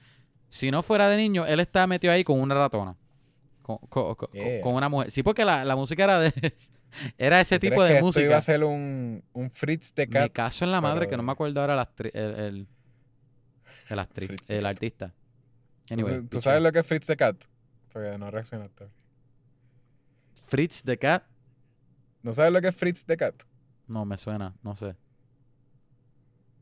[0.50, 2.96] Si no fuera de niño, él está metido ahí con una ratona.
[3.64, 4.60] Con, con- con- Yeah.
[4.60, 5.10] con una mujer.
[5.10, 6.32] Sí, porque la, la música era de
[7.18, 8.36] era ese ¿Tú tipo de que Esto iba música.
[8.36, 10.32] a ser un, un Fritz de Me Cat.
[10.32, 12.68] caso en la madre pero que no me acuerdo ahora la el, el,
[13.88, 15.08] el actriz, el artista.
[15.86, 17.36] ¿Tú- Anyway, ¿Tú sabes lo que es Fritz de Cat?
[17.90, 18.86] Porque no reaccionaste.
[20.48, 21.24] Fritz the Cat.
[22.22, 23.34] ¿No sabes lo que es Fritz de Cat?
[23.86, 24.94] No me suena, no sé.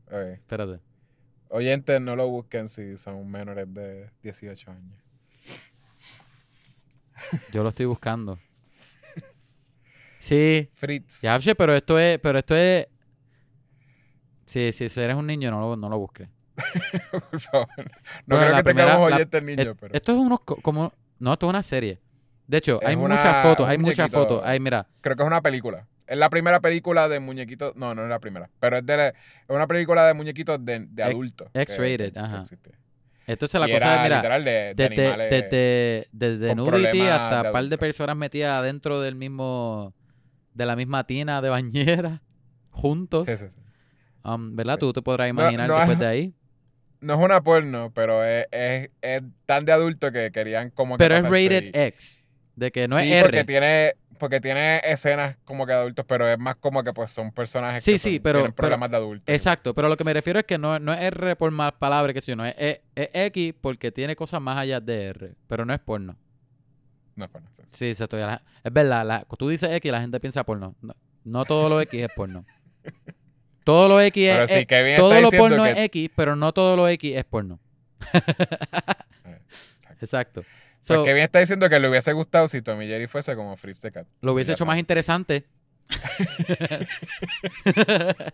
[0.07, 0.13] Ok.
[0.35, 0.79] Espérate.
[1.49, 4.99] Oyentes, no lo busquen si son menores de 18 años.
[7.51, 8.39] Yo lo estoy buscando.
[10.19, 11.21] Sí, Fritz.
[11.21, 12.87] ya, pero esto es, pero esto es.
[14.45, 16.29] Sí, sí, si eres un niño, no lo, no lo busques.
[17.11, 17.67] Por favor.
[18.25, 20.93] No Bueno, creo que primera- tengamos la- oyentes niños, pero Esto es unos co- como
[21.19, 21.99] no, esto es una serie.
[22.47, 24.41] De hecho, Es hay una- muchas fotos, hay muchas fotos.
[24.45, 25.87] Hay, mira, creo que es una película.
[26.05, 27.75] Es la primera película de muñequitos.
[27.75, 28.49] No, no es la primera.
[28.59, 29.13] Pero es, de, es
[29.47, 31.47] una película de muñequitos de, de X- adultos.
[31.53, 32.43] X-rated, que ajá.
[33.27, 35.29] Entonces la Y cosa era es, mira, literal de, de desde, animales.
[35.31, 39.93] desde, desde nudity hasta un par de personas metidas dentro del mismo,
[40.53, 42.21] de la misma tina de bañera,
[42.69, 43.27] juntos.
[43.27, 43.61] Sí, sí, sí.
[44.25, 44.77] Um, ¿Verdad?
[44.77, 46.33] Tú te podrás No, imaginar no después es- de ahí.
[47.03, 51.03] No es una porno, pero es, es, es tan de adulto que querían como que
[51.03, 52.25] Pero es rated y- X.
[52.55, 53.43] De que no sí, es porque R.
[53.45, 57.31] tiene, porque tiene escenas como que de adultos, pero es más como que pues son
[57.31, 59.33] personajes Sí, que sí, son- pero- tienen pero- problemas de adultos.
[59.33, 62.13] Exacto, pero lo que me refiero es que no, no es R por más palabras
[62.13, 65.65] que si no, es, es, es X porque tiene cosas más allá de R, pero
[65.65, 66.17] no es porno.
[67.15, 67.49] No es porno.
[67.55, 67.63] sí.
[67.71, 68.17] Sí, exacto.
[68.19, 70.75] es verdad, la- tú dices X y la gente piensa porno.
[70.81, 72.45] No, no todo lo X es porno.
[73.63, 76.09] Todo lo X Pero es, sí, es- Kevin está todo lo porno que- es X,
[76.17, 77.59] pero no todo lo X es porno.
[79.25, 79.39] Eh,
[80.01, 80.43] Exacto.
[80.85, 83.91] So, Kevin está diciendo que le hubiese gustado si Tommy Jerry fuese como Fritz the
[83.91, 84.05] Cat.
[84.21, 85.45] lo hubiese hecho más interesante.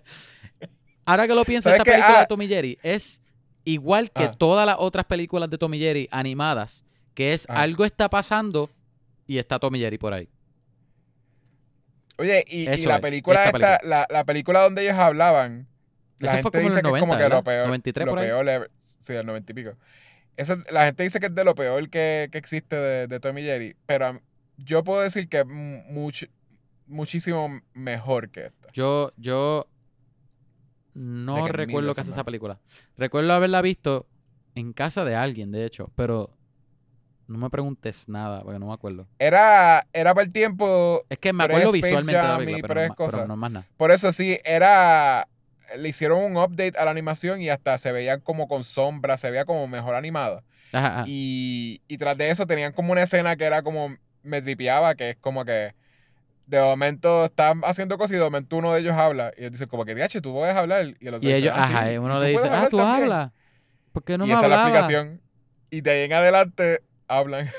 [1.06, 2.22] Ahora que lo pienso, ¿Sabes esta película Ah.
[2.22, 3.22] de Tommy Jerry es
[3.66, 4.32] igual que Ah.
[4.32, 7.62] todas las otras películas de Tommy Jerry animadas, que es Ah.
[7.62, 8.70] algo está pasando
[9.28, 10.30] y está Tommy Jerry por ahí.
[12.18, 15.68] Oye, y, la es, película esta esta, la, la película donde ellos hablaban,
[16.20, 17.66] la Eso fue como en dice los que es como 90, que lo peor.
[17.68, 18.30] 93 lo por ahí.
[19.00, 19.72] sí, el 90 y pico.
[20.40, 23.42] Eso, la gente dice que es de lo peor que, que existe de, de Tommy
[23.42, 24.20] Jerry, pero mí-
[24.58, 25.46] yo puedo decir que es
[26.88, 28.68] muchísimo mejor que esta.
[28.74, 29.68] Yo, yo
[30.94, 32.60] no que recuerdo veces casi esa película.
[32.98, 34.08] Recuerdo haberla visto
[34.56, 36.32] en casa de alguien, de hecho, pero
[37.28, 39.08] no me preguntes nada, porque no me acuerdo.
[39.20, 42.80] Era, era para el tiempo, Es que me acuerdo visualmente de la película, pero, pero
[42.80, 43.28] no, es ma- pero cosa.
[43.28, 43.68] no más nada.
[43.78, 45.28] por eso sí, era,
[45.78, 49.30] le hicieron un update a la animación y hasta se veía como con sombra, se
[49.32, 50.44] veía como mejor animada.
[50.72, 51.04] Ajá, ajá.
[51.08, 55.12] Y, y tras de eso tenían como una escena que era como, me tripeaba, que
[55.12, 55.74] es como que
[56.46, 59.68] de momento están haciendo cosas y de momento uno de ellos habla y ellos dicen
[59.68, 60.88] como que, diache, tú puedes hablar.
[61.00, 63.04] Y, el otro Y ellos, "Ah, ajá, sí, y uno le dice, ah, tú también".
[63.04, 63.32] hablas.
[63.92, 64.80] ¿Por qué no y me esa es la hablaba?
[64.80, 65.22] aplicación.
[65.70, 67.50] Y de ahí en adelante hablan.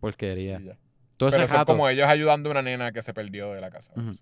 [0.00, 0.58] Porquería.
[1.16, 3.92] Todo Pero son como ellos ayudando a una nena que se perdió de la casa.
[3.96, 4.14] Ujú.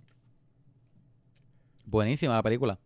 [1.84, 2.78] Buenísima la película.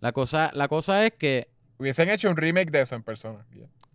[0.00, 1.48] La cosa, la cosa es que.
[1.78, 3.44] Hubiesen hecho un remake de eso en persona.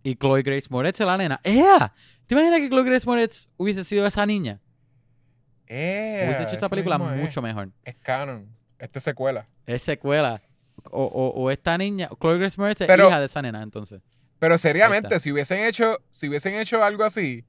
[0.02, 1.40] y Chloe Grace Moretz es la nena.
[1.42, 1.92] ¡Ea!
[2.26, 4.60] ¿Te imaginas que Chloe Grace Moretz hubiese sido esa niña?
[5.66, 7.20] Eh, hubiese hecho esa película es.
[7.20, 7.70] mucho mejor.
[7.84, 8.48] Es canon.
[8.78, 9.46] Esta es secuela.
[9.66, 10.40] Es secuela.
[10.90, 12.08] O, o, o esta niña.
[12.20, 14.00] Chloe Grace Moretz es Pero- hija de esa nena, entonces.
[14.38, 17.44] Pero seriamente, si hubiesen hecho, si hubiesen hecho algo así,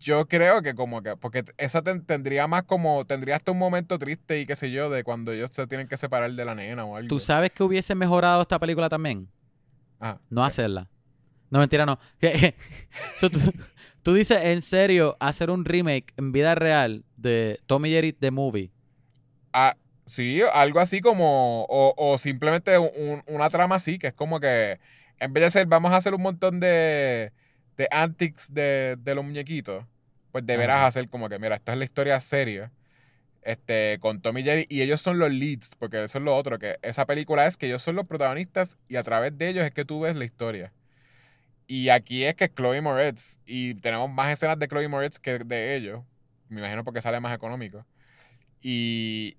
[0.00, 3.98] yo creo que como que, porque esa ten- tendría más como, tendría hasta un momento
[3.98, 6.84] triste y qué sé yo, de cuando ellos se tienen que separar de la nena
[6.84, 7.08] o algo.
[7.08, 9.28] ¿Tú sabes que hubiese mejorado esta película también?
[9.98, 10.20] Ajá.
[10.30, 10.88] No hacerla.
[11.50, 11.98] No, mentira, no.
[13.16, 13.38] So, tú,
[14.02, 18.70] tú dices en serio hacer un remake en vida real de Tommy Jerry The Movie.
[19.52, 24.38] Ah, sí, algo así como, o, o simplemente un- una trama así, que es como
[24.40, 24.78] que,
[25.18, 27.32] en vez de ser, vamos a hacer un montón de,
[27.78, 29.86] de antics de, de los muñequitos,
[30.32, 30.86] pues deberás Ajá.
[30.88, 32.72] hacer como que, mira, esta es la historia seria,
[33.42, 36.78] este, con Tommy Jerry, y ellos son los leads, porque eso es lo otro, que
[36.82, 39.84] esa película es que ellos son los protagonistas y a través de ellos es que
[39.86, 40.72] tú ves la historia.
[41.66, 45.38] Y aquí es que es Chloe Moretz, y tenemos más escenas de Chloe Moretz que
[45.38, 46.02] de ellos,
[46.48, 47.86] me imagino porque sale más económico.
[48.62, 49.36] Y,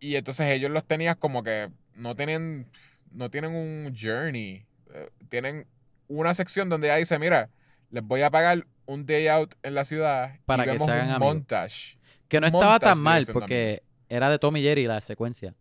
[0.00, 2.66] y entonces ellos los tenías como que no tienen,
[3.12, 4.66] no tienen un journey.
[4.94, 5.66] eh, Tienen
[6.08, 7.50] una sección donde ya dice, mira,
[7.92, 10.92] les voy a pagar un day out en la ciudad Para y que vemos se
[10.92, 11.34] hagan un amigos.
[11.34, 11.98] montage.
[12.28, 15.54] Que no estaba montage tan de mal porque era de Tommy Jerry la secuencia.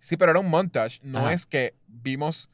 [0.00, 1.00] Sí, pero era un montage.
[1.02, 1.32] No Ajá.
[1.32, 2.50] es que vimos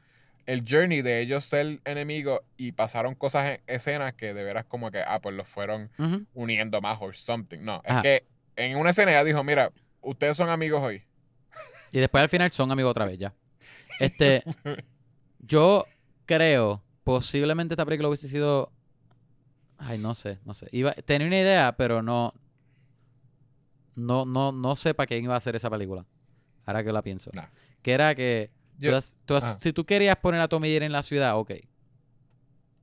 [0.46, 4.90] el journey de ellos ser enemigos y pasaron cosas en escenas que de veras como
[4.90, 5.90] que, ah, pues los fueron
[6.34, 7.60] uniendo más o something.
[7.62, 7.98] No, Ajá.
[7.98, 11.02] es que en una escena ella dijo, mira, ustedes son amigos hoy.
[11.90, 13.34] Y después al final son amigos otra vez ya.
[14.00, 14.42] Este,
[15.38, 15.86] yo
[16.26, 18.72] creo, posiblemente esta película hubiese sido.
[19.78, 20.68] Ay, no sé, no sé.
[20.72, 22.32] Iba, tenía una idea, pero no.
[23.96, 26.04] No, no, no sé para quién iba a hacer esa película.
[26.66, 27.30] Ahora que la pienso.
[27.34, 27.46] Nah.
[27.82, 28.50] Que era que.
[28.78, 29.56] Yo- tú has- tú has- ah.
[29.60, 31.52] Si tú querías poner a Tommy Jerry en la ciudad, ok.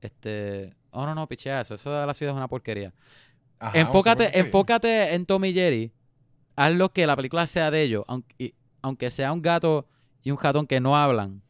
[0.00, 0.74] Este.
[0.90, 1.74] Oh, no, no, pichea eso.
[1.74, 2.92] Eso de la ciudad es una porquería.
[3.58, 5.92] Ajá, enfócate, enfócate en Tommy Jerry.
[6.56, 8.04] Haz lo que la película sea de ellos.
[8.08, 9.86] Aunque, y- aunque sea un gato
[10.22, 11.42] y un ratón que no hablan.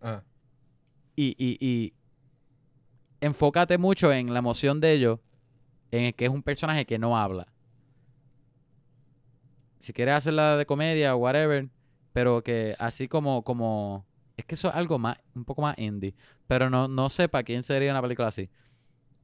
[0.00, 0.22] Ah,
[1.20, 1.94] Y, y, y
[3.20, 5.18] enfócate mucho en la emoción de ellos.
[5.90, 7.48] En el que es un personaje que no habla.
[9.78, 11.68] Si quieres hacerla de comedia o whatever.
[12.12, 14.06] Pero que así como, como.
[14.36, 16.14] Es que eso es algo más, un poco más indie.
[16.46, 18.48] Pero no, no sé para quién sería una película así.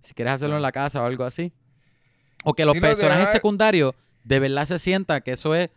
[0.01, 1.53] Si quieres hacerlo en la casa o algo así.
[2.43, 3.95] O que los personajes secundarios
[4.25, 5.71] de verdad se sientan que eso es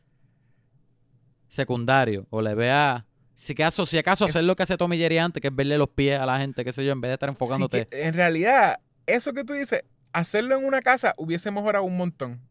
[1.48, 2.26] secundario.
[2.32, 3.07] O le vea.
[3.40, 5.90] Si acaso, si acaso hacer lo que hace Tommy Jerry antes, que es verle los
[5.90, 7.88] pies a la gente, qué sé yo, en vez de estar enfocándote.
[7.92, 12.42] en realidad, eso que tú dices, hacerlo en una casa hubiese mejorado un montón.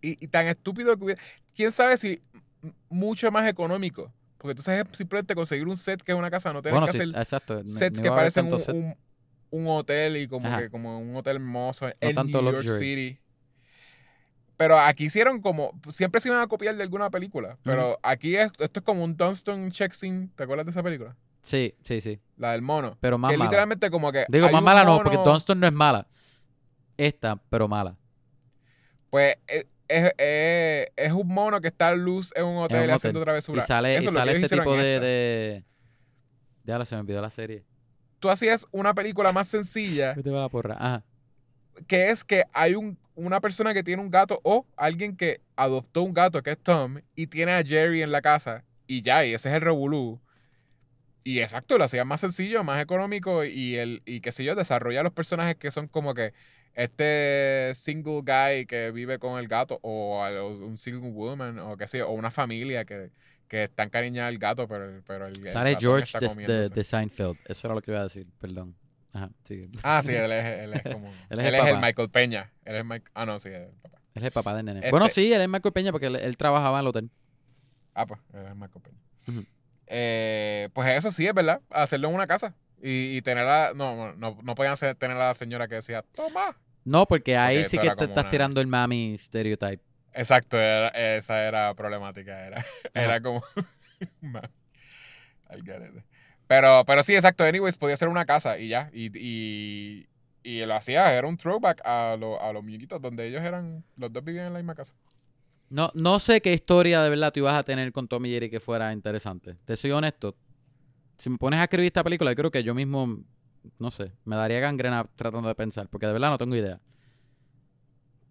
[0.00, 1.20] Y, y tan estúpido que hubiese.
[1.52, 2.22] Quién sabe si
[2.88, 4.12] mucho más económico.
[4.38, 6.92] Porque tú sabes simplemente conseguir un set que es una casa, no tener bueno, que
[6.92, 7.62] sí, hacer exacto.
[7.66, 8.96] sets no que parecen un, un-
[9.50, 10.60] un hotel y como Ajá.
[10.62, 12.78] que como un hotel hermoso en tanto New York.
[12.78, 13.18] City.
[14.56, 15.72] Pero aquí hicieron como.
[15.88, 17.58] Siempre se iban a copiar de alguna película.
[17.62, 20.28] Pero aquí es, esto es como un Dunston check scene.
[20.34, 21.14] ¿Te acuerdas de esa película?
[21.42, 22.18] Sí, sí, sí.
[22.38, 22.96] La del mono.
[23.00, 23.50] Pero más que mala.
[23.50, 24.24] literalmente como que.
[24.28, 26.06] Digo, más un mala no, porque mono- Dunston no es mala.
[26.96, 27.96] Esta, pero mala.
[29.10, 32.90] Pues es, es- es- es un mono que está a luz en un hotel un
[32.94, 33.26] haciendo hotel.
[33.26, 33.62] travesura.
[33.62, 35.64] Y sale, Eso y es sale este tipo en de, de.
[36.64, 37.62] Ya ahora se me olvidó la serie.
[38.18, 40.74] Tú hacías una película más sencilla Vete para la porra.
[40.78, 41.04] Ajá.
[41.86, 46.02] que es que hay un, una persona que tiene un gato o alguien que adoptó
[46.02, 49.34] un gato que es Tom y tiene a Jerry en la casa y ya, y
[49.34, 50.20] ese es el revolú.
[51.24, 55.02] Y exacto, lo hacía más sencillo, más económico y el y qué sé yo, desarrolla
[55.02, 56.32] los personajes que son como que
[56.74, 60.22] este single guy que vive con el gato o,
[60.60, 63.10] un single woman o qué sé yo, o una familia que,
[63.48, 66.84] que está encariñada al gato, pero, el- pero el, el Sale George de, de, de
[66.84, 67.38] Seinfeld.
[67.46, 68.26] Eso era lo que iba a decir.
[68.38, 68.76] Perdón.
[69.16, 69.70] Ajá, sí.
[69.82, 71.08] Ah, sí, él es, él es como...
[71.30, 71.78] Él él es es, el.
[71.80, 72.52] Michael Peña.
[72.64, 73.98] Él es Mike, ah, no, sí, es el papá.
[74.14, 74.78] Él es el papá de nene.
[74.80, 77.10] Este- Bueno, sí, él es Michael Peña porque él, él trabajaba en el hotel.
[77.94, 79.42] Ah, pues, él es Michael Peña.
[79.86, 82.54] Eh, pues eso sí es verdad, hacerlo en una casa.
[82.82, 83.72] Y, y tener a...
[83.74, 86.56] No, no, no podían ser- tener a la señora que decía, toma.
[86.84, 89.82] No, porque ahí sí que te estás una- tirando el mami stereotype.
[90.12, 92.46] Exacto, era- esa era problemática.
[92.46, 92.64] Era,
[92.94, 93.42] era como...
[95.48, 96.04] Al garete.
[96.46, 97.44] Pero, pero sí, exacto.
[97.44, 98.90] Anyways, podía ser una casa y ya.
[98.92, 100.06] Y, y,
[100.42, 103.84] y lo hacía, era un throwback a, lo- a los muñequitos donde ellos eran...
[103.96, 104.94] Los dos vivían en la misma casa.
[105.68, 108.60] No, no sé qué historia de verdad tú ibas a tener con Tommy Jerry que
[108.60, 109.56] fuera interesante.
[109.64, 110.36] Te soy honesto.
[111.18, 113.18] Si me pones a escribir esta película, yo creo que yo mismo,
[113.80, 116.80] no sé, me daría gangrena tratando de pensar, porque de verdad no tengo idea.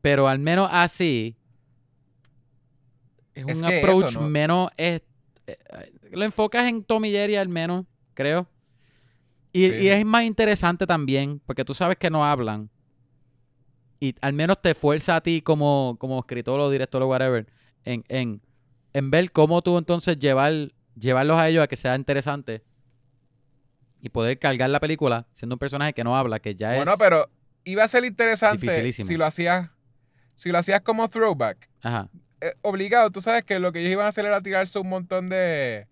[0.01, 1.35] Pero al menos así,
[3.33, 4.29] es, Es un que approach eso, ¿no?
[4.29, 4.69] menos...
[4.77, 5.01] eh,
[5.47, 5.57] eh,
[6.11, 7.85] lo enfocas en Tommy Jerry al menos,
[8.15, 8.47] creo.
[9.53, 9.75] Y, Sí.
[9.83, 12.69] y es más interesante también, porque tú sabes que no hablan.
[13.99, 17.47] Y al menos te fuerza a ti como, como escritor o director o whatever
[17.85, 18.41] en, en,
[18.93, 22.63] en ver cómo tú entonces llevar, llevarlos a ellos a que sea interesante
[24.01, 26.99] y poder cargar la película siendo un personaje que no habla, que ya Bueno, es...
[26.99, 27.29] pero
[27.63, 29.69] iba a ser interesante si lo hacías
[30.35, 31.69] si lo hacías como throwback.
[31.81, 32.09] Ajá.
[32.41, 35.29] Eh, obligado, tú sabes que lo que ellos iban a hacer era tirarse un montón
[35.29, 35.87] de,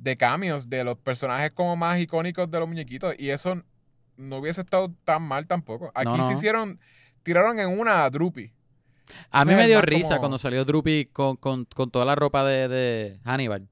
[0.00, 3.62] de cambios de los personajes como más icónicos de los muñequitos y eso
[4.16, 5.92] no hubiese estado tan mal tampoco.
[5.94, 6.80] Aquí No, se hicieron,
[7.22, 8.52] tiraron en una a Droopy.
[9.30, 12.14] A mí Ese me dio risa como- cuando salió Droopy con, con, con toda la
[12.14, 13.68] ropa de, de Hannibal.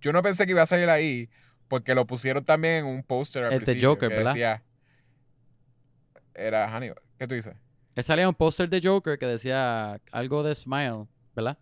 [0.00, 1.28] Yo no pensé que iba a salir ahí
[1.68, 4.32] porque lo pusieron también en un póster al principio Joker, que ¿verdad?
[4.34, 4.62] decía
[6.34, 7.00] era Hannibal.
[7.18, 7.54] ¿Qué tú dices?
[7.94, 11.58] Él salía un póster de Joker que decía algo de Smile, ¿verdad?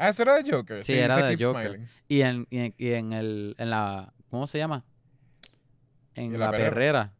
[0.00, 0.82] Ah, eso era de Joker.
[0.82, 1.68] Sí, era de Joker.
[1.68, 1.88] Smiling.
[2.08, 4.84] Y en, y en, y en el, en la, ¿cómo se llama?
[6.14, 6.70] En la, la perrera.
[6.70, 7.12] perrera.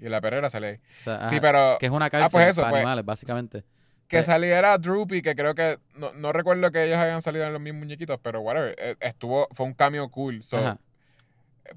[0.00, 0.74] Y la perrera sale ahí.
[0.76, 2.80] O sea, Sí, pero que es una cárcel pues eso, para pues.
[2.80, 3.64] animales, básicamente.
[4.08, 7.52] que pues- saliera Droopy, que creo que no, no recuerdo que ellos hayan salido en
[7.52, 10.42] los mismos muñequitos, pero whatever, eh, estuvo, fue un cambio cool.
[10.42, 10.78] So, Ajá.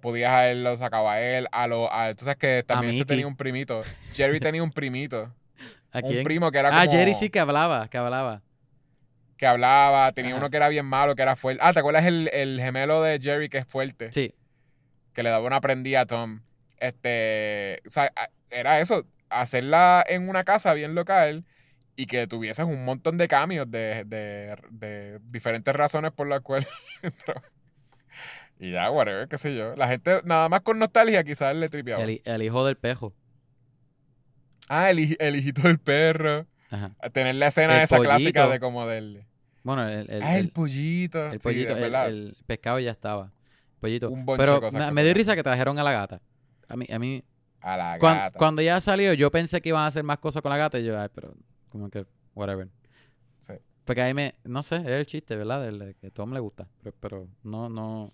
[0.01, 3.05] podías a él, lo sacaba a él, a lo, a, tú sabes que también este
[3.05, 3.81] tenía un primito.
[4.13, 5.33] Jerry tenía un primito.
[5.91, 6.23] ¿A un quién?
[6.23, 8.41] primo que era Ah, como Jerry sí que hablaba, que hablaba.
[9.41, 10.39] Que hablaba, tenía Ajá.
[10.39, 11.59] uno que era bien malo, que era fuerte.
[11.65, 14.11] Ah, ¿te acuerdas el, el gemelo de Jerry que es fuerte?
[14.13, 14.35] Sí.
[15.13, 16.41] que le daba una prendida a Tom.
[16.77, 18.11] Este, o sea,
[18.51, 21.43] era eso, hacerla en una casa bien local
[21.95, 26.67] y que tuviesen un montón de cambios de, de, de diferentes razones por las cuales
[27.01, 27.41] entraba.
[28.59, 29.75] Y ya, whatever, qué sé yo.
[29.75, 32.03] La gente, nada más con nostalgia, quizás le tripeaba.
[32.03, 33.11] El, hi- el hijo del pejo.
[34.69, 36.45] Ah, el, el hijito del perro.
[36.69, 36.91] Ajá.
[37.11, 39.25] Tener la escena El esa clásica de como del.
[39.63, 41.25] Bueno, el, el, ah, el, el- pollito.
[41.27, 42.07] el Sí, pollito, es el, verdad.
[42.09, 43.31] el pescado ya estaba.
[43.79, 44.09] Pollito.
[44.09, 46.21] Un de Pero cosas me, me dio risa que trajeron a la gata.
[46.67, 47.23] A mí, a mí
[47.61, 48.37] A la cuan- gata.
[48.37, 50.85] cuando ya salió, yo pensé que iban a hacer más cosas con la gata y
[50.85, 51.33] yo, ay, pero
[51.69, 52.05] como que,
[52.35, 52.67] whatever.
[53.39, 53.53] Sí.
[53.85, 55.61] Porque ahí me, no sé, es el chiste, ¿verdad?
[55.63, 56.67] Del de que a Tom le gusta.
[56.83, 58.13] Pero, pero no, no,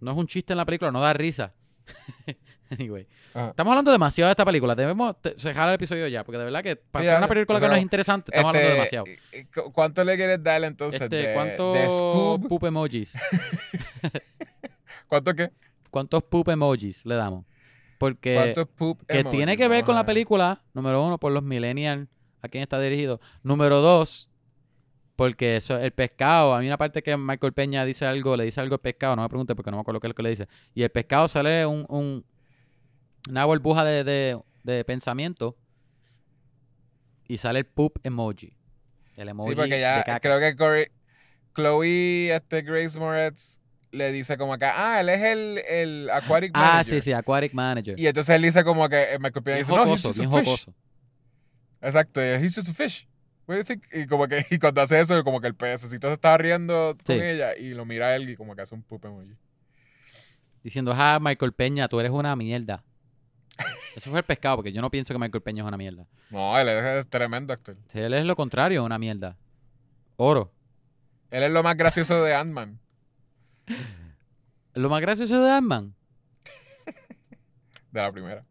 [0.00, 1.52] no es un chiste en la película, no da risa.
[2.78, 3.06] anyway.
[3.34, 3.50] Ajá.
[3.50, 4.74] Estamos hablando demasiado de esta película.
[4.74, 7.74] Debemos cerrar el episodio ya, porque de verdad que para ya, una película que no
[7.74, 9.06] es interesante, estamos hablando Este, demasiado.
[9.06, 11.00] eh, eh, cu- ¿Cuánto le quieres dar entonces?
[11.00, 12.48] Este, de, ¿Cuántos de Scoob?
[12.48, 13.16] poop emojis?
[15.08, 15.50] ¿Cuánto qué?
[15.90, 17.44] ¿Cuántos poop emojis le damos?
[17.98, 19.36] Porque ¿Cuántos poop que emojis?
[19.38, 22.08] tiene que ver con la película, número uno, por los millennials,
[22.42, 23.20] a quién está dirigido.
[23.42, 24.28] Número dos,
[25.14, 28.60] porque eso, el pescado, a mí una parte que Michael Peña dice algo, le dice
[28.60, 30.30] algo al pescado, no me pregunte porque no me acuerdo qué es lo que le
[30.30, 30.48] dice.
[30.74, 32.24] Y el pescado sale un, un-
[33.28, 35.56] una burbuja de, de- de pensamiento
[37.28, 38.56] y sale el poop emoji.
[39.16, 40.20] El emoji Sí, porque de ya caca.
[40.20, 40.86] creo que Corey,
[41.54, 43.58] Chloe, este Grace Moretz,
[43.92, 46.94] le dice como acá, ah, él es el, el Aquatic Ah, Manager.
[46.94, 47.98] sí, sí, Aquatic Manager.
[47.98, 50.22] Y entonces él dice como que eh, Michael Bien dice, no, he's jocoso, just a
[50.22, 50.44] bien fish.
[50.44, 50.74] jocoso.
[51.80, 53.08] Exacto, y, he's just a fish.
[53.46, 53.84] What do you think?
[53.92, 57.16] Y como que y cuando hace eso, como que el pececito se estaba riendo con
[57.16, 57.22] Sí.
[57.22, 59.36] ella y lo mira a él y como que hace un poop emoji.
[60.62, 62.84] Diciendo, ah, Michael Peña, tú eres una mierda.
[63.94, 66.06] Eso fue el pescado, porque yo no pienso que Michael Peña es una mierda.
[66.30, 67.76] No, él es tremendo actor.
[67.88, 69.36] Si él es lo contrario, una mierda.
[70.16, 70.52] Oro.
[71.30, 72.78] Él es lo más gracioso de Ant-Man.
[74.74, 75.94] Lo más gracioso de Ant-Man,
[77.90, 78.44] De la primera.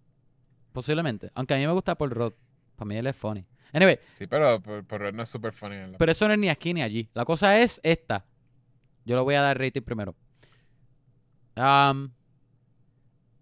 [0.73, 1.29] posiblemente.
[1.35, 2.33] Aunque a mí me gusta Paul Rudd.
[2.75, 3.45] Para mí él es funny.
[3.71, 5.75] Anyway, Sí, pero, pero él no es super funny.
[5.75, 7.09] en la- pero eso no es ni aquí ni allí.
[7.13, 8.25] La cosa es esta.
[9.05, 10.15] Yo le voy a dar rating primero.
[11.55, 12.11] Um,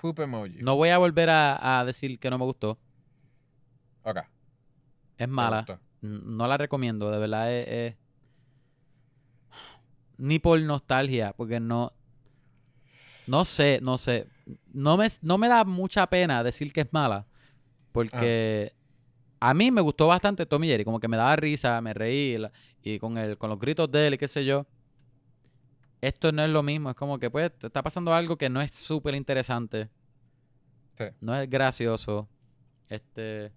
[0.03, 0.61] Poop emojis.
[0.61, 2.77] no voy a volver a, a decir que no me gustó.
[4.03, 4.17] Ok.
[5.17, 5.65] Es mala.
[6.01, 7.95] No la recomiendo, de verdad es, es-
[10.17, 11.93] Ni por nostalgia, porque no...
[13.27, 14.27] No sé, no sé.
[14.73, 17.25] No me, no me da mucha pena decir que es mala,
[17.93, 18.73] porque
[19.39, 22.37] a mí me gustó bastante Tommy Jerry, como que me daba risa, me reí,
[22.83, 24.65] y con, el, con los gritos de él y qué sé yo.
[26.05, 28.61] Esto no es lo mismo, es como que pues te está pasando algo que no
[28.61, 29.89] es súper interesante.
[30.97, 31.05] Sí.
[31.21, 32.27] No es gracioso.
[32.89, 33.51] Este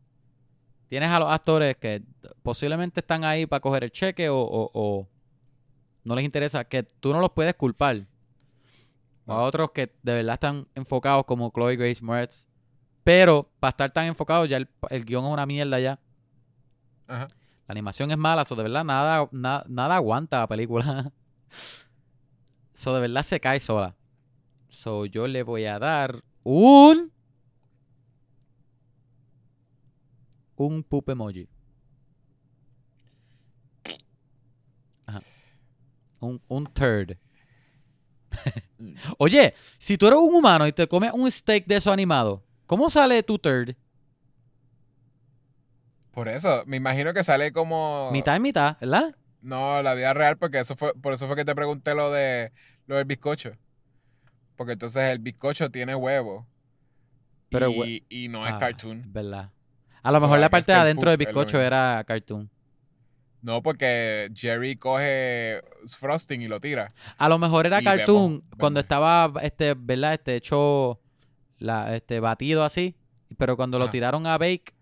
[0.89, 2.02] tienes a los actores que
[2.44, 5.09] posiblemente están ahí para coger el cheque o, o- o
[6.05, 8.06] no les interesa, que tú no los puedes culpar.
[9.27, 12.47] O a otros que de verdad están enfocados como Chloe Grace Moretz.
[13.02, 15.98] Pero para estar tan enfocados ya el, el guion es una mierda ya.
[17.09, 17.27] Ajá.
[17.66, 21.10] La animación es mala, so de verdad nada, na- nada aguanta la película.
[22.77, 23.97] so de verdad se cae sola.
[24.69, 27.11] So yo le voy a dar un...
[30.57, 31.48] Un poop emoji.
[35.07, 35.23] Ajá.
[36.20, 37.16] Un, un turd.
[39.19, 42.90] Oye, si tú eres un humano y te comes un steak de eso animado, ¿cómo
[42.90, 43.74] sale tu turd?
[46.12, 48.11] Por eso, me imagino que sale como.
[48.12, 49.15] Mitad y mitad, ¿verdad?
[49.47, 52.52] No, la vida real, porque eso fue, por eso fue que te pregunté lo de
[52.86, 53.52] lo del bizcocho.
[54.56, 56.47] Porque entonces el bizcocho tiene huevo.
[57.51, 59.05] Pero y, hue- y no es Ah, cartoon.
[59.12, 59.52] verdad.
[60.02, 62.51] A lo mejor la parte de adentro del bizcocho era cartoon.
[63.43, 65.62] No, porque Jerry coge
[65.97, 66.93] frosting y lo tira.
[67.16, 68.85] A lo mejor era cartoon vemos- cuando vemos.
[68.85, 70.14] estaba, este, ¿verdad?
[70.14, 71.01] Este hecho,
[71.59, 72.97] la, este, batido así.
[73.39, 74.74] Pero cuando lo tiraron a bake,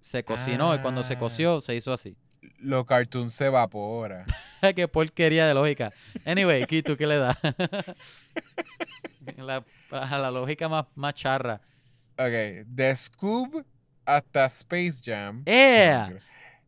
[0.00, 0.74] se cocinó.
[0.74, 1.18] Y cuando se Ah.
[1.18, 2.16] coció, se hizo así.
[2.58, 4.24] Lo cartoon se evapora.
[4.74, 5.92] Qué porquería de lógica.
[6.24, 7.38] Anyway, Kitu, ¿qué le da?
[9.36, 11.60] la, a la lógica más, más charra.
[12.16, 13.64] Ok, de Scoob
[14.04, 15.42] hasta Space Jam.
[15.46, 16.18] ¡Eh!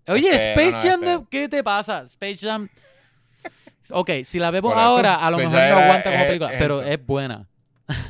[0.07, 2.03] Oye, Space no, no, Jam, ¿qué te pasa?
[2.05, 2.69] Space Jam.
[3.91, 6.59] Ok, si la vemos ahora, a lo Space mejor Jam no aguanta como película, el
[6.59, 6.89] pero top.
[6.89, 7.49] es buena.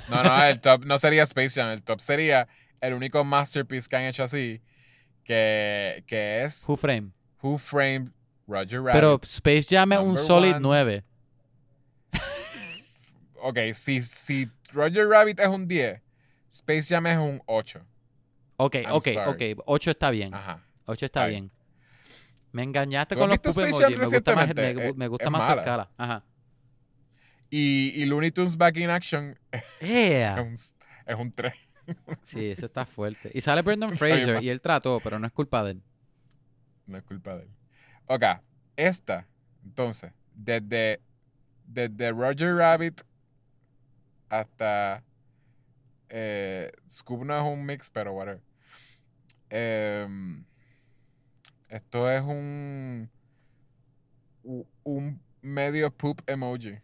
[0.08, 1.70] No, no, el top no sería Space Jam.
[1.70, 2.48] El top sería
[2.80, 4.60] el único masterpiece que han hecho así.
[5.24, 7.10] Que, que es Who Frame.
[7.44, 8.10] Who Framed
[8.48, 8.92] Roger Rabbit.
[8.94, 10.60] Pero Space Jam es un solid one.
[10.60, 11.04] 9.
[13.42, 16.00] ok, si, si Roger Rabbit es un 10,
[16.48, 17.80] Space Jam es un 8.
[18.56, 19.52] Ok, I'm ok, sorry.
[19.56, 19.62] ok.
[19.66, 20.32] 8 está bien.
[20.34, 20.62] Ajá.
[20.86, 21.50] 8 está bien.
[22.52, 23.54] Me engañaste ¿Tú con los poop.
[23.54, 25.90] Jam Me gusta más, me, me Es- gusta es más tu escala.
[25.98, 26.24] Ajá.
[27.50, 30.40] Y, y Looney Tunes Back in Action es Yeah.
[30.40, 31.52] un, es un 3.
[32.22, 33.30] Sí, ese está fuerte.
[33.34, 35.82] Y sale Brendan Fraser y él trató, pero no es culpa de él.
[36.86, 37.50] No es culpa de él.
[38.06, 38.24] Ok,
[38.76, 39.26] esta,
[39.64, 41.00] entonces, desde,
[41.66, 43.02] desde Roger Rabbit
[44.28, 45.02] hasta
[46.08, 48.42] eh, Scoop no es un mix, pero whatever.
[49.50, 50.44] Em,
[51.68, 53.10] esto es un
[54.82, 56.78] un medio poop emoji.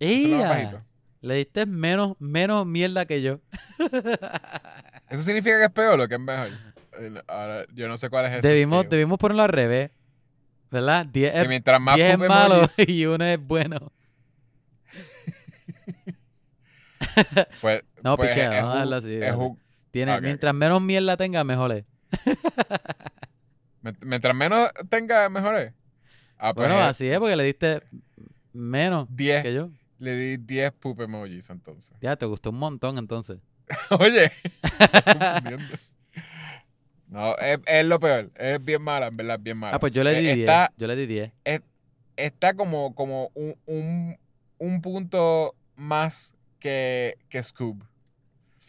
[0.00, 0.82] Bajito.
[1.20, 3.40] Le diste menos, menos mierda que yo.
[5.08, 6.50] ¿Eso significa que es peor o que es mejor?
[6.98, 9.90] Eh, Ahora, yo no sé cuál es ese debimos, debimos ponerlo al revés.
[10.70, 11.06] ¿Verdad?
[11.06, 13.92] 10 Que es, mientras más 10 es malo emojis, y uno es bueno.
[17.60, 19.34] pues, No, pues es darlo así, es
[19.90, 21.84] Tiene, mientras menos mierda tenga, mejor es.
[23.82, 25.72] mient- mientras menos tenga, mejor es.
[26.38, 27.82] Ah, pues Bueno, es así es, porque le diste
[28.52, 29.42] menos 10.
[29.42, 29.70] que yo.
[29.98, 31.96] Le di 10 poop emojis entonces.
[32.00, 33.38] Ya, te gustó un montón entonces.
[33.90, 34.30] Oye.
[37.16, 38.30] No, es, es lo peor.
[38.36, 39.76] Es bien mala, en verdad, bien mala.
[39.76, 40.38] Ah, pues yo le Eh, di 10.
[40.40, 41.32] Está, Yo le di 10.
[42.16, 44.18] está como, como un, un,
[44.58, 47.82] un punto más que, que Scoob.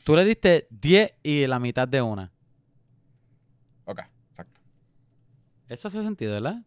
[0.05, 2.31] Tú le diste 10 y la mitad de una.
[3.85, 3.99] Ok,
[4.29, 4.61] exacto.
[5.67, 6.61] Eso hace sentido, ¿verdad?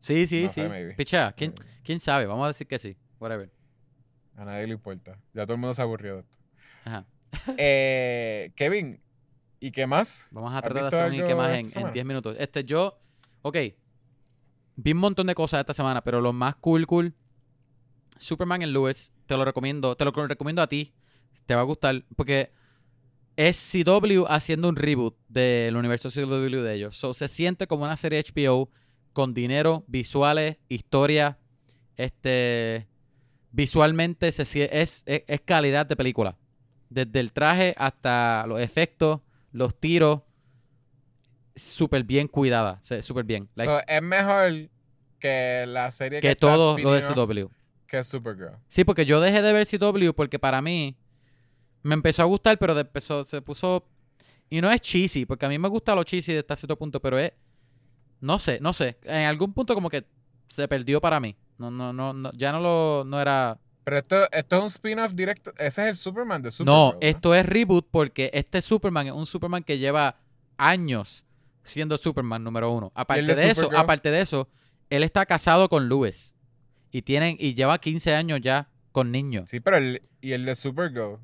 [0.00, 0.60] Sí, sí, No sí.
[0.62, 0.94] sé.
[0.96, 1.52] Pichea, ¿quién.
[1.84, 2.26] ¿quién sabe?
[2.26, 2.96] Vamos a decir que sí.
[3.20, 3.50] Whatever.
[4.36, 5.18] A nadie le importa.
[5.34, 6.34] Ya todo el mundo se aburrió de esto.
[6.84, 7.06] Ajá.
[7.56, 9.00] Eh, Kevin,
[9.60, 10.26] ¿y qué más?
[10.30, 11.92] Vamos a ¿Has tratar de hacer un algo que más en, en semana?
[11.92, 12.36] 10 minutos.
[12.38, 12.98] Este, yo.
[13.42, 13.56] Ok.
[14.76, 17.14] Vi un montón de cosas esta semana, pero lo más cool, cool.
[18.16, 19.12] Superman en Lewis.
[19.26, 19.94] Te lo recomiendo.
[19.96, 20.94] Te lo recomiendo a ti.
[21.46, 22.04] Te va a gustar.
[22.16, 22.50] Porque
[23.36, 26.96] es CW haciendo un reboot del universo CW de ellos.
[26.96, 28.70] So, se siente como una serie HBO
[29.12, 31.38] con dinero, visuales, historia.
[31.96, 32.88] Este.
[33.52, 36.36] Visualmente se, es, es, es calidad de película.
[36.88, 39.20] Desde el traje hasta los efectos,
[39.52, 40.20] los tiros.
[41.54, 42.80] Súper bien cuidada.
[42.82, 43.48] Súper bien.
[43.54, 44.70] Like, So, es mejor
[45.18, 47.50] que la serie que, que todo lo de CW.
[47.86, 48.56] Que Supergirl.
[48.68, 50.96] Sí, porque yo dejé de ver CW porque para mí
[51.82, 53.84] me empezó a gustar, pero empezó, se puso.
[54.48, 57.18] Y no es cheesy, porque a mí me gusta lo cheesy hasta cierto punto, pero
[57.18, 57.32] es.
[58.20, 58.98] No sé, no sé.
[59.02, 60.04] En algún punto como que
[60.48, 61.36] se perdió para mí.
[61.58, 63.58] No, no, no, no ya no lo no era.
[63.84, 65.52] Pero esto, esto es un spin-off directo.
[65.56, 66.92] Ese es el Superman de Supergirl.
[66.92, 70.16] no, esto es reboot porque este Superman es un Superman que lleva
[70.56, 71.26] años
[71.64, 72.92] siendo Superman número uno.
[72.94, 73.80] Aparte de de, eso, Supergirl?
[73.82, 74.48] aparte de eso,
[74.90, 76.34] él está casado con Lewis.
[76.92, 79.48] Y tienen, y lleva 15 años ya con niños.
[79.48, 81.18] Sí, pero el, y el de Supergirl.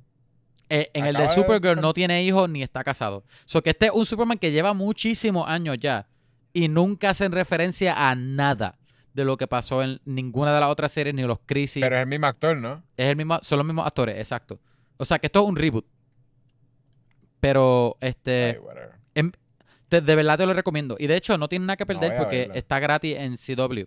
[0.68, 3.24] Eh, en el de Supergirl no tiene hijos ni está casado.
[3.44, 6.08] So que este es un Superman que lleva muchísimos años ya
[6.52, 8.78] y nunca hacen referencia a nada
[9.16, 11.80] de lo que pasó en ninguna de las otras series ni los crisis.
[11.82, 12.84] Pero es el mismo actor, ¿no?
[12.96, 14.60] es el mismo, son los mismos actores, exacto.
[14.98, 15.84] O sea que esto es un reboot.
[17.40, 18.60] Pero este
[19.14, 19.30] Ay,
[19.88, 20.96] te- de verdad te lo recomiendo.
[20.98, 22.54] Y de hecho no tiene nada que perder porque verla.
[22.54, 23.84] está gratis en CW.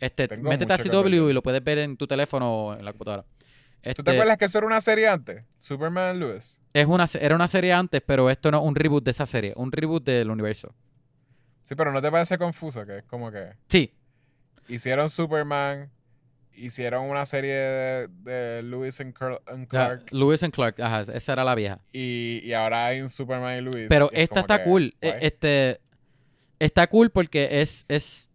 [0.00, 2.92] Este, Tengo métete a CW y lo puedes ver en tu teléfono o en la
[2.92, 3.22] computadora.
[3.22, 5.44] ¿Tú Este, te acuerdas que eso era una serie antes?
[5.58, 6.60] Superman Lewis.
[6.72, 9.52] Es una, era una serie antes, pero esto no es un reboot de esa serie,
[9.56, 10.74] un reboot del universo.
[11.62, 12.84] Sí, pero ¿no te parece confuso?
[12.86, 13.92] Que es como que Sí,
[14.68, 15.90] hicieron Superman,
[16.54, 19.12] hicieron una serie de, de Lewis and,
[19.68, 21.80] Clark Lewis and Clark, ajá, esa era la vieja.
[21.92, 23.86] y, y ahora hay un Superman y Lewis.
[23.88, 24.94] Pero y esta está que, cool.
[25.00, 25.18] e-.
[25.20, 25.80] Este
[26.58, 28.30] está cool porque es, es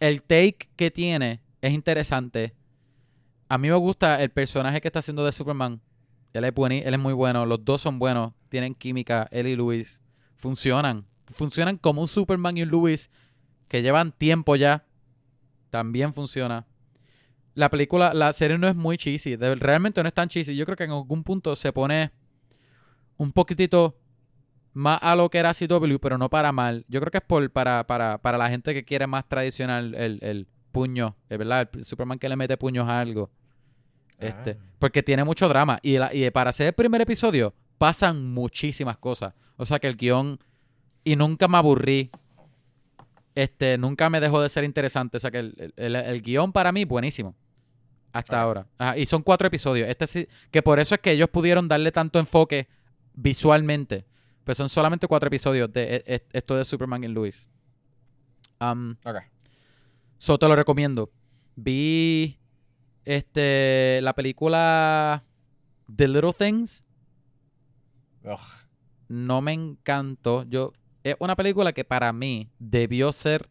[0.00, 2.54] el take que tiene es interesante.
[3.48, 5.80] A mí me gusta el personaje que está haciendo de Superman.
[6.32, 7.46] Él es, bueni- él es muy bueno.
[7.46, 8.32] Los dos son buenos.
[8.50, 9.26] Tienen química.
[9.30, 10.02] Él y Luis
[10.34, 11.06] funcionan.
[11.32, 13.08] Funcionan como un Superman y un Luis
[13.68, 14.84] que llevan tiempo ya.
[15.76, 16.64] También funciona.
[17.54, 19.36] La película, la serie no es muy cheesy.
[19.36, 20.56] de- realmente no es tan cheesy.
[20.56, 22.12] Yo creo que en algún punto se pone
[23.18, 23.98] un poquitito
[24.72, 26.86] más a lo que era CW, pero no para mal.
[26.88, 30.18] Yo creo que es por, para, para, para la gente que quiere más tradicional el,
[30.22, 33.30] el puño, es verdad, el Superman que le mete puños a algo.
[34.18, 34.64] Este, Ah.
[34.78, 35.78] porque tiene mucho drama.
[35.82, 39.34] Y, la- y para hacer el primer episodio, pasan muchísimas cosas.
[39.58, 40.38] O sea que el guion.
[41.04, 42.10] Y nunca me aburrí.
[43.36, 45.18] Este, nunca me dejó de ser interesante.
[45.18, 47.36] O sea que el, el- el- guion para mí, buenísimo.
[48.12, 48.42] Hasta Ah.
[48.42, 48.66] ahora.
[48.78, 49.88] Ajá, y son cuatro episodios.
[49.88, 52.66] Este sí, que por eso es que ellos pudieron darle tanto enfoque
[53.14, 54.06] visualmente.
[54.42, 57.48] Pues son solamente cuatro episodios de e- e- esto de Superman y Luis.
[58.60, 59.16] Um, Ok.
[60.18, 61.10] So te lo recomiendo.
[61.56, 62.38] Vi
[63.04, 65.22] este la película
[65.94, 66.84] The Little Things.
[68.24, 68.38] Ugh.
[69.08, 70.44] No me encantó.
[70.44, 70.72] Yo
[71.10, 73.48] es una película que para mí debió ser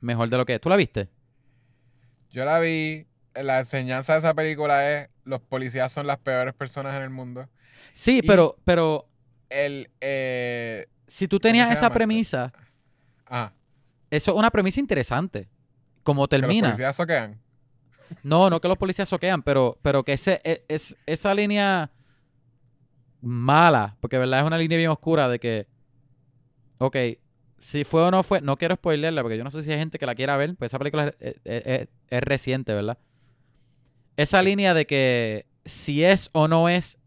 [0.00, 0.60] mejor de lo que es.
[0.60, 1.08] ¿Tú la viste?
[2.30, 3.06] Yo la vi.
[3.34, 7.48] La enseñanza de esa película es los policías son las peores personas en el mundo.
[7.92, 9.06] Sí, Y- pero pero
[9.48, 11.94] El eh, si tú tenías esa esto?
[11.94, 12.52] premisa,
[13.26, 13.52] ah,
[14.10, 15.48] eso es una premisa interesante.
[16.02, 16.68] Como que los termina.
[16.68, 17.40] policías soquean.
[18.24, 21.90] No, no que los policías soquean, pero, pero que ese, e- es, esa línea
[23.20, 25.66] mala, porque verdad es una línea bien oscura de que,
[26.80, 26.96] ok,
[27.58, 29.98] si fue o no fue, no quiero spoilerla porque yo no sé si hay gente
[29.98, 32.98] que la quiera ver, pues esa película es, es- es- es reciente, ¿verdad?
[34.16, 36.98] Esa línea de que si es o no es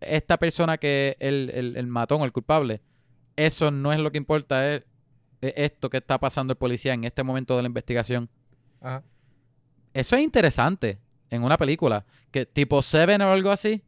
[0.00, 2.80] esta persona que el, el, el matón o el culpable,
[3.36, 4.82] eso no es lo que importa, es,
[5.40, 8.28] es esto que está pasando el policía en este momento de la investigación.
[8.80, 9.02] Ajá.
[9.94, 10.98] Eso es interesante
[11.30, 13.82] en una película, que tipo Seven o algo así.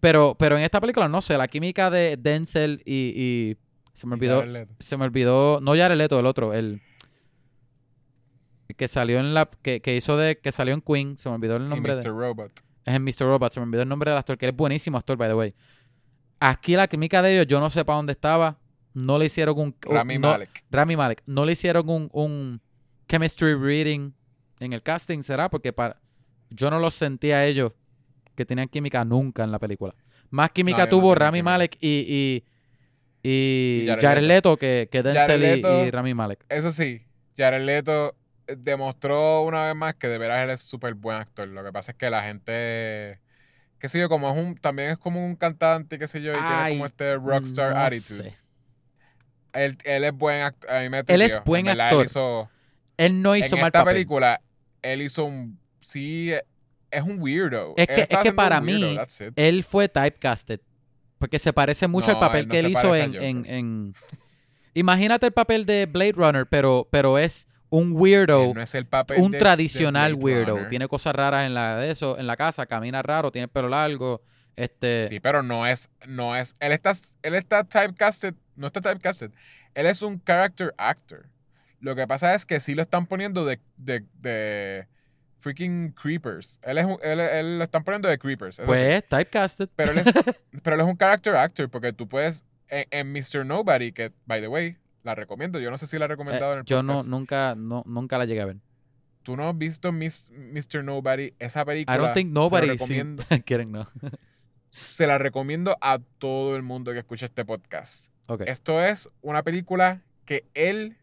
[0.00, 3.56] Pero, pero en esta película, no sé, la química de Denzel y, y
[3.98, 4.44] se me olvidó,
[4.78, 6.80] se me olvidó, no Jared Leto, el otro, el
[8.76, 11.56] que salió en la, que, que hizo de, que salió en Queen, se me olvidó
[11.56, 12.02] el Y nombre Mr.
[12.04, 12.52] de, Robot.
[12.84, 13.20] es en Mr.
[13.22, 15.34] Robot, se me olvidó el nombre del actor, que él es buenísimo actor, by the
[15.34, 15.54] way.
[16.38, 18.58] Aquí la química de ellos, yo no sé para dónde estaba,
[18.94, 20.64] no le hicieron un, Rami no- Malek.
[20.70, 22.60] Rami Malek, no le hicieron un, un
[23.08, 24.12] chemistry reading
[24.60, 25.48] en el casting, ¿será?
[25.50, 26.00] Porque para
[26.50, 27.72] yo no los sentía a ellos
[28.36, 29.94] que tenían química nunca en la película.
[30.30, 31.42] Más química no tuvo Rami.
[31.42, 32.44] Malek y, y,
[33.22, 34.56] y Jared Leto.
[34.56, 36.44] Que, que Denzel y- Leto- y, Rami Malek.
[36.48, 37.02] Eso sí,
[37.36, 38.14] Jared Leto
[38.46, 41.48] eh, demostró una vez más que de veras él es súper buen actor.
[41.48, 43.20] Lo que pasa es que la gente,
[43.78, 46.36] qué sé yo, como es un, también es como un cantante, qué sé yo, y
[46.40, 48.22] tiene como este rockstar no attitude.
[48.30, 48.36] sé.
[49.52, 50.70] Él, él es buen actor.
[50.70, 52.00] A mí me Él es buen verdad, actor.
[52.02, 52.50] Él hizo,
[52.96, 53.94] Él no hizo en mal esta papel.
[53.94, 54.40] película,
[54.82, 56.30] él hizo un, sí,
[56.90, 57.74] es un weirdo.
[57.76, 58.96] Es que- es que para mí.
[59.36, 60.60] Él fue typecasted.
[61.18, 63.94] Porque se parece mucho al papel él no que él hizo en, en, en-
[64.74, 68.52] Imagínate el papel de Blade Runner, pero, pero es un weirdo.
[68.54, 70.54] No es el papel un de- tradicional de weirdo.
[70.54, 70.68] Runner.
[70.68, 73.68] Tiene cosas raras en la de eso, en la casa, camina raro, tiene el pelo
[73.68, 74.22] largo.
[74.56, 75.06] Este.
[75.08, 76.92] Sí, pero no es, no es, él está,
[77.22, 79.30] él está typecasted, no está typecasted,
[79.74, 81.26] él es un character actor.
[81.80, 84.88] Lo que pasa es que sí lo están poniendo de, de, de
[85.40, 86.58] freaking creepers.
[86.62, 88.58] Él es un- él, él lo están poniendo de creepers.
[88.58, 88.66] eso sí.
[88.66, 89.68] pues typecasted.
[89.76, 90.04] Pero él, es,
[90.62, 93.44] pero él es un character actor porque tú puedes, en, en Mr.
[93.46, 95.58] Nobody, que, by the way, la recomiendo.
[95.60, 97.08] Yo no sé si la he recomendado en Eh, el yo no, podcast.
[97.08, 98.56] nunca, no, nunca la llegué a ver.
[99.22, 100.82] Tú no has visto Miss- Mr.
[100.82, 101.96] Nobody, esa película.
[101.96, 103.86] I don't think se nobody recomiendo, quieren, no.
[104.70, 108.08] se la recomiendo a todo el mundo que escuche este podcast.
[108.26, 108.42] Ok.
[108.46, 110.96] Esto es una película que él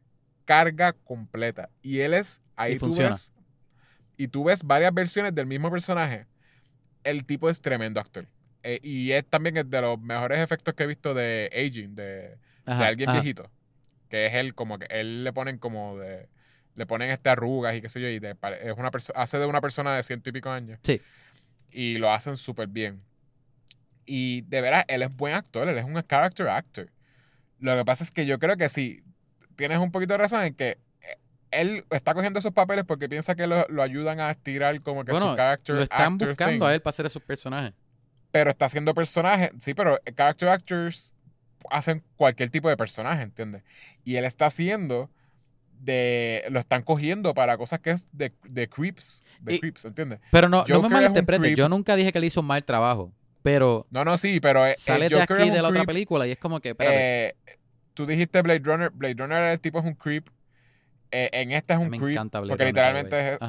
[0.46, 1.70] carga completa.
[1.82, 2.42] Y él es.
[2.56, 3.12] Ahí Y tú funciona.
[3.12, 3.32] ves.
[4.18, 6.26] Y tú ves varias versiones del mismo personaje.
[7.04, 8.28] El tipo es tremendo actor.
[8.64, 12.38] Eh, y es también el de los mejores efectos que he visto de aging, de,
[12.66, 13.20] Ajá, de alguien ajá.
[13.20, 13.52] viejito.
[14.10, 16.28] Que es él, como que él le ponen como de.
[16.76, 18.08] Le ponen este arrugas y qué sé yo.
[18.08, 20.80] Y de es una hace de una persona de ciento y pico años.
[20.84, 21.02] Sí.
[21.72, 23.02] Y lo hacen súper bien.
[24.06, 26.90] Y de veras, él es buen actor, él es un character actor.
[27.60, 29.04] Lo que pasa es que yo creo que sí,
[29.56, 30.78] tienes un poquito de razón en que
[31.52, 35.12] él está cogiendo esos papeles porque piensa que lo, lo ayudan a estirar como que
[35.12, 37.74] Bueno, su character Lo están actor buscando thing, a él para hacer esos personajes.
[38.32, 41.14] Pero está haciendo personajes, sí, pero character actors
[41.70, 43.64] hacen cualquier tipo de personaje, ¿entiendes?
[44.04, 45.10] Y él está haciendo
[45.80, 46.44] de...
[46.50, 50.20] Lo están cogiendo para cosas que es de, de creeps, de Y- creeps, ¿entiendes?
[50.32, 51.42] Pero no, no me Joker es un malinterpretes.
[51.42, 51.58] creep.
[51.58, 53.14] Yo nunca dije que él hizo un mal trabajo.
[53.44, 54.66] Pero No, no, sí, pero...
[54.66, 57.36] eh, sale de aquí es de la otra película y es como que, espérate, Eh,
[57.94, 58.90] tú dijiste Blade Runner.
[58.90, 60.28] Blade Runner el tipo es un creep.
[61.18, 62.12] Eh, en esta es un me creep.
[62.12, 63.40] encanta Blade porque literalmente es-.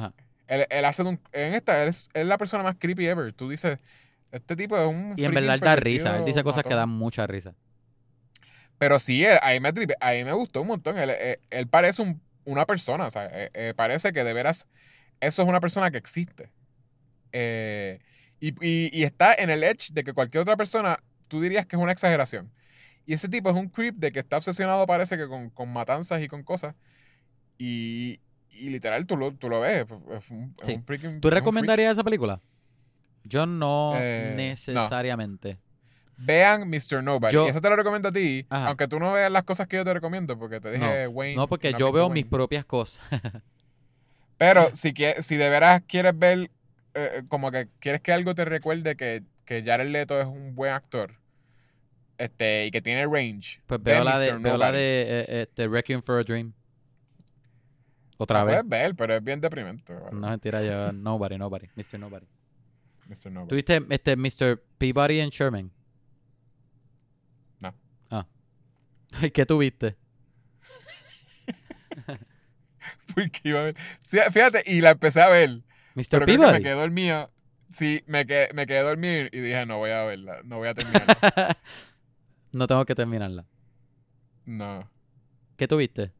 [0.47, 1.19] Él, él hace un.
[1.33, 3.33] En esta, él es, él es la persona más creepy ever.
[3.33, 3.77] Tú dices,
[4.31, 5.13] este tipo es un.
[5.17, 6.17] Y en verdad da risa.
[6.17, 7.53] Él dice cosas que dan mucha risa.
[8.77, 10.97] Pero sí, él- ahí me, tripe- ahí me gustó un montón.
[10.97, 13.05] Él, él- él parece un- una persona.
[13.07, 14.65] O sea, eh, eh, parece que de veras
[15.19, 16.49] eso es una persona que existe.
[17.31, 17.99] Eh,
[18.39, 21.75] y, y- y está en el edge de que cualquier otra persona, tú dirías que
[21.75, 22.51] es una exageración.
[23.05, 26.21] Y ese tipo es un creep de que está obsesionado, parece que con, con matanzas
[26.21, 26.75] y con cosas.
[27.57, 28.19] Y,
[28.51, 29.85] y literal, tú lo, tú lo ves.
[29.85, 30.73] Es un, es Sí.
[30.75, 32.39] un freaking- ¿Tú recomendarías esa película?
[33.23, 34.35] Yo no Eh, no.
[34.37, 35.57] necesariamente.
[36.19, 37.03] Vean Mr.
[37.03, 37.33] Nobody.
[37.33, 38.45] Yo- eso te lo recomiendo a ti.
[38.49, 38.67] Ajá.
[38.67, 41.35] Aunque tú no veas las cosas que yo te recomiendo, porque te dije Wayne.
[41.35, 42.13] No, porque yo veo Wayne.
[42.13, 43.03] mis propias cosas.
[44.37, 46.49] Pero si, si de veras quieres ver,
[46.93, 50.71] eh, como que quieres que algo te recuerde que, que Jared Leto es un buen
[50.73, 51.15] actor
[52.17, 55.67] este y que tiene range, Pues ve veo la de, veo la de eh, este,
[55.67, 56.53] Requiem for a Dream.
[58.17, 58.55] Otra La vez.
[58.57, 59.93] puedes ver, pero es bien deprimente.
[59.93, 60.09] ¿vale?
[60.19, 61.99] No mentira, yo Nobody, Nobody, Mr.
[61.99, 62.25] Nobody.
[63.07, 63.31] Mr.
[63.31, 63.49] Nobody.
[63.49, 64.61] ¿Tuviste este Mr.
[64.77, 65.71] Peabody en Sherman?
[67.59, 67.73] No.
[68.09, 68.25] Ah.
[69.33, 69.95] ¿Qué tuviste?
[73.15, 73.75] Porque iba a ver.
[74.03, 75.61] Sí, fíjate, y la empecé a ver.
[75.95, 76.05] Mr.
[76.11, 76.63] Pero creo que me Peabody.
[76.63, 77.31] quedé dormido.
[77.69, 80.73] Sí, me quedé, me quedé dormido y dije, no voy a verla, no voy a
[80.73, 81.57] terminarla.
[82.53, 83.45] no tengo que terminarla.
[84.45, 84.89] no.
[85.57, 86.11] ¿Qué tuviste?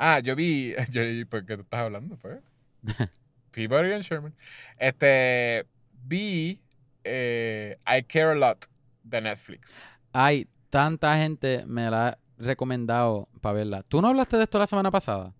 [0.00, 2.38] Ah, yo vi, yo ¿por qué tú estás hablando, pues?
[3.50, 4.32] Peabody and Sherman.
[4.78, 5.66] Este,
[6.04, 6.62] vi
[7.02, 8.66] eh, I Care a Lot
[9.02, 9.80] de Netflix.
[10.12, 13.82] Hay tanta gente me la ha recomendado para verla.
[13.82, 15.34] ¿Tú no hablaste de esto la semana pasada?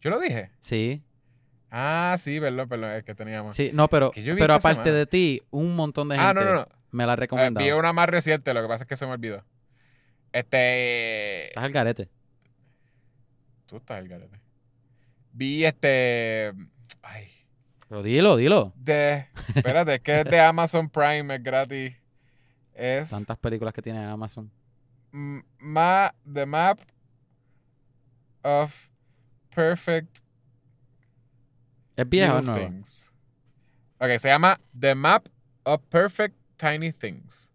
[0.00, 0.50] Yo lo dije.
[0.60, 1.02] Sí.
[1.70, 3.54] Ah, sí, perdón, perdón, es que teníamos.
[3.54, 4.96] Sí, no, pero, pero aparte semana.
[4.96, 6.68] de ti, un montón de gente ah, no, no, no.
[6.90, 9.12] me la ha Eh, vi una más reciente, lo que pasa es que se me
[9.12, 9.44] olvidó.
[10.32, 11.48] Este.
[11.48, 12.08] Estás al garete.
[13.70, 14.40] Tú estás el garete.
[15.32, 16.52] Vi este.
[17.02, 17.28] Ay.
[17.88, 18.72] Pero dilo, dilo.
[18.74, 19.28] De.
[19.54, 21.94] Espérate, es que es de Amazon Prime, es gratis.
[22.74, 23.10] Es.
[23.10, 24.50] Tantas películas que tiene Amazon.
[25.12, 26.80] ma, The Map
[28.42, 28.88] of
[29.54, 30.18] Perfect
[31.94, 32.58] ¿Es vieja o nueva?
[32.58, 33.12] Things.
[34.00, 35.28] Ok, se llama The Map
[35.62, 37.52] of Perfect Tiny Things.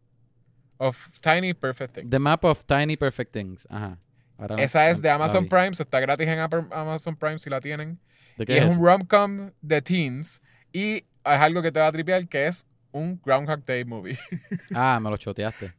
[0.77, 2.09] Of Tiny Perfect Things.
[2.09, 3.67] The Map of Tiny Perfect Things.
[3.69, 3.97] Ajá.
[4.38, 5.48] Ahora Esa es de Amazon.
[5.48, 7.99] Prime, so está gratis en Amazon Prime si la tienen.
[8.38, 8.78] ¿De Y qué es es?
[8.78, 10.41] un rom-com de teens.
[10.74, 14.18] Y es algo que te va a tripear, que es un Groundhog Day movie.
[14.74, 15.74] Ah, me lo choteaste.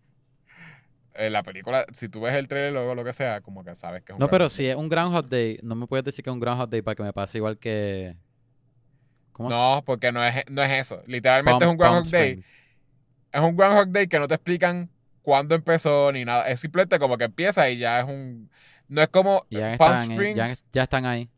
[1.15, 4.03] Eh, la película, si tú ves el trailer o lo que sea, como que sabes
[4.03, 6.28] que es un No, pero si es un Groundhog Day, no me puedes decir que
[6.31, 8.16] es un Groundhog Day para que me pase igual que...
[9.33, 11.03] ¿Cómo se- No, porque no es, no es eso.
[11.07, 12.31] Literalmente Palm- es un Groundhog Day.
[12.33, 12.53] Springs.
[13.33, 14.91] Es un Groundhog Day que no te explican
[15.27, 16.48] cuándo empezó ni nada.
[16.48, 18.48] Es simplemente como que empieza y ya es un.
[18.86, 20.36] No es como Ya Palm están, Springs.
[20.36, 21.28] ya, ya están ahí.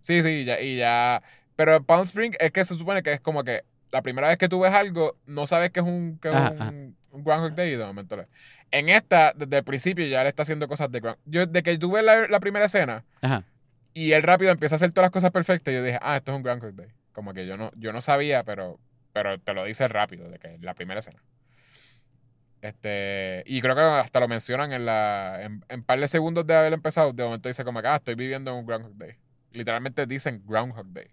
[0.00, 1.20] Sí, sí, ya, y ya.
[1.56, 4.38] Pero en Palm Springs es que se supone que es como que la primera vez
[4.38, 6.70] que tú ves algo, no sabes que es un, que es Ajá, un, ajá.
[6.70, 8.24] un Groundhog Day de momento
[8.70, 11.22] En esta, desde el principio, ya le está haciendo cosas de Groundhog.
[11.24, 13.44] Yo, de que tú ves la, la primera escena Ajá.
[13.92, 16.36] y él rápido empieza a hacer todas las cosas perfectas, yo dije, ah, esto es
[16.36, 16.88] un Groundhog Day.
[17.12, 18.78] Como que yo no, yo no sabía, pero,
[19.12, 21.20] pero te lo dice rápido, de que la primera escena.
[22.64, 26.54] Este, y creo que hasta lo mencionan en la en, en par de segundos de
[26.56, 29.16] haber empezado, de momento dice como que, ah, estoy viviendo en un Groundhog Day.
[29.52, 31.08] Literalmente dicen Groundhog Day.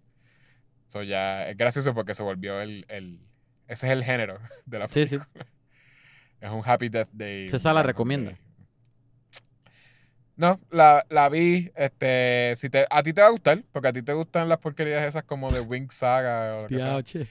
[0.88, 3.20] So ya es gracioso porque se volvió el, el
[3.68, 5.18] ese es el género de la Sí, sí.
[5.18, 5.46] película.
[6.40, 7.50] Es un Happy Death Day.
[7.50, 8.32] César la recomienda.
[8.32, 8.40] Day.
[10.38, 11.70] No, la, la vi.
[11.76, 14.58] Este, si te, a ti te va a gustar, porque a ti te gustan las
[14.58, 16.86] porquerías esas como de Wing Saga o lo que sea.
[16.86, 17.28] Diauche.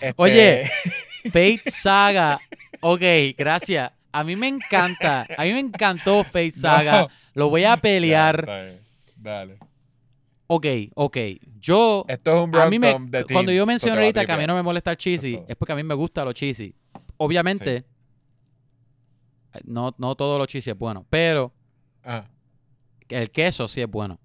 [0.00, 0.70] Este, Oye.
[1.24, 2.38] Fate Saga.
[2.80, 3.02] Ok,
[3.36, 3.92] gracias.
[4.12, 5.26] A mí me encanta.
[5.36, 7.02] A mí me encantó Fate Saga.
[7.02, 7.08] No.
[7.34, 8.78] Lo voy a pelear.
[9.16, 9.58] Dale.
[10.46, 11.16] Ok, ok.
[11.58, 12.04] Yo.
[12.06, 14.54] Esto es un A mí me, de cuando yo mencioné ahorita que a mí no
[14.54, 16.74] me molesta el cheesy, es porque a mí me gusta lo cheesy.
[17.16, 17.84] Obviamente,
[19.64, 21.52] no, no todo lo cheesy es bueno, pero
[22.02, 22.28] Ajá.
[23.08, 24.18] el queso sí es bueno.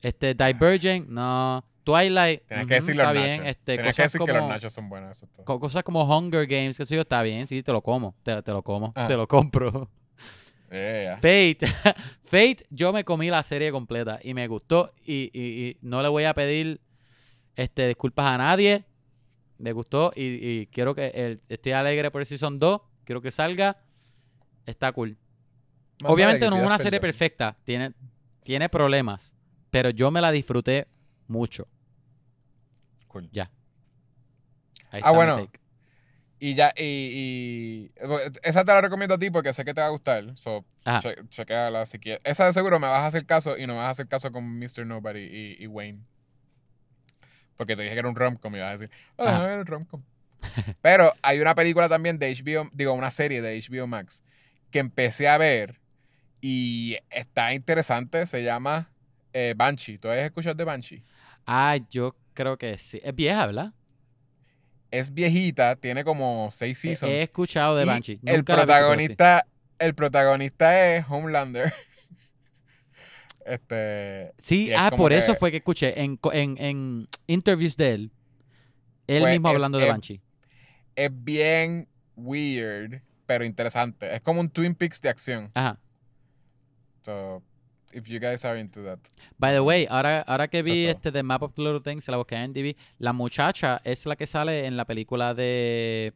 [0.00, 1.64] Este, Divergent, no.
[1.84, 3.28] Twilight, Tienes que decir los está nachos.
[3.36, 3.46] bien.
[3.46, 5.16] Este, Tienes que cosas, decir que los como, nachos son buenos.
[5.16, 5.58] Eso todo.
[5.60, 8.14] cosas como Hunger Games, que sé yo, está bien, sí, te lo como.
[8.22, 9.06] Te, te lo como, Ah.
[9.06, 9.90] te lo compro.
[10.70, 11.16] Yeah.
[11.16, 11.58] Fate,
[12.24, 16.08] Fate, yo me comí la serie completa y me gustó y, y- y no le
[16.08, 16.80] voy a pedir
[17.56, 18.86] este, disculpas a nadie.
[19.58, 20.22] Me gustó y,
[20.62, 23.76] y quiero que el, estoy alegre por el Season 2, quiero que salga.
[24.64, 25.18] Está cool.
[26.02, 27.92] Más Obviamente no es una serie perfecta, tiene,
[28.42, 29.36] tiene problemas,
[29.70, 30.88] pero yo me la disfruté
[31.28, 31.68] mucho.
[33.08, 33.28] Cool.
[33.32, 33.50] Ya.
[34.90, 35.50] Ahí Ah, bueno.
[36.38, 37.92] Y ya, y, y-
[38.42, 40.36] esa te la recomiendo a ti porque sé que te va a gustar.
[40.36, 40.64] So,
[41.00, 42.20] che- chequéala si quieres.
[42.24, 44.32] Esa de seguro me vas a hacer caso y no me vas a hacer caso
[44.32, 44.84] con Mr.
[44.84, 46.00] Nobody y, y Wayne.
[47.56, 49.44] Porque te dije que era un rom-com y vas a decir, ah, Ajá.
[49.52, 50.02] era un rom-com.
[50.82, 54.24] Pero hay una película también de HBO, digo, una serie de HBO Max
[54.72, 55.78] que empecé a ver
[56.40, 58.26] y está interesante.
[58.26, 58.90] Se llama
[59.32, 59.98] eh, Banshee.
[59.98, 61.04] ¿Tú has escuchado de Banshee?
[61.46, 63.00] Ah, yo creo que sí.
[63.02, 63.72] Es vieja, ¿verdad?
[64.90, 67.10] Es viejita, tiene como seis seasons.
[67.12, 68.20] He escuchado de Banshee.
[68.24, 69.46] el Nunca protagonista,
[69.78, 71.72] el protagonista es Homelander.
[73.46, 78.10] este, Sí, es ah, por eso fue que escuché en, en, en interviews de él.
[79.06, 80.20] Él Pues mismo es- hablando de es- Banshee.
[80.94, 84.14] es bien weird, pero interesante.
[84.14, 85.50] Es como un Twin Peaks de acción.
[85.54, 85.78] Ajá.
[87.04, 87.42] So,
[87.92, 88.98] if you guys are into that.
[89.38, 92.36] By the way, ahora, ahora que vi este The Map of Little Things, la busqué
[92.36, 96.12] en DB, la muchacha es la que sale en la película de...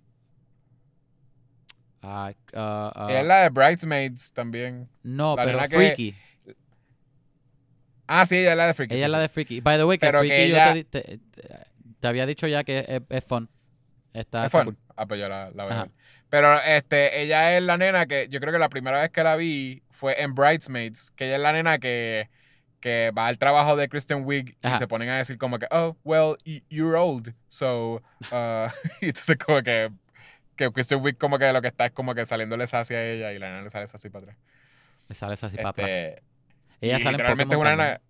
[2.02, 4.88] ah, ah, es la de Bridesmaids también.
[5.02, 6.14] no, la pero que- Freaky.
[8.08, 8.94] Ah, sí, ella es la de Freaky.
[8.94, 9.60] Ella sí, es la de Freaky.
[9.60, 11.66] By the way, que Pero que Freaky yo ella- te, te- te-
[11.98, 13.48] te había dicho ya que es, es fun.
[14.12, 14.64] Está, Es está fun.
[14.66, 14.76] cool.
[14.94, 15.82] Ah, pues yo la, la voy a Ajá.
[15.86, 15.92] ver.
[16.28, 19.36] Pero este, ella es la nena que yo creo que la primera vez que la
[19.36, 22.28] vi fue en Bridesmaids, que ella es la nena que,
[22.80, 25.96] que va al trabajo de Kristen Wiig y se ponen a decir como que, oh,
[26.04, 26.36] well,
[26.68, 28.68] you're old, so, uh,
[29.00, 29.90] y entonces como que,
[30.56, 33.38] que Kristen Wiig como que lo que está es como que saliéndole hacia ella y
[33.38, 34.38] la nena le sale así para atrás.
[35.08, 35.88] Le sale así para atrás.
[35.88, 36.22] Este,
[36.80, 38.00] Ella sale en literalmente es una nena...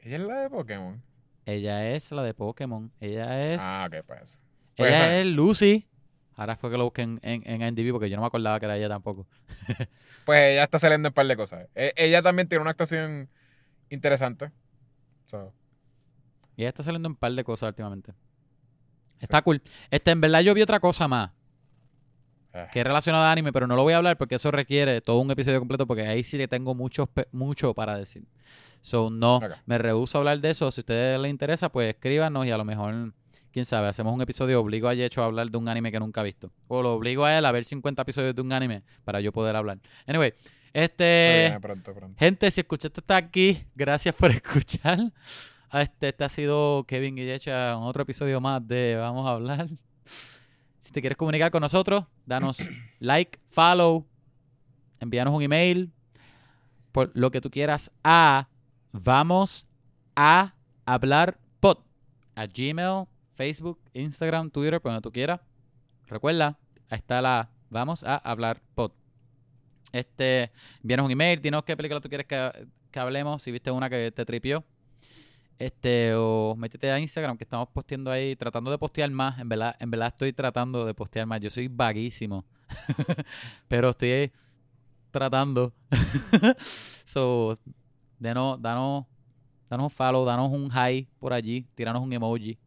[0.00, 1.02] Ella es la de Pokémon.
[1.46, 2.92] Ella es la de Pokémon.
[3.00, 3.60] Ella es.
[3.62, 4.40] Ah, ok, pues.
[4.76, 5.18] Pues ella esa.
[5.18, 5.88] es Lucy.
[6.36, 8.66] Ahora fue que lo busqué en, en, en IMDb porque yo no me acordaba que
[8.66, 9.26] era ella tampoco.
[10.26, 11.68] Pues ella está saliendo en un par de cosas.
[11.74, 13.28] E- ella también tiene una actuación
[13.90, 14.50] interesante.
[15.24, 15.52] So,
[16.56, 18.12] Y ella está saliendo en un par de cosas últimamente.
[19.20, 19.62] Está cool.
[19.90, 21.30] Este, en verdad yo vi otra cosa más.
[22.52, 22.66] eh.
[22.72, 25.20] que es relacionado a anime, pero no lo voy a hablar porque eso requiere todo
[25.20, 28.24] un episodio completo porque ahí sí le tengo mucho, mucho para decir.
[28.80, 30.70] So, no, me rehuso a hablar de eso.
[30.72, 33.12] Si a ustedes les interesa, pues escríbanos y a lo mejor,
[33.56, 36.20] quién sabe, hacemos un episodio, obligo a Yecho a hablar de un anime que nunca
[36.20, 36.52] ha visto.
[36.68, 39.56] O lo obligo a él a ver 50 episodios de un anime para yo poder
[39.56, 39.78] hablar.
[40.06, 40.34] Anyway,
[40.74, 41.44] este...
[41.46, 42.18] viene pronto, pronto.
[42.18, 45.10] Gente, si escuchaste hasta aquí, gracias por escuchar.
[45.70, 49.70] Ah, Este, este ha sido Kevin Guillecha en otro episodio más de Vamos a hablar.
[50.78, 52.58] Si te quieres comunicar con nosotros, danos
[53.00, 54.06] like, follow,
[55.00, 55.90] envíanos un email,
[56.92, 58.48] por lo que tú quieras a
[58.92, 59.66] Vamos
[60.14, 60.52] a
[60.84, 61.78] hablar pod
[62.34, 63.06] a Gmail,
[63.36, 65.40] Facebook, Instagram, Twitter, donde tú quieras.
[66.06, 66.58] Recuerda,
[66.88, 68.92] ahí está la Vamos a hablar pod.
[69.92, 70.52] Este,
[70.82, 74.12] envíanos un email, dinos qué película tú quieres que, que hablemos, si viste una que
[74.12, 74.64] te tripió.
[75.58, 79.38] Este, o métete a Instagram que estamos posteando ahí, tratando de postear más.
[79.40, 81.40] En verdad, en verdad estoy tratando de postear más.
[81.40, 82.44] Yo soy vaguísimo.
[83.68, 84.30] Pero estoy
[85.10, 85.72] tratando.
[87.04, 87.56] so,
[88.18, 89.06] denos, danos,
[89.68, 92.58] danos un follow, danos un hi por allí, tiranos un emoji.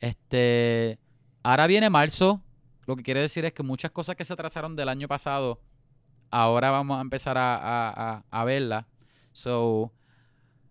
[0.00, 0.98] Este,
[1.42, 2.42] ahora viene marzo.
[2.86, 5.60] Lo que quiere decir es que muchas cosas que se atrasaron del año pasado,
[6.30, 8.86] ahora vamos a empezar a, a, a, verlas.
[9.32, 9.92] So,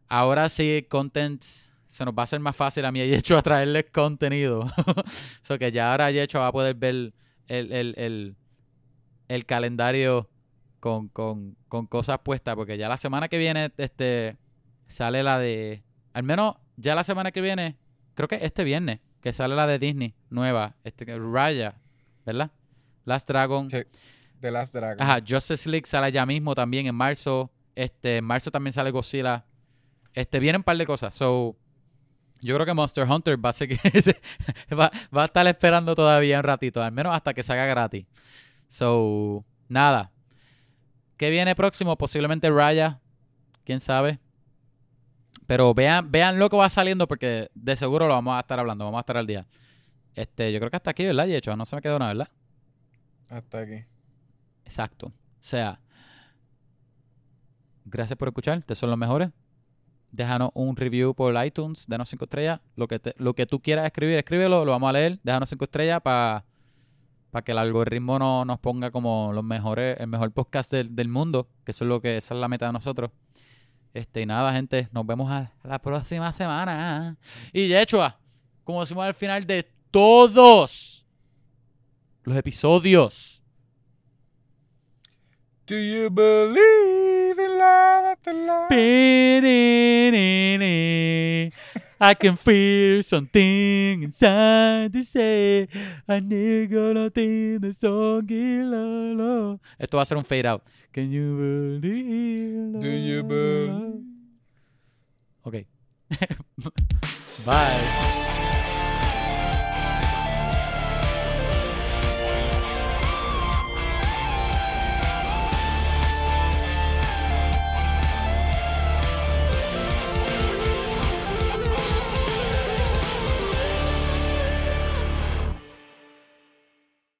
[0.08, 1.42] ahora sí, content
[1.88, 4.70] se nos va a hacer más fácil a mí y hecho a traerles contenido.
[5.42, 7.14] so que ya ahora hecho va a poder ver
[7.48, 8.36] el, el, el,
[9.28, 10.30] el calendario
[10.80, 12.56] con, con, con cosas puestas.
[12.56, 14.38] Porque ya la semana que viene, este
[14.88, 15.84] sale la de.
[16.14, 17.78] Al menos ya la semana que viene,
[18.16, 21.76] creo que este viernes, que sale la de Disney nueva, este que- Raya,
[22.26, 22.52] ¿verdad?
[23.06, 23.70] Last Dragon.
[23.70, 23.80] Sí.
[24.40, 25.02] The Last Dragon.
[25.02, 27.52] Ajá, Justice League sale ya mismo también en marzo.
[27.76, 29.46] Este, en marzo también sale Godzilla.
[30.14, 31.14] Este, vienen un par de cosas.
[31.14, 31.58] So,
[32.42, 33.80] yo creo que Monster Hunter va a, seguir-
[34.80, 38.06] va, va a estar esperando todavía un ratito, al menos hasta que salga gratis.
[38.70, 40.12] So, nada.
[41.18, 41.98] ¿Qué viene próximo?
[41.98, 43.02] Posiblemente Raya.
[43.66, 44.20] ¿Quién sabe?
[45.50, 48.86] Pero vean, vean lo que va saliendo porque de seguro lo vamos a estar hablando,
[48.86, 49.48] vamos a estar al día.
[50.14, 51.26] Este, yo creo que hasta aquí, ¿verdad?
[51.26, 52.30] Y hecho, no se me quedó nada, ¿verdad?
[53.30, 53.84] Hasta aquí.
[54.64, 55.08] Exacto.
[55.08, 55.80] O sea,
[57.86, 58.60] gracias por escuchar.
[58.60, 59.32] Ustedes son los mejores.
[60.12, 61.88] Déjanos un review por iTunes.
[61.88, 62.60] Denos cinco estrellas.
[62.76, 64.66] Lo que, te- lo que tú quieras escribir, escríbelo.
[64.66, 65.20] Lo vamos a leer.
[65.24, 66.44] Déjanos cinco estrellas para
[67.44, 71.48] que el algoritmo no, nos ponga como los mejores, el mejor podcast del, del mundo.
[71.66, 73.10] Que eso es lo que esa es la meta de nosotros.
[73.94, 74.88] Este, y nada, gente.
[74.92, 77.18] Nos vemos a la próxima semana.
[77.52, 78.18] Y Yechua,
[78.64, 81.06] como decimos al final de todos
[82.24, 83.42] los episodios.
[85.66, 88.70] Do you believe in love after love?
[92.00, 95.68] I can feel something inside to say
[96.08, 99.60] I need gonna think the song love.
[99.78, 100.64] Esto va a ser un fade out.
[100.94, 102.80] Can you believe?
[102.80, 104.04] Do you believe?
[105.44, 105.66] Ok.
[107.46, 108.29] Bye.